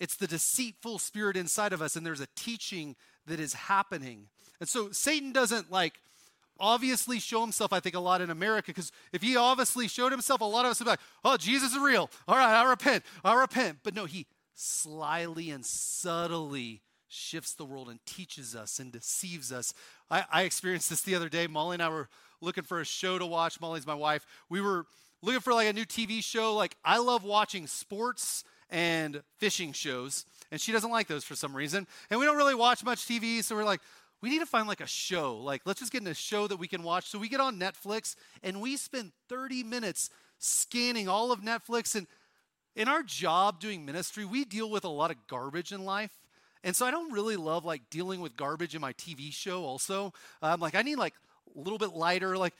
It's 0.01 0.16
the 0.16 0.28
deceitful 0.28 1.01
spirit 1.01 1.36
inside 1.36 1.72
of 1.72 1.82
us, 1.82 1.96
and 1.96 2.07
there's 2.07 2.20
a 2.20 2.28
teaching 2.36 2.94
that 3.26 3.40
is 3.40 3.53
happening. 3.53 4.28
And 4.61 4.68
so 4.68 4.90
Satan 4.92 5.32
doesn't 5.32 5.72
like 5.72 6.01
obviously 6.59 7.20
show 7.20 7.40
himself, 7.40 7.72
I 7.72 7.80
think, 7.80 7.94
a 7.94 8.00
lot 8.00 8.20
in 8.20 8.30
America, 8.30 8.68
because 8.68 8.92
if 9.12 9.22
he 9.22 9.36
obviously 9.36 9.88
showed 9.88 10.12
himself, 10.12 10.40
a 10.40 10.44
lot 10.44 10.64
of 10.64 10.72
us 10.72 10.80
would 10.80 10.86
be 10.86 10.90
like, 10.90 11.00
oh, 11.24 11.36
Jesus 11.36 11.72
is 11.72 11.78
real. 11.78 12.11
All 12.26 12.36
right, 12.36 12.54
I 12.54 12.68
repent. 12.68 13.04
I 13.24 13.34
repent. 13.34 13.78
But 13.82 13.94
no, 13.94 14.04
he 14.04 14.26
slyly 14.54 15.50
and 15.50 15.64
subtly 15.64 16.82
shifts 17.09 17.54
the 17.54 17.64
world 17.64 17.88
and 17.88 17.98
teaches 18.04 18.54
us 18.54 18.78
and 18.78 18.92
deceives 18.92 19.50
us. 19.52 19.72
I, 20.11 20.24
I 20.30 20.42
experienced 20.42 20.90
this 20.90 21.00
the 21.02 21.14
other 21.14 21.28
day. 21.28 21.46
Molly 21.46 21.74
and 21.74 21.82
I 21.82 21.88
were 21.88 22.09
looking 22.40 22.64
for 22.64 22.80
a 22.80 22.84
show 22.84 23.18
to 23.18 23.26
watch. 23.26 23.61
Molly's 23.61 23.86
my 23.86 23.94
wife. 23.94 24.26
We 24.48 24.61
were 24.61 24.84
looking 25.22 25.40
for 25.40 25.54
like 25.54 25.68
a 25.68 25.72
new 25.72 25.84
TV 25.84 26.22
show. 26.22 26.54
Like, 26.54 26.76
I 26.84 26.98
love 26.98 27.24
watching 27.24 27.66
sports 27.66 28.44
and 28.70 29.22
fishing 29.38 29.72
shows, 29.72 30.26
and 30.50 30.61
she 30.61 30.72
doesn't 30.72 30.90
like 30.90 31.06
those 31.06 31.24
for 31.24 31.34
some 31.34 31.56
reason. 31.56 31.86
And 32.11 32.20
we 32.20 32.26
don't 32.26 32.36
really 32.36 32.54
watch 32.54 32.84
much 32.84 33.06
TV, 33.06 33.42
so 33.42 33.56
we're 33.56 33.64
like, 33.64 33.80
we 34.21 34.31
need 34.31 34.41
to 34.41 34.47
find 34.47 34.66
like 34.66 34.81
a 34.81 34.87
show. 34.87 35.37
Like, 35.37 35.62
let's 35.64 35.81
just 35.81 35.93
get 35.93 36.03
in 36.03 36.09
a 36.09 36.14
show 36.14 36.47
that 36.49 36.57
we 36.57 36.69
can 36.69 36.83
watch. 36.83 37.09
So 37.09 37.19
we 37.19 37.29
get 37.29 37.41
on 37.41 37.59
Netflix 37.59 38.16
and 38.43 38.61
we 38.61 38.77
spend 38.77 39.12
30 39.29 39.62
minutes 39.62 40.11
scanning 40.39 41.09
all 41.09 41.31
of 41.31 41.41
Netflix. 41.41 41.95
And 41.95 42.07
in 42.75 42.89
our 42.89 43.03
job 43.03 43.61
doing 43.61 43.85
ministry, 43.85 44.25
we 44.25 44.45
deal 44.45 44.71
with 44.71 44.85
a 44.85 44.89
lot 44.89 45.11
of 45.11 45.27
garbage 45.27 45.73
in 45.73 45.85
life. 45.85 46.19
And 46.64 46.75
so 46.75 46.87
I 46.87 46.91
don't 46.91 47.12
really 47.12 47.37
love 47.37 47.64
like 47.64 47.83
dealing 47.91 48.21
with 48.21 48.37
garbage 48.37 48.75
in 48.75 48.81
my 48.81 48.93
TV 48.95 49.33
show 49.33 49.64
also. 49.64 50.12
Um, 50.43 50.61
like, 50.61 50.75
I 50.75 50.83
need 50.83 50.97
like 50.97 51.14
a 51.57 51.61
little 51.61 51.79
bit 51.79 51.95
lighter. 51.95 52.37
Like, 52.37 52.55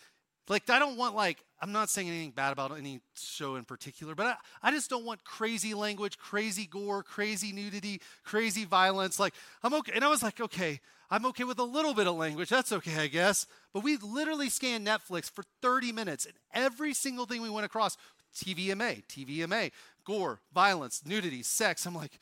like 0.49 0.71
I 0.71 0.79
don't 0.79 0.97
want 0.97 1.17
like 1.17 1.45
I'm 1.61 1.73
not 1.73 1.91
saying 1.91 2.09
anything 2.09 2.31
bad 2.31 2.53
about 2.53 2.77
any 2.77 3.01
show 3.17 3.57
in 3.57 3.65
particular, 3.65 4.15
but 4.15 4.27
I, 4.27 4.35
I 4.63 4.71
just 4.71 4.89
don't 4.89 5.05
want 5.05 5.25
crazy 5.25 5.75
language, 5.75 6.17
crazy 6.19 6.67
gore, 6.67 7.03
crazy 7.03 7.53
nudity, 7.53 8.01
crazy 8.25 8.65
violence. 8.65 9.19
Like 9.19 9.35
I'm 9.63 9.75
okay. 9.75 9.93
And 9.95 10.05
I 10.05 10.09
was 10.09 10.23
like, 10.23 10.41
okay, 10.41 10.81
I'm 11.11 11.27
okay 11.27 11.45
with 11.45 11.59
a 11.59 11.65
little 11.65 11.95
bit 11.95 12.07
of 12.07 12.17
language. 12.17 12.49
That's 12.51 12.73
okay, 12.73 12.97
I 12.97 13.07
guess. 13.07 13.47
But 13.73 13.83
we 13.83 13.97
literally 13.97 14.51
scanned 14.51 14.87
Netflix 14.87 15.31
for 15.31 15.45
30 15.63 15.93
minutes, 15.93 16.27
and 16.27 16.35
every 16.53 16.95
single 16.95 17.27
thing 17.27 17.43
we 17.43 17.51
went 17.51 17.67
across 17.67 17.97
TVMA, 18.37 19.05
TVMA, 19.07 19.73
gore, 20.05 20.41
violence, 20.53 21.03
nudity, 21.05 21.43
sex. 21.43 21.87
I'm 21.87 21.95
like, 21.95 22.21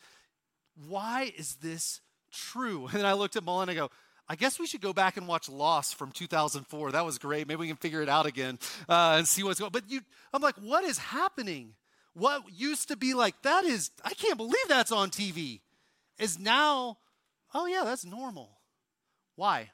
why 0.89 1.33
is 1.37 1.57
this 1.57 2.01
true? 2.33 2.87
And 2.93 3.01
then 3.01 3.07
I 3.07 3.15
looked 3.15 3.37
at 3.37 3.45
Molly 3.45 3.63
and 3.63 3.71
I 3.71 3.75
go, 3.75 3.91
I 4.29 4.35
guess 4.35 4.59
we 4.59 4.67
should 4.67 4.81
go 4.81 4.93
back 4.93 5.17
and 5.17 5.29
watch 5.29 5.49
Lost 5.49 5.95
from 5.95 6.11
2004. 6.11 6.93
That 6.93 7.05
was 7.05 7.19
great. 7.19 7.47
Maybe 7.47 7.61
we 7.61 7.69
can 7.69 7.77
figure 7.77 8.03
it 8.03 8.09
out 8.09 8.27
again 8.27 8.59
uh, 8.89 9.15
and 9.19 9.29
see 9.29 9.43
what's 9.43 9.61
going. 9.61 9.73
But 9.73 9.89
you, 9.89 10.01
I'm 10.33 10.43
like, 10.43 10.57
what 10.57 10.85
is 10.85 10.99
happening? 10.99 11.75
What 12.15 12.43
used 12.53 12.89
to 12.89 12.97
be 12.97 13.15
like 13.15 13.41
that 13.43 13.65
is 13.65 13.91
I 14.05 14.15
can't 14.15 14.37
believe 14.37 14.69
that's 14.69 14.91
on 14.91 15.11
TV, 15.11 15.61
is 16.19 16.39
now, 16.39 16.99
oh 17.55 17.67
yeah, 17.67 17.83
that's 17.85 18.05
normal. 18.05 18.59
Why? 19.37 19.71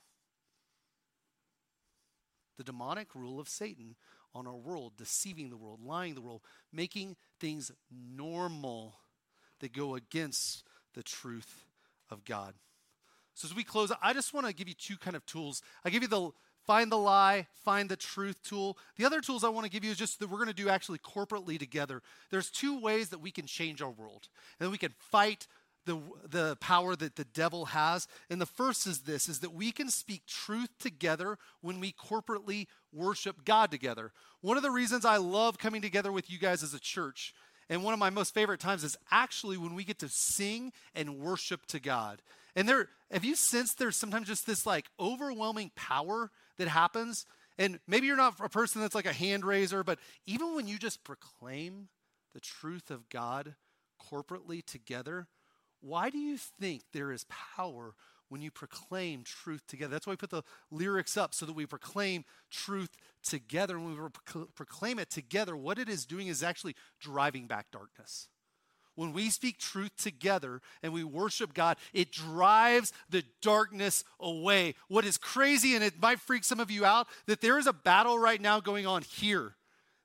The 2.58 2.64
demonic 2.64 3.14
rule 3.14 3.40
of 3.40 3.48
Satan 3.48 3.96
on 4.34 4.46
our 4.46 4.56
world, 4.56 4.94
deceiving 4.98 5.50
the 5.50 5.56
world, 5.56 5.80
lying 5.84 6.14
the 6.14 6.20
world, 6.20 6.42
making 6.72 7.16
things 7.38 7.70
normal 7.90 8.96
that 9.60 9.72
go 9.72 9.94
against 9.94 10.64
the 10.94 11.02
truth 11.02 11.64
of 12.10 12.24
God. 12.24 12.54
So 13.42 13.48
as 13.48 13.56
we 13.56 13.64
close, 13.64 13.90
I 14.00 14.12
just 14.12 14.32
want 14.32 14.46
to 14.46 14.54
give 14.54 14.68
you 14.68 14.74
two 14.74 14.96
kind 14.96 15.16
of 15.16 15.26
tools. 15.26 15.62
I 15.84 15.90
give 15.90 16.02
you 16.02 16.08
the 16.08 16.30
find 16.64 16.92
the 16.92 16.96
lie, 16.96 17.48
find 17.64 17.88
the 17.88 17.96
truth 17.96 18.36
tool. 18.44 18.78
The 18.96 19.04
other 19.04 19.20
tools 19.20 19.42
I 19.42 19.48
want 19.48 19.66
to 19.66 19.70
give 19.70 19.82
you 19.82 19.90
is 19.90 19.96
just 19.96 20.20
that 20.20 20.30
we're 20.30 20.36
going 20.38 20.46
to 20.46 20.54
do 20.54 20.68
actually 20.68 21.00
corporately 21.00 21.58
together. 21.58 22.02
There's 22.30 22.50
two 22.50 22.78
ways 22.80 23.08
that 23.08 23.18
we 23.18 23.32
can 23.32 23.46
change 23.46 23.82
our 23.82 23.90
world. 23.90 24.28
And 24.60 24.70
we 24.70 24.78
can 24.78 24.92
fight 24.96 25.48
the, 25.86 25.98
the 26.24 26.56
power 26.60 26.94
that 26.94 27.16
the 27.16 27.24
devil 27.24 27.64
has. 27.64 28.06
And 28.30 28.40
the 28.40 28.46
first 28.46 28.86
is 28.86 29.00
this 29.00 29.28
is 29.28 29.40
that 29.40 29.52
we 29.52 29.72
can 29.72 29.90
speak 29.90 30.24
truth 30.26 30.70
together 30.78 31.36
when 31.62 31.80
we 31.80 31.92
corporately 31.92 32.68
worship 32.92 33.44
God 33.44 33.72
together. 33.72 34.12
One 34.40 34.56
of 34.56 34.62
the 34.62 34.70
reasons 34.70 35.04
I 35.04 35.16
love 35.16 35.58
coming 35.58 35.82
together 35.82 36.12
with 36.12 36.30
you 36.30 36.38
guys 36.38 36.62
as 36.62 36.74
a 36.74 36.80
church, 36.80 37.34
and 37.72 37.82
one 37.82 37.94
of 37.94 37.98
my 37.98 38.10
most 38.10 38.34
favorite 38.34 38.60
times 38.60 38.84
is 38.84 38.98
actually 39.10 39.56
when 39.56 39.74
we 39.74 39.82
get 39.82 39.98
to 40.00 40.08
sing 40.10 40.74
and 40.94 41.18
worship 41.18 41.64
to 41.68 41.80
God. 41.80 42.20
And 42.54 42.68
there, 42.68 42.90
have 43.10 43.24
you 43.24 43.34
sensed 43.34 43.78
there's 43.78 43.96
sometimes 43.96 44.26
just 44.26 44.46
this 44.46 44.66
like 44.66 44.90
overwhelming 45.00 45.70
power 45.74 46.30
that 46.58 46.68
happens? 46.68 47.24
And 47.56 47.80
maybe 47.86 48.06
you're 48.06 48.16
not 48.18 48.34
a 48.40 48.50
person 48.50 48.82
that's 48.82 48.94
like 48.94 49.06
a 49.06 49.12
hand 49.14 49.46
raiser, 49.46 49.82
but 49.82 49.98
even 50.26 50.54
when 50.54 50.68
you 50.68 50.76
just 50.76 51.02
proclaim 51.02 51.88
the 52.34 52.40
truth 52.40 52.90
of 52.90 53.08
God 53.08 53.54
corporately 53.98 54.62
together, 54.62 55.26
why 55.80 56.10
do 56.10 56.18
you 56.18 56.36
think 56.36 56.82
there 56.92 57.10
is 57.10 57.24
power 57.56 57.94
when 58.32 58.40
you 58.40 58.50
proclaim 58.50 59.22
truth 59.24 59.66
together? 59.68 59.92
That's 59.92 60.06
why 60.06 60.14
we 60.14 60.16
put 60.16 60.30
the 60.30 60.42
lyrics 60.70 61.18
up 61.18 61.34
so 61.34 61.44
that 61.44 61.52
we 61.52 61.66
proclaim 61.66 62.24
truth 62.50 62.96
together. 63.22 63.78
When 63.78 63.94
we 63.94 64.44
proclaim 64.54 64.98
it 64.98 65.10
together, 65.10 65.54
what 65.54 65.78
it 65.78 65.88
is 65.88 66.06
doing 66.06 66.28
is 66.28 66.42
actually 66.42 66.74
driving 66.98 67.46
back 67.46 67.66
darkness. 67.70 68.28
When 68.94 69.12
we 69.12 69.28
speak 69.28 69.58
truth 69.58 69.96
together 69.96 70.62
and 70.82 70.94
we 70.94 71.04
worship 71.04 71.52
God, 71.52 71.76
it 71.92 72.10
drives 72.10 72.92
the 73.10 73.22
darkness 73.42 74.02
away. 74.18 74.76
What 74.88 75.04
is 75.04 75.18
crazy, 75.18 75.74
and 75.74 75.84
it 75.84 76.00
might 76.00 76.18
freak 76.18 76.44
some 76.44 76.60
of 76.60 76.70
you 76.70 76.86
out, 76.86 77.08
that 77.26 77.42
there 77.42 77.58
is 77.58 77.66
a 77.66 77.72
battle 77.74 78.18
right 78.18 78.40
now 78.40 78.60
going 78.60 78.86
on 78.86 79.02
here. 79.02 79.56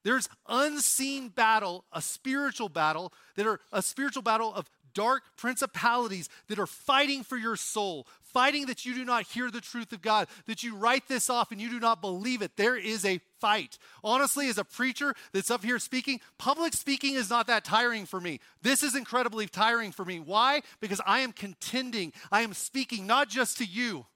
There's 0.04 0.30
unseen 0.48 1.30
battle, 1.30 1.84
a 1.92 2.02
spiritual 2.02 2.70
battle, 2.70 3.12
that 3.36 3.46
are 3.46 3.60
a 3.74 3.82
spiritual 3.82 4.24
battle 4.24 4.54
of 4.54 4.70
dark 4.98 5.22
principalities 5.38 6.28
that 6.48 6.58
are 6.58 6.66
fighting 6.66 7.24
for 7.24 7.38
your 7.38 7.56
soul, 7.56 8.08
fighting 8.24 8.66
that 8.66 8.84
you 8.84 8.96
do 8.96 9.06
not 9.06 9.28
hear 9.28 9.52
the 9.52 9.62
truth 9.62 9.94
of 9.94 10.02
God, 10.02 10.28
that 10.48 10.64
you 10.64 10.76
write 10.76 11.08
this 11.08 11.30
off 11.30 11.52
and 11.52 11.62
you 11.62 11.70
do 11.70 11.80
not 11.80 12.02
believe 12.02 12.42
it. 12.42 12.58
There 12.58 12.76
is 12.76 13.06
a 13.06 13.20
fight. 13.40 13.78
Honestly, 14.04 14.50
as 14.50 14.58
a 14.58 14.64
preacher 14.64 15.14
that's 15.34 15.52
up 15.52 15.64
here 15.64 15.78
speaking, 15.78 16.20
public 16.40 16.74
speaking 16.74 17.14
is 17.14 17.30
not 17.30 17.46
that 17.46 17.64
tiring 17.64 18.08
for 18.08 18.20
me. 18.20 18.40
This 18.64 18.82
is 18.82 18.96
incredibly 18.96 19.46
tiring 19.46 19.92
for 19.92 20.04
me. 20.04 20.20
Why? 20.20 20.62
Because 20.80 21.00
I 21.06 21.20
am 21.20 21.32
contending, 21.32 22.12
I 22.32 22.42
am 22.42 22.56
speaking 22.56 23.06
not 23.06 23.30
just 23.30 23.60
to 23.60 23.66
you, 23.66 24.08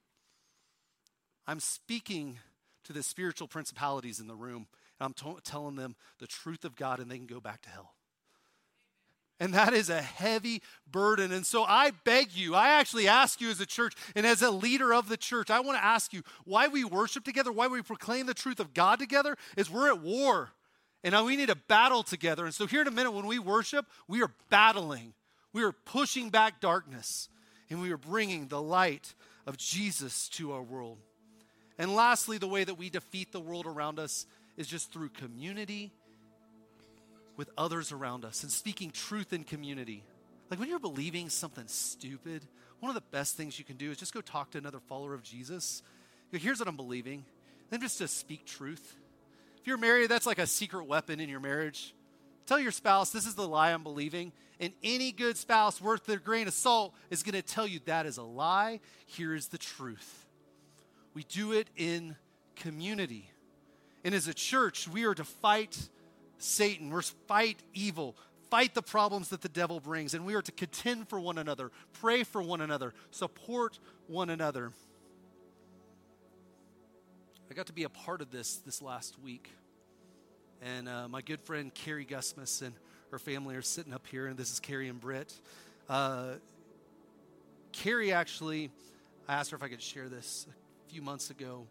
I'm 1.46 1.60
speaking 1.60 2.40
to 2.86 2.94
the 2.94 3.04
spiritual 3.04 3.48
principalities 3.48 4.20
in 4.20 4.26
the 4.26 4.36
room. 4.36 4.66
And 5.00 5.06
I'm 5.06 5.14
t- 5.14 5.40
telling 5.44 5.76
them 5.76 5.96
the 6.18 6.28
truth 6.28 6.66
of 6.66 6.76
God 6.76 7.00
and 7.00 7.12
they 7.12 7.18
can 7.18 7.28
go 7.28 7.40
back 7.40 7.62
to 7.64 7.70
hell. 7.70 7.94
And 9.42 9.56
that 9.56 9.74
is 9.74 9.90
a 9.90 10.04
heavy 10.04 10.62
burden. 10.92 11.32
And 11.32 11.44
so 11.44 11.64
I 11.64 11.94
beg 12.04 12.32
you, 12.34 12.54
I 12.54 12.80
actually 12.80 13.08
ask 13.08 13.42
you 13.42 13.50
as 13.50 13.60
a 13.60 13.66
church 13.66 13.96
and 14.14 14.24
as 14.24 14.44
a 14.44 14.52
leader 14.52 14.94
of 14.94 15.10
the 15.10 15.18
church, 15.18 15.50
I 15.50 15.62
want 15.62 15.80
to 15.80 15.84
ask 15.84 16.14
you 16.14 16.22
why 16.46 16.68
we 16.68 16.84
worship 16.84 17.24
together, 17.24 17.52
why 17.52 17.66
we 17.66 17.82
proclaim 17.82 18.28
the 18.28 18.36
truth 18.36 18.60
of 18.60 18.76
God 18.76 19.00
together 19.00 19.36
is 19.58 19.68
we're 19.68 19.88
at 19.88 20.00
war. 20.00 20.52
And 21.04 21.16
we 21.26 21.36
need 21.36 21.50
to 21.50 21.56
battle 21.56 22.04
together. 22.04 22.46
And 22.46 22.54
so 22.54 22.68
here 22.68 22.82
in 22.82 22.88
a 22.88 22.92
minute, 22.92 23.14
when 23.14 23.26
we 23.26 23.40
worship, 23.40 23.88
we 24.08 24.22
are 24.22 24.32
battling. 24.52 25.16
We 25.54 25.64
are 25.64 25.72
pushing 25.72 26.30
back 26.30 26.62
darkness 26.62 27.28
and 27.72 27.82
we 27.82 27.92
are 27.92 27.98
bringing 27.98 28.48
the 28.48 28.62
light 28.62 29.16
of 29.48 29.58
Jesus 29.58 30.30
to 30.30 30.52
our 30.52 30.62
world. 30.62 31.00
And 31.80 31.96
lastly, 31.96 32.38
the 32.38 32.48
way 32.48 32.64
that 32.64 32.76
we 32.76 32.92
defeat 32.92 33.32
the 33.32 33.40
world 33.40 33.66
around 33.66 33.98
us 33.98 34.28
is 34.56 34.68
just 34.68 34.94
through 34.94 35.10
community 35.10 35.94
with 37.38 37.50
others 37.58 37.92
around 37.92 38.26
us 38.26 38.44
and 38.44 38.52
speaking 38.52 38.92
truth 38.92 39.34
in 39.34 39.44
community. 39.44 40.04
Like 40.50 40.60
when 40.60 40.70
you're 40.70 40.80
believing 40.80 41.30
something 41.30 41.68
stupid, 41.68 42.46
one 42.80 42.90
of 42.90 42.96
the 42.96 43.10
best 43.12 43.38
things 43.38 43.58
you 43.58 43.66
can 43.66 43.78
do 43.78 43.92
is 43.92 43.98
just 43.98 44.14
go 44.14 44.22
talk 44.22 44.52
to 44.52 44.58
another 44.58 44.80
follower 44.80 45.14
of 45.14 45.24
Jesus. 45.24 45.82
Here's 46.32 46.60
what 46.60 46.68
I'm 46.68 46.76
believing. 46.76 47.26
Then 47.70 47.82
just 47.82 47.98
to 48.00 48.08
speak 48.08 48.46
truth. 48.46 48.98
If 49.60 49.68
you're 49.68 49.78
married, 49.78 50.10
that's 50.10 50.26
like 50.26 50.40
a 50.40 50.48
secret 50.48 50.86
weapon 50.86 51.20
in 51.20 51.30
your 51.30 51.40
marriage. 51.40 51.94
Tell 52.48 52.60
your 52.60 52.72
spouse, 52.72 53.12
this 53.12 53.26
is 53.26 53.36
the 53.36 53.48
lie 53.48 53.72
I'm 53.72 53.84
believing. 53.84 54.34
And 54.60 54.74
any 54.84 55.12
good 55.12 55.38
spouse 55.38 55.80
worth 55.80 56.06
their 56.06 56.20
grain 56.20 56.48
of 56.48 56.54
salt 56.54 56.94
is 57.10 57.24
going 57.24 57.34
to 57.34 57.42
tell 57.42 57.66
you 57.66 57.80
that 57.86 58.06
is 58.06 58.18
a 58.18 58.24
lie. 58.24 58.80
Here 59.06 59.34
is 59.34 59.48
the 59.48 59.58
truth. 59.58 60.26
We 61.14 61.24
do 61.24 61.52
it 61.52 61.68
in 61.76 62.16
community. 62.56 63.30
And 64.04 64.16
as 64.16 64.28
a 64.28 64.34
church, 64.34 64.88
we 64.88 65.06
are 65.06 65.16
to 65.16 65.24
fight 65.24 65.90
Satan. 66.44 66.90
We're 66.90 67.02
fight 67.02 67.60
evil, 67.74 68.16
fight 68.50 68.74
the 68.74 68.82
problems 68.82 69.30
that 69.30 69.42
the 69.42 69.50
devil 69.50 69.80
brings, 69.80 70.14
and 70.14 70.26
we 70.26 70.34
are 70.36 70.42
to 70.42 70.52
contend 70.52 71.08
for 71.08 71.20
one 71.20 71.38
another, 71.38 71.72
pray 71.94 72.24
for 72.24 72.42
one 72.42 72.62
another, 72.62 72.94
support 73.12 73.80
one 74.08 74.30
another. 74.30 74.72
I 77.50 77.54
got 77.54 77.68
to 77.68 77.74
be 77.74 77.84
a 77.84 77.90
part 77.90 78.22
of 78.22 78.32
this 78.32 78.58
this 78.58 78.82
last 78.82 79.20
week. 79.22 79.50
And 80.62 80.88
uh, 80.88 81.08
my 81.08 81.22
good 81.22 81.42
friend 81.42 81.74
Carrie 81.74 82.06
Gusmus 82.06 82.62
and 82.62 82.74
her 83.10 83.20
family 83.20 83.56
are 83.56 83.62
sitting 83.62 83.94
up 83.94 84.08
here, 84.08 84.28
and 84.28 84.38
this 84.38 84.52
is 84.52 84.60
Carrie 84.60 84.88
and 84.88 85.00
Britt. 85.00 85.34
Uh, 85.90 86.36
Carrie 87.74 88.14
actually, 88.14 88.70
I 89.28 89.34
asked 89.34 89.52
her 89.52 89.58
if 89.58 89.64
I 89.64 89.68
could 89.68 89.82
share 89.82 90.08
this 90.08 90.46
a 90.88 90.92
few 90.92 91.02
months 91.02 91.30
ago, 91.30 91.68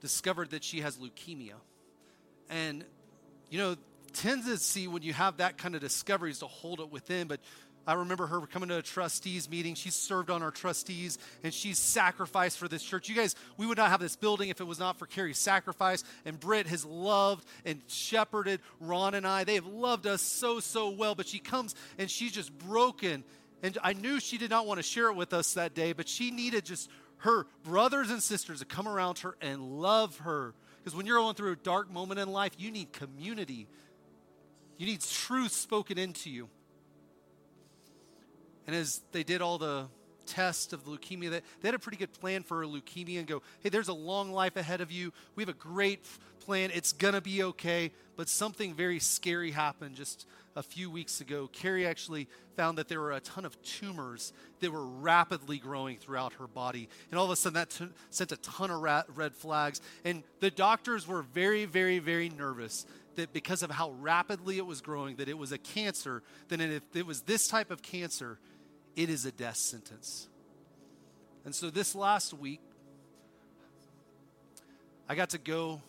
discovered 0.00 0.50
that 0.50 0.62
she 0.62 0.80
has 0.82 0.98
leukemia. 0.98 1.54
And, 2.50 2.84
you 3.50 3.58
know, 3.58 3.76
tendency 4.14 4.88
when 4.88 5.02
you 5.02 5.12
have 5.12 5.38
that 5.38 5.58
kind 5.58 5.74
of 5.74 5.80
discovery 5.80 6.30
is 6.30 6.38
to 6.38 6.46
hold 6.46 6.80
it 6.80 6.90
within, 6.90 7.26
but 7.26 7.40
I 7.86 7.94
remember 7.94 8.26
her 8.26 8.40
coming 8.46 8.70
to 8.70 8.78
a 8.78 8.82
trustees 8.82 9.50
meeting. 9.50 9.74
She 9.74 9.90
served 9.90 10.30
on 10.30 10.42
our 10.42 10.50
trustees 10.50 11.18
and 11.42 11.52
she's 11.52 11.78
sacrificed 11.78 12.58
for 12.58 12.66
this 12.66 12.82
church. 12.82 13.08
You 13.08 13.14
guys, 13.14 13.36
we 13.58 13.66
would 13.66 13.76
not 13.76 13.90
have 13.90 14.00
this 14.00 14.16
building 14.16 14.48
if 14.48 14.60
it 14.60 14.64
was 14.64 14.78
not 14.78 14.98
for 14.98 15.06
Carrie's 15.06 15.38
sacrifice. 15.38 16.02
And 16.24 16.40
Britt 16.40 16.66
has 16.68 16.84
loved 16.84 17.44
and 17.64 17.82
shepherded 17.86 18.60
Ron 18.80 19.14
and 19.14 19.26
I. 19.26 19.44
They 19.44 19.56
have 19.56 19.66
loved 19.66 20.06
us 20.06 20.22
so, 20.22 20.60
so 20.60 20.90
well. 20.90 21.14
But 21.14 21.28
she 21.28 21.38
comes 21.38 21.74
and 21.98 22.10
she's 22.10 22.32
just 22.32 22.56
broken. 22.58 23.22
And 23.62 23.76
I 23.82 23.92
knew 23.92 24.18
she 24.18 24.38
did 24.38 24.50
not 24.50 24.66
want 24.66 24.78
to 24.78 24.82
share 24.82 25.08
it 25.08 25.16
with 25.16 25.34
us 25.34 25.54
that 25.54 25.74
day, 25.74 25.92
but 25.92 26.08
she 26.08 26.30
needed 26.30 26.64
just 26.64 26.88
her 27.18 27.46
brothers 27.64 28.10
and 28.10 28.22
sisters 28.22 28.60
to 28.60 28.64
come 28.64 28.88
around 28.88 29.20
her 29.20 29.36
and 29.42 29.80
love 29.80 30.18
her. 30.18 30.54
Because 30.78 30.96
when 30.96 31.06
you're 31.06 31.18
going 31.18 31.34
through 31.34 31.52
a 31.52 31.56
dark 31.56 31.90
moment 31.90 32.20
in 32.20 32.30
life, 32.30 32.52
you 32.58 32.70
need 32.70 32.92
community 32.92 33.68
you 34.76 34.86
need 34.86 35.00
truth 35.00 35.52
spoken 35.52 35.98
into 35.98 36.30
you. 36.30 36.48
And 38.66 38.74
as 38.74 39.02
they 39.12 39.22
did 39.22 39.42
all 39.42 39.58
the 39.58 39.86
tests 40.26 40.72
of 40.72 40.84
the 40.84 40.90
leukemia, 40.90 41.30
they, 41.30 41.40
they 41.60 41.68
had 41.68 41.74
a 41.74 41.78
pretty 41.78 41.98
good 41.98 42.12
plan 42.12 42.42
for 42.42 42.64
leukemia 42.64 43.18
and 43.18 43.26
go, 43.26 43.42
hey, 43.60 43.68
there's 43.68 43.88
a 43.88 43.94
long 43.94 44.32
life 44.32 44.56
ahead 44.56 44.80
of 44.80 44.90
you. 44.90 45.12
We 45.34 45.42
have 45.42 45.48
a 45.48 45.52
great 45.52 46.04
plan. 46.40 46.70
It's 46.72 46.92
going 46.92 47.14
to 47.14 47.20
be 47.20 47.42
okay. 47.42 47.92
But 48.16 48.28
something 48.28 48.74
very 48.74 49.00
scary 49.00 49.50
happened 49.50 49.96
just 49.96 50.26
a 50.56 50.62
few 50.62 50.90
weeks 50.90 51.20
ago. 51.20 51.48
Carrie 51.52 51.86
actually 51.86 52.28
found 52.56 52.78
that 52.78 52.88
there 52.88 53.00
were 53.00 53.12
a 53.12 53.20
ton 53.20 53.44
of 53.44 53.60
tumors 53.62 54.32
that 54.60 54.70
were 54.70 54.86
rapidly 54.86 55.58
growing 55.58 55.98
throughout 55.98 56.34
her 56.34 56.46
body. 56.46 56.88
And 57.10 57.18
all 57.18 57.24
of 57.24 57.32
a 57.32 57.36
sudden, 57.36 57.54
that 57.54 57.70
t- 57.70 57.88
sent 58.10 58.30
a 58.30 58.36
ton 58.36 58.70
of 58.70 58.80
rat- 58.80 59.06
red 59.14 59.34
flags. 59.34 59.80
And 60.04 60.22
the 60.40 60.50
doctors 60.50 61.08
were 61.08 61.22
very, 61.22 61.64
very, 61.64 61.98
very 61.98 62.28
nervous 62.28 62.86
that 63.16 63.32
because 63.32 63.62
of 63.62 63.70
how 63.70 63.90
rapidly 63.92 64.58
it 64.58 64.66
was 64.66 64.80
growing, 64.80 65.16
that 65.16 65.28
it 65.28 65.38
was 65.38 65.52
a 65.52 65.58
cancer, 65.58 66.22
then 66.48 66.60
if 66.60 66.82
it 66.94 67.06
was 67.06 67.22
this 67.22 67.48
type 67.48 67.70
of 67.70 67.82
cancer, 67.82 68.38
it 68.96 69.10
is 69.10 69.24
a 69.24 69.32
death 69.32 69.56
sentence. 69.56 70.28
And 71.44 71.54
so 71.54 71.70
this 71.70 71.94
last 71.94 72.32
week, 72.32 72.60
I 75.08 75.14
got 75.14 75.30
to 75.30 75.38
go, 75.38 75.82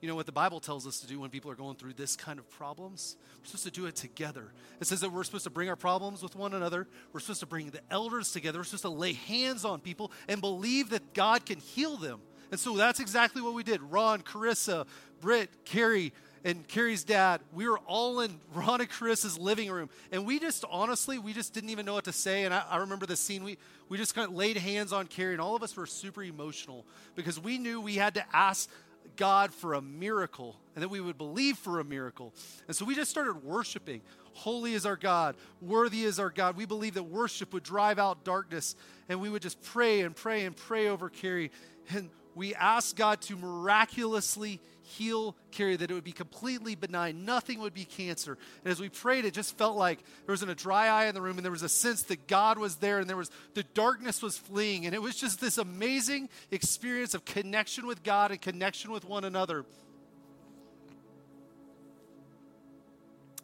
you 0.00 0.08
know, 0.08 0.14
what 0.14 0.26
the 0.26 0.32
Bible 0.32 0.60
tells 0.60 0.86
us 0.86 1.00
to 1.00 1.06
do 1.06 1.20
when 1.20 1.30
people 1.30 1.50
are 1.50 1.54
going 1.54 1.76
through 1.76 1.94
this 1.94 2.16
kind 2.16 2.38
of 2.38 2.48
problems. 2.50 3.16
We're 3.38 3.46
supposed 3.46 3.64
to 3.64 3.70
do 3.70 3.86
it 3.86 3.96
together. 3.96 4.52
It 4.80 4.86
says 4.86 5.00
that 5.00 5.10
we're 5.10 5.24
supposed 5.24 5.44
to 5.44 5.50
bring 5.50 5.68
our 5.68 5.76
problems 5.76 6.22
with 6.22 6.36
one 6.36 6.54
another. 6.54 6.86
We're 7.12 7.20
supposed 7.20 7.40
to 7.40 7.46
bring 7.46 7.70
the 7.70 7.80
elders 7.90 8.32
together. 8.32 8.58
We're 8.58 8.64
supposed 8.64 8.82
to 8.82 8.90
lay 8.90 9.14
hands 9.14 9.64
on 9.64 9.80
people 9.80 10.12
and 10.28 10.40
believe 10.40 10.90
that 10.90 11.14
God 11.14 11.46
can 11.46 11.58
heal 11.58 11.96
them. 11.96 12.20
And 12.50 12.58
so 12.58 12.76
that's 12.76 13.00
exactly 13.00 13.40
what 13.40 13.54
we 13.54 13.62
did. 13.62 13.80
Ron, 13.82 14.22
Carissa, 14.22 14.86
Britt, 15.20 15.64
Carrie, 15.64 16.12
and 16.44 16.66
Carrie's 16.66 17.04
dad, 17.04 17.40
we 17.52 17.68
were 17.68 17.78
all 17.80 18.20
in 18.20 18.40
Ron 18.54 18.80
and 18.80 18.88
Chris's 18.88 19.38
living 19.38 19.70
room. 19.70 19.90
And 20.10 20.24
we 20.24 20.38
just, 20.38 20.64
honestly, 20.70 21.18
we 21.18 21.32
just 21.32 21.52
didn't 21.52 21.70
even 21.70 21.84
know 21.84 21.94
what 21.94 22.04
to 22.04 22.12
say. 22.12 22.44
And 22.44 22.54
I, 22.54 22.64
I 22.70 22.76
remember 22.78 23.06
the 23.06 23.16
scene, 23.16 23.44
we, 23.44 23.58
we 23.88 23.98
just 23.98 24.14
kind 24.14 24.28
of 24.28 24.34
laid 24.34 24.56
hands 24.56 24.92
on 24.92 25.06
Carrie, 25.06 25.32
and 25.32 25.40
all 25.40 25.54
of 25.54 25.62
us 25.62 25.76
were 25.76 25.86
super 25.86 26.22
emotional 26.22 26.86
because 27.14 27.38
we 27.38 27.58
knew 27.58 27.80
we 27.80 27.96
had 27.96 28.14
to 28.14 28.24
ask 28.32 28.70
God 29.16 29.52
for 29.52 29.74
a 29.74 29.82
miracle 29.82 30.56
and 30.74 30.82
that 30.82 30.88
we 30.88 31.00
would 31.00 31.18
believe 31.18 31.58
for 31.58 31.80
a 31.80 31.84
miracle. 31.84 32.32
And 32.68 32.76
so 32.76 32.84
we 32.84 32.94
just 32.94 33.10
started 33.10 33.44
worshiping. 33.44 34.00
Holy 34.32 34.72
is 34.74 34.86
our 34.86 34.96
God, 34.96 35.36
worthy 35.60 36.04
is 36.04 36.18
our 36.18 36.30
God. 36.30 36.56
We 36.56 36.64
believe 36.64 36.94
that 36.94 37.02
worship 37.02 37.52
would 37.52 37.64
drive 37.64 37.98
out 37.98 38.24
darkness, 38.24 38.76
and 39.08 39.20
we 39.20 39.28
would 39.28 39.42
just 39.42 39.60
pray 39.60 40.00
and 40.00 40.16
pray 40.16 40.46
and 40.46 40.56
pray 40.56 40.88
over 40.88 41.10
Carrie. 41.10 41.50
And 41.90 42.08
we 42.34 42.54
asked 42.54 42.96
God 42.96 43.20
to 43.22 43.36
miraculously 43.36 44.60
heal 44.82 45.36
Carrie, 45.50 45.76
that 45.76 45.90
it 45.90 45.94
would 45.94 46.04
be 46.04 46.12
completely 46.12 46.74
benign, 46.74 47.24
nothing 47.24 47.60
would 47.60 47.74
be 47.74 47.84
cancer. 47.84 48.36
And 48.64 48.70
as 48.70 48.80
we 48.80 48.88
prayed, 48.88 49.24
it 49.24 49.34
just 49.34 49.56
felt 49.56 49.76
like 49.76 49.98
there 50.26 50.32
wasn't 50.32 50.50
a 50.50 50.54
dry 50.54 50.88
eye 50.88 51.06
in 51.06 51.14
the 51.14 51.22
room, 51.22 51.38
and 51.38 51.44
there 51.44 51.52
was 51.52 51.62
a 51.62 51.68
sense 51.68 52.02
that 52.04 52.26
God 52.26 52.58
was 52.58 52.76
there, 52.76 52.98
and 52.98 53.08
there 53.08 53.16
was 53.16 53.30
the 53.54 53.62
darkness 53.62 54.22
was 54.22 54.36
fleeing. 54.36 54.86
And 54.86 54.94
it 54.94 55.02
was 55.02 55.16
just 55.16 55.40
this 55.40 55.58
amazing 55.58 56.28
experience 56.50 57.14
of 57.14 57.24
connection 57.24 57.86
with 57.86 58.02
God 58.02 58.30
and 58.30 58.40
connection 58.40 58.90
with 58.90 59.04
one 59.04 59.24
another. 59.24 59.64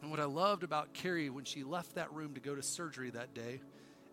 And 0.01 0.11
what 0.11 0.19
I 0.19 0.25
loved 0.25 0.63
about 0.63 0.93
Carrie 0.93 1.29
when 1.29 1.43
she 1.43 1.63
left 1.63 1.95
that 1.95 2.13
room 2.13 2.33
to 2.35 2.39
go 2.39 2.55
to 2.55 2.63
surgery 2.63 3.09
that 3.11 3.33
day 3.33 3.61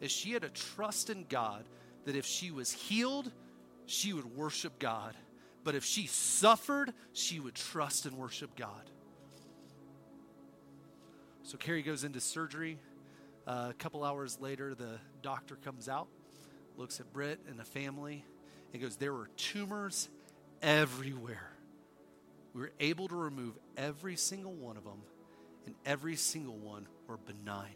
is 0.00 0.10
she 0.10 0.32
had 0.32 0.44
a 0.44 0.48
trust 0.48 1.10
in 1.10 1.26
God 1.28 1.64
that 2.04 2.16
if 2.16 2.26
she 2.26 2.50
was 2.50 2.72
healed, 2.72 3.30
she 3.86 4.12
would 4.12 4.36
worship 4.36 4.78
God. 4.78 5.14
But 5.62 5.74
if 5.74 5.84
she 5.84 6.06
suffered, 6.06 6.92
she 7.12 7.40
would 7.40 7.54
trust 7.54 8.06
and 8.06 8.16
worship 8.16 8.54
God. 8.56 8.90
So 11.42 11.58
Carrie 11.58 11.82
goes 11.82 12.04
into 12.04 12.20
surgery. 12.20 12.78
Uh, 13.46 13.68
a 13.70 13.74
couple 13.74 14.04
hours 14.04 14.38
later, 14.40 14.74
the 14.74 14.98
doctor 15.22 15.56
comes 15.56 15.88
out, 15.88 16.08
looks 16.76 17.00
at 17.00 17.12
Britt 17.12 17.40
and 17.48 17.58
the 17.58 17.64
family, 17.64 18.24
and 18.72 18.82
goes, 18.82 18.96
There 18.96 19.12
were 19.12 19.28
tumors 19.36 20.08
everywhere. 20.62 21.50
We 22.54 22.62
were 22.62 22.72
able 22.80 23.08
to 23.08 23.16
remove 23.16 23.54
every 23.76 24.16
single 24.16 24.52
one 24.52 24.76
of 24.76 24.84
them, 24.84 25.02
and 25.66 25.74
every 25.84 26.16
single 26.16 26.56
one 26.56 26.86
were 27.06 27.18
benign. 27.18 27.74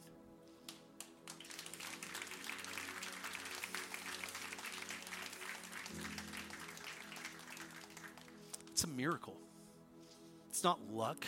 It's 8.79 8.85
a 8.85 8.87
miracle. 8.87 9.35
It's 10.51 10.63
not 10.63 10.79
luck. 10.93 11.27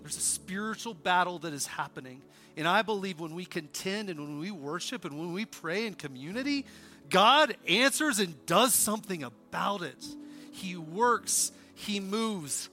There's 0.00 0.16
a 0.16 0.20
spiritual 0.20 0.92
battle 0.92 1.38
that 1.38 1.52
is 1.52 1.68
happening. 1.68 2.20
And 2.56 2.66
I 2.66 2.82
believe 2.82 3.20
when 3.20 3.32
we 3.32 3.44
contend 3.44 4.10
and 4.10 4.18
when 4.18 4.40
we 4.40 4.50
worship 4.50 5.04
and 5.04 5.20
when 5.20 5.32
we 5.32 5.44
pray 5.44 5.86
in 5.86 5.94
community, 5.94 6.66
God 7.10 7.56
answers 7.68 8.18
and 8.18 8.44
does 8.44 8.74
something 8.74 9.22
about 9.22 9.82
it. 9.82 10.04
He 10.50 10.74
works, 10.74 11.52
He 11.76 12.00
moves. 12.00 12.70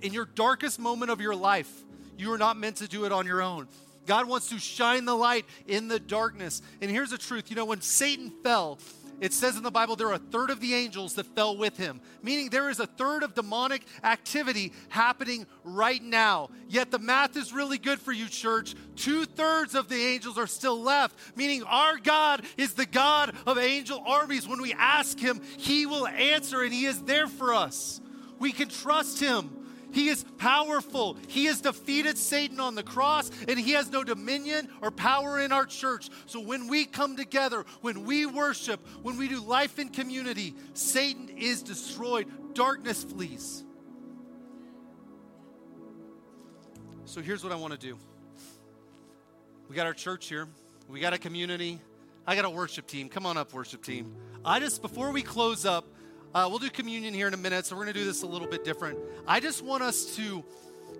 In 0.00 0.12
your 0.12 0.26
darkest 0.26 0.78
moment 0.78 1.10
of 1.10 1.20
your 1.20 1.34
life, 1.34 1.72
you 2.16 2.32
are 2.32 2.38
not 2.38 2.56
meant 2.56 2.76
to 2.76 2.86
do 2.86 3.04
it 3.04 3.10
on 3.10 3.26
your 3.26 3.42
own. 3.42 3.66
God 4.06 4.28
wants 4.28 4.50
to 4.50 4.60
shine 4.60 5.06
the 5.06 5.16
light 5.16 5.44
in 5.66 5.88
the 5.88 5.98
darkness. 5.98 6.62
And 6.80 6.88
here's 6.88 7.10
the 7.10 7.18
truth 7.18 7.50
you 7.50 7.56
know, 7.56 7.64
when 7.64 7.80
Satan 7.80 8.30
fell, 8.44 8.78
it 9.20 9.32
says 9.32 9.56
in 9.56 9.62
the 9.62 9.70
Bible 9.70 9.96
there 9.96 10.08
are 10.08 10.14
a 10.14 10.18
third 10.18 10.50
of 10.50 10.60
the 10.60 10.74
angels 10.74 11.14
that 11.14 11.26
fell 11.34 11.56
with 11.56 11.76
him, 11.76 12.00
meaning 12.22 12.50
there 12.50 12.70
is 12.70 12.80
a 12.80 12.86
third 12.86 13.22
of 13.22 13.34
demonic 13.34 13.82
activity 14.02 14.72
happening 14.88 15.46
right 15.62 16.02
now. 16.02 16.50
Yet 16.68 16.90
the 16.90 16.98
math 16.98 17.36
is 17.36 17.52
really 17.52 17.78
good 17.78 18.00
for 18.00 18.12
you, 18.12 18.28
church. 18.28 18.74
Two 18.96 19.24
thirds 19.24 19.74
of 19.74 19.88
the 19.88 19.96
angels 19.96 20.38
are 20.38 20.46
still 20.46 20.80
left, 20.80 21.16
meaning 21.36 21.62
our 21.64 21.98
God 21.98 22.44
is 22.56 22.74
the 22.74 22.86
God 22.86 23.34
of 23.46 23.58
angel 23.58 24.02
armies. 24.06 24.46
When 24.48 24.62
we 24.62 24.72
ask 24.74 25.18
him, 25.18 25.40
he 25.56 25.86
will 25.86 26.06
answer 26.06 26.62
and 26.62 26.72
he 26.72 26.86
is 26.86 27.02
there 27.02 27.28
for 27.28 27.54
us. 27.54 28.00
We 28.38 28.52
can 28.52 28.68
trust 28.68 29.20
him. 29.20 29.63
He 29.94 30.08
is 30.08 30.24
powerful. 30.38 31.16
He 31.28 31.44
has 31.44 31.60
defeated 31.60 32.18
Satan 32.18 32.58
on 32.58 32.74
the 32.74 32.82
cross, 32.82 33.30
and 33.46 33.58
he 33.58 33.72
has 33.72 33.92
no 33.92 34.02
dominion 34.02 34.68
or 34.82 34.90
power 34.90 35.38
in 35.38 35.52
our 35.52 35.64
church. 35.64 36.10
So 36.26 36.40
when 36.40 36.66
we 36.66 36.84
come 36.84 37.16
together, 37.16 37.64
when 37.80 38.04
we 38.04 38.26
worship, 38.26 38.84
when 39.02 39.16
we 39.16 39.28
do 39.28 39.40
life 39.40 39.78
in 39.78 39.90
community, 39.90 40.56
Satan 40.72 41.28
is 41.28 41.62
destroyed, 41.62 42.26
darkness 42.54 43.04
flees. 43.04 43.62
So 47.04 47.22
here's 47.22 47.44
what 47.44 47.52
I 47.52 47.56
want 47.56 47.72
to 47.72 47.78
do 47.78 47.96
we 49.68 49.76
got 49.76 49.86
our 49.86 49.94
church 49.94 50.28
here, 50.28 50.48
we 50.88 50.98
got 50.98 51.12
a 51.12 51.18
community. 51.18 51.80
I 52.26 52.34
got 52.34 52.46
a 52.46 52.50
worship 52.50 52.86
team. 52.86 53.10
Come 53.10 53.26
on 53.26 53.36
up, 53.36 53.52
worship 53.52 53.84
team. 53.84 54.16
I 54.46 54.58
just, 54.58 54.80
before 54.80 55.10
we 55.10 55.20
close 55.20 55.66
up, 55.66 55.84
uh, 56.34 56.46
we'll 56.50 56.58
do 56.58 56.68
communion 56.68 57.14
here 57.14 57.28
in 57.28 57.34
a 57.34 57.38
minute, 57.38 57.64
so 57.64 57.76
we're 57.76 57.84
going 57.84 57.94
to 57.94 58.00
do 58.00 58.04
this 58.04 58.22
a 58.22 58.26
little 58.26 58.48
bit 58.48 58.64
different. 58.64 58.98
I 59.26 59.40
just 59.40 59.62
want 59.62 59.82
us 59.82 60.16
to 60.16 60.42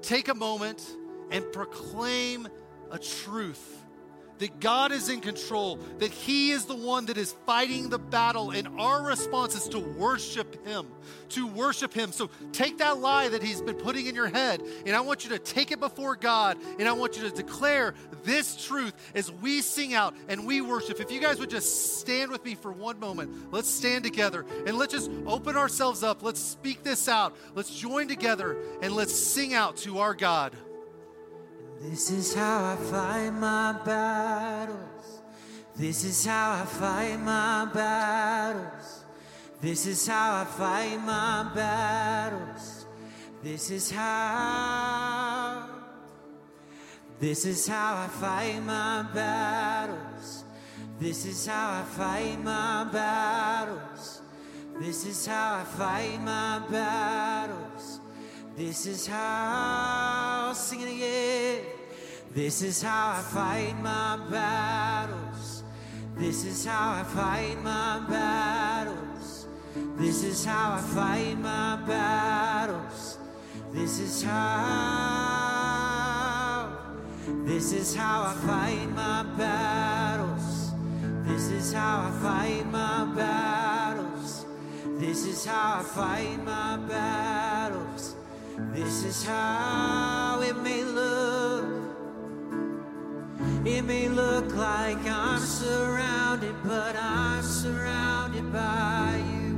take 0.00 0.28
a 0.28 0.34
moment 0.34 0.86
and 1.30 1.44
proclaim 1.52 2.46
a 2.90 2.98
truth 2.98 3.83
that 4.38 4.60
God 4.60 4.92
is 4.92 5.08
in 5.08 5.20
control, 5.20 5.78
that 5.98 6.10
He 6.10 6.50
is 6.50 6.64
the 6.64 6.74
one 6.74 7.06
that 7.06 7.16
is 7.16 7.34
fighting 7.46 7.88
the 7.88 7.98
battle, 7.98 8.50
and 8.50 8.68
our 8.78 9.02
response 9.02 9.54
is 9.54 9.68
to 9.68 9.78
worship 9.78 10.66
Him. 10.66 10.86
To 11.30 11.46
worship 11.46 11.92
Him. 11.92 12.12
So 12.12 12.30
take 12.52 12.78
that 12.78 12.98
lie 12.98 13.28
that 13.28 13.42
He's 13.42 13.60
been 13.60 13.76
putting 13.76 14.06
in 14.06 14.14
your 14.14 14.28
head, 14.28 14.62
and 14.86 14.94
I 14.94 15.00
want 15.00 15.24
you 15.24 15.30
to 15.30 15.38
take 15.38 15.70
it 15.70 15.80
before 15.80 16.16
God, 16.16 16.58
and 16.78 16.88
I 16.88 16.92
want 16.92 17.16
you 17.16 17.28
to 17.28 17.30
declare 17.30 17.94
this 18.24 18.56
truth 18.66 18.94
as 19.14 19.30
we 19.30 19.60
sing 19.60 19.94
out 19.94 20.14
and 20.28 20.46
we 20.46 20.60
worship. 20.60 21.00
If 21.00 21.10
you 21.10 21.20
guys 21.20 21.38
would 21.38 21.50
just 21.50 21.98
stand 21.98 22.30
with 22.30 22.44
me 22.44 22.54
for 22.54 22.72
one 22.72 22.98
moment, 22.98 23.52
let's 23.52 23.68
stand 23.68 24.04
together 24.04 24.44
and 24.66 24.76
let's 24.76 24.92
just 24.92 25.10
open 25.26 25.56
ourselves 25.56 26.02
up. 26.02 26.22
Let's 26.22 26.40
speak 26.40 26.82
this 26.82 27.08
out. 27.08 27.36
Let's 27.54 27.74
join 27.74 28.08
together 28.08 28.56
and 28.82 28.94
let's 28.94 29.14
sing 29.14 29.54
out 29.54 29.76
to 29.78 29.98
our 29.98 30.14
God. 30.14 30.54
This 31.86 32.10
is 32.10 32.34
how 32.34 32.64
I 32.72 32.76
fight 32.76 33.30
my 33.30 33.78
battles. 33.84 35.20
This 35.76 36.02
is 36.02 36.24
how 36.24 36.62
I 36.62 36.64
fight 36.64 37.20
my 37.20 37.66
battles. 37.74 39.04
This 39.60 39.86
is 39.86 40.06
how 40.06 40.40
I 40.40 40.44
fight 40.44 40.96
my 41.04 41.50
battles. 41.54 42.86
This 43.42 43.70
is 43.70 43.90
how. 43.90 45.68
This 47.20 47.44
is 47.44 47.66
how 47.68 47.96
I 47.96 48.06
fight 48.06 48.62
my 48.64 49.02
battles. 49.12 50.44
This 50.98 51.26
is 51.26 51.46
how 51.46 51.80
I 51.80 51.84
fight 51.84 52.42
my 52.42 52.84
battles. 52.90 54.22
This 54.80 55.04
is 55.04 55.26
how 55.26 55.56
I 55.56 55.64
fight 55.64 56.18
my 56.22 56.60
battles. 56.70 58.00
This 58.56 58.86
is 58.86 59.06
how, 59.08 60.50
I 60.50 60.52
sing 60.54 60.80
it 60.82 60.88
again. 60.88 61.64
This 62.32 62.62
is 62.62 62.80
how 62.80 63.10
I 63.18 63.20
fight 63.20 63.74
my 63.82 64.16
battles. 64.30 65.64
This 66.16 66.44
is 66.44 66.64
how 66.64 67.00
I 67.00 67.02
fight 67.02 67.60
my 67.64 67.98
battles. 68.08 69.48
This 69.96 70.22
is 70.22 70.44
how 70.44 70.74
I 70.74 70.80
fight 70.80 71.36
my 71.40 71.82
battles. 71.84 73.18
This 73.72 73.98
is 73.98 74.22
how. 74.22 74.84
This 77.26 77.72
is 77.72 77.92
how 77.92 78.22
I 78.22 78.34
fight 78.34 78.88
my 78.94 79.24
battles. 79.36 80.70
This 81.26 81.50
is 81.50 81.72
how 81.72 82.06
I 82.06 82.10
fight 82.22 82.66
my 82.70 83.04
battles. 83.16 84.46
This 85.00 85.26
is 85.26 85.44
how 85.44 85.80
I 85.80 85.82
fight 85.82 86.44
my 86.44 86.76
battles. 86.76 88.14
This 88.56 89.02
is 89.02 89.24
how 89.24 90.40
it 90.40 90.56
may 90.58 90.84
look. 90.84 91.64
It 93.66 93.82
may 93.82 94.08
look 94.08 94.54
like 94.54 95.04
I'm 95.06 95.40
surrounded, 95.40 96.54
but 96.62 96.94
I'm 96.94 97.42
surrounded 97.42 98.52
by 98.52 99.20
you. 99.32 99.54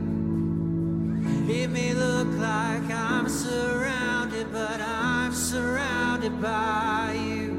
It 1.47 1.69
may 1.69 1.93
look 1.93 2.29
like 2.39 2.91
I'm 2.91 3.29
surrounded, 3.29 4.51
but 4.51 4.81
I'm 4.81 5.35
surrounded 5.35 6.41
by 6.41 7.17
you. 7.19 7.53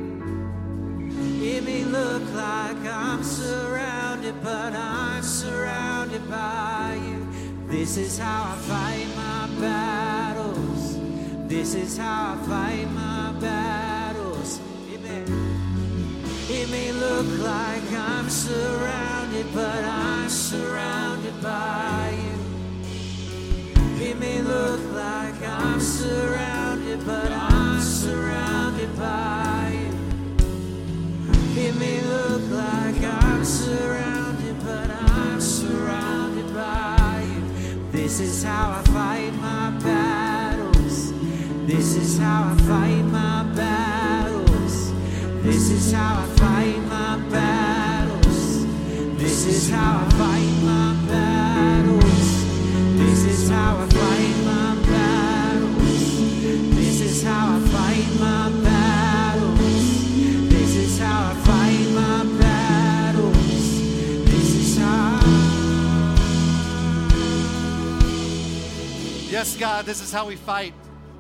It 1.39 1.63
may 1.63 1.83
look 1.83 2.23
like 2.33 2.77
I'm 2.77 3.23
surrounded, 3.23 4.41
but 4.43 4.73
I'm 4.73 5.21
surrounded 5.21 6.27
by 6.31 6.99
you. 7.05 7.27
This 7.67 7.95
is 7.97 8.17
how 8.17 8.53
I 8.53 8.55
fight 8.55 9.07
my 9.15 9.61
battles. 9.61 10.56
This 11.47 11.75
is 11.75 11.97
how 11.97 12.33
I 12.33 12.45
fight 12.45 12.91
my 12.91 13.31
battles. 13.39 14.59
Amen. 14.93 15.23
It 16.49 16.69
may 16.69 16.91
look 16.91 17.25
like 17.39 17.89
I'm 17.93 18.29
surrounded, 18.29 19.45
but 19.53 19.81
I'm 19.85 20.27
surrounded 20.27 21.41
by 21.41 22.19
you. 22.21 22.37
It 24.05 24.19
may 24.19 24.41
look 24.41 24.81
like 24.93 25.41
I'm 25.41 25.79
surrounded, 25.79 27.05
but 27.05 27.31
I'm 27.31 27.79
surrounded 27.79 28.93
by 28.97 29.71
you. 29.71 29.93
It 31.61 31.75
may 31.79 32.01
look 32.01 32.41
like 32.51 33.01
I'm 33.23 33.45
surrounded, 33.45 34.59
but 34.65 34.89
I'm 34.89 35.39
surrounded 35.39 36.53
by 36.53 37.25
you. 37.25 37.87
This 37.93 38.19
is 38.19 38.43
how 38.43 38.71
I 38.71 38.83
fight 38.91 39.26
how 42.19 42.51
I 42.51 42.55
fight 42.61 43.05
my 43.05 43.43
battles. 43.55 44.91
This 45.43 45.69
is 45.71 45.91
how 45.91 46.23
I 46.23 46.25
fight 46.37 46.79
my 46.87 47.17
battles. 47.29 48.65
This 49.17 49.45
is 49.45 49.69
how 49.69 50.05
I 50.05 50.09
fight 50.11 50.63
my 50.63 50.95
battles. 51.07 52.45
This 52.97 53.25
is 53.25 53.49
how 53.49 53.77
I 53.77 53.87
fight 53.89 54.37
my 54.45 54.75
battles. 54.87 56.19
This 56.75 57.01
is 57.01 57.23
how 57.23 57.55
I 57.55 57.59
fight 57.59 58.19
my 58.19 58.49
battles. 58.63 59.69
This 60.49 60.75
is 60.75 60.99
how 60.99 61.31
I 61.31 61.33
fight 61.35 61.89
my 61.93 62.23
battles. 62.39 63.35
This 64.25 64.55
is 64.55 64.77
how. 64.77 65.19
Yes, 69.29 69.55
God, 69.57 69.85
this 69.85 70.01
is 70.01 70.11
how 70.11 70.25
we 70.27 70.35
fight. 70.35 70.73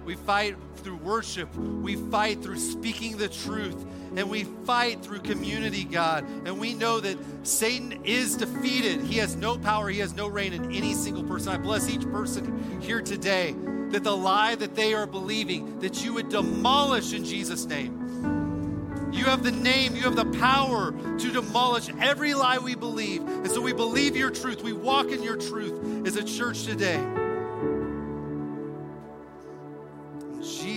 We 0.05 0.15
fight 0.15 0.55
through 0.87 0.95
worship, 0.97 1.53
we 1.53 1.97
fight 1.97 2.41
through 2.41 2.57
speaking 2.57 3.17
the 3.17 3.27
truth, 3.27 3.75
and 4.15 4.29
we 4.29 4.45
fight 4.45 5.03
through 5.03 5.19
community, 5.19 5.83
God. 5.83 6.23
And 6.45 6.61
we 6.61 6.73
know 6.73 7.01
that 7.01 7.17
Satan 7.45 8.05
is 8.05 8.37
defeated. 8.37 9.01
He 9.01 9.17
has 9.17 9.35
no 9.35 9.57
power, 9.57 9.89
he 9.89 9.99
has 9.99 10.13
no 10.13 10.27
reign 10.27 10.53
in 10.53 10.73
any 10.73 10.93
single 10.93 11.25
person. 11.25 11.51
I 11.51 11.57
bless 11.57 11.89
each 11.89 12.09
person 12.09 12.79
here 12.79 13.01
today 13.01 13.53
that 13.89 14.05
the 14.05 14.15
lie 14.15 14.55
that 14.55 14.75
they 14.75 14.93
are 14.93 15.05
believing, 15.05 15.77
that 15.81 16.05
you 16.05 16.13
would 16.13 16.29
demolish 16.29 17.11
in 17.11 17.25
Jesus' 17.25 17.65
name. 17.65 19.11
You 19.11 19.25
have 19.25 19.43
the 19.43 19.51
name, 19.51 19.93
you 19.93 20.03
have 20.03 20.15
the 20.15 20.39
power 20.39 20.93
to 21.19 21.31
demolish 21.33 21.89
every 21.99 22.33
lie 22.33 22.59
we 22.59 22.75
believe. 22.75 23.27
And 23.27 23.51
so 23.51 23.59
we 23.59 23.73
believe 23.73 24.15
your 24.15 24.31
truth. 24.31 24.63
We 24.63 24.71
walk 24.71 25.11
in 25.11 25.21
your 25.21 25.35
truth 25.35 26.07
as 26.07 26.15
a 26.15 26.23
church 26.23 26.63
today. 26.63 27.03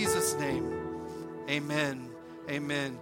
Jesus' 0.31 0.39
name, 0.39 0.73
amen. 1.49 2.09
Amen. 2.49 2.97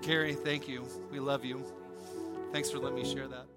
Carrie, 0.00 0.34
thank 0.34 0.68
you. 0.68 0.86
We 1.10 1.20
love 1.20 1.44
you. 1.44 1.62
Thanks 2.52 2.70
for 2.70 2.78
letting 2.78 2.96
me 2.96 3.04
share 3.04 3.28
that. 3.28 3.53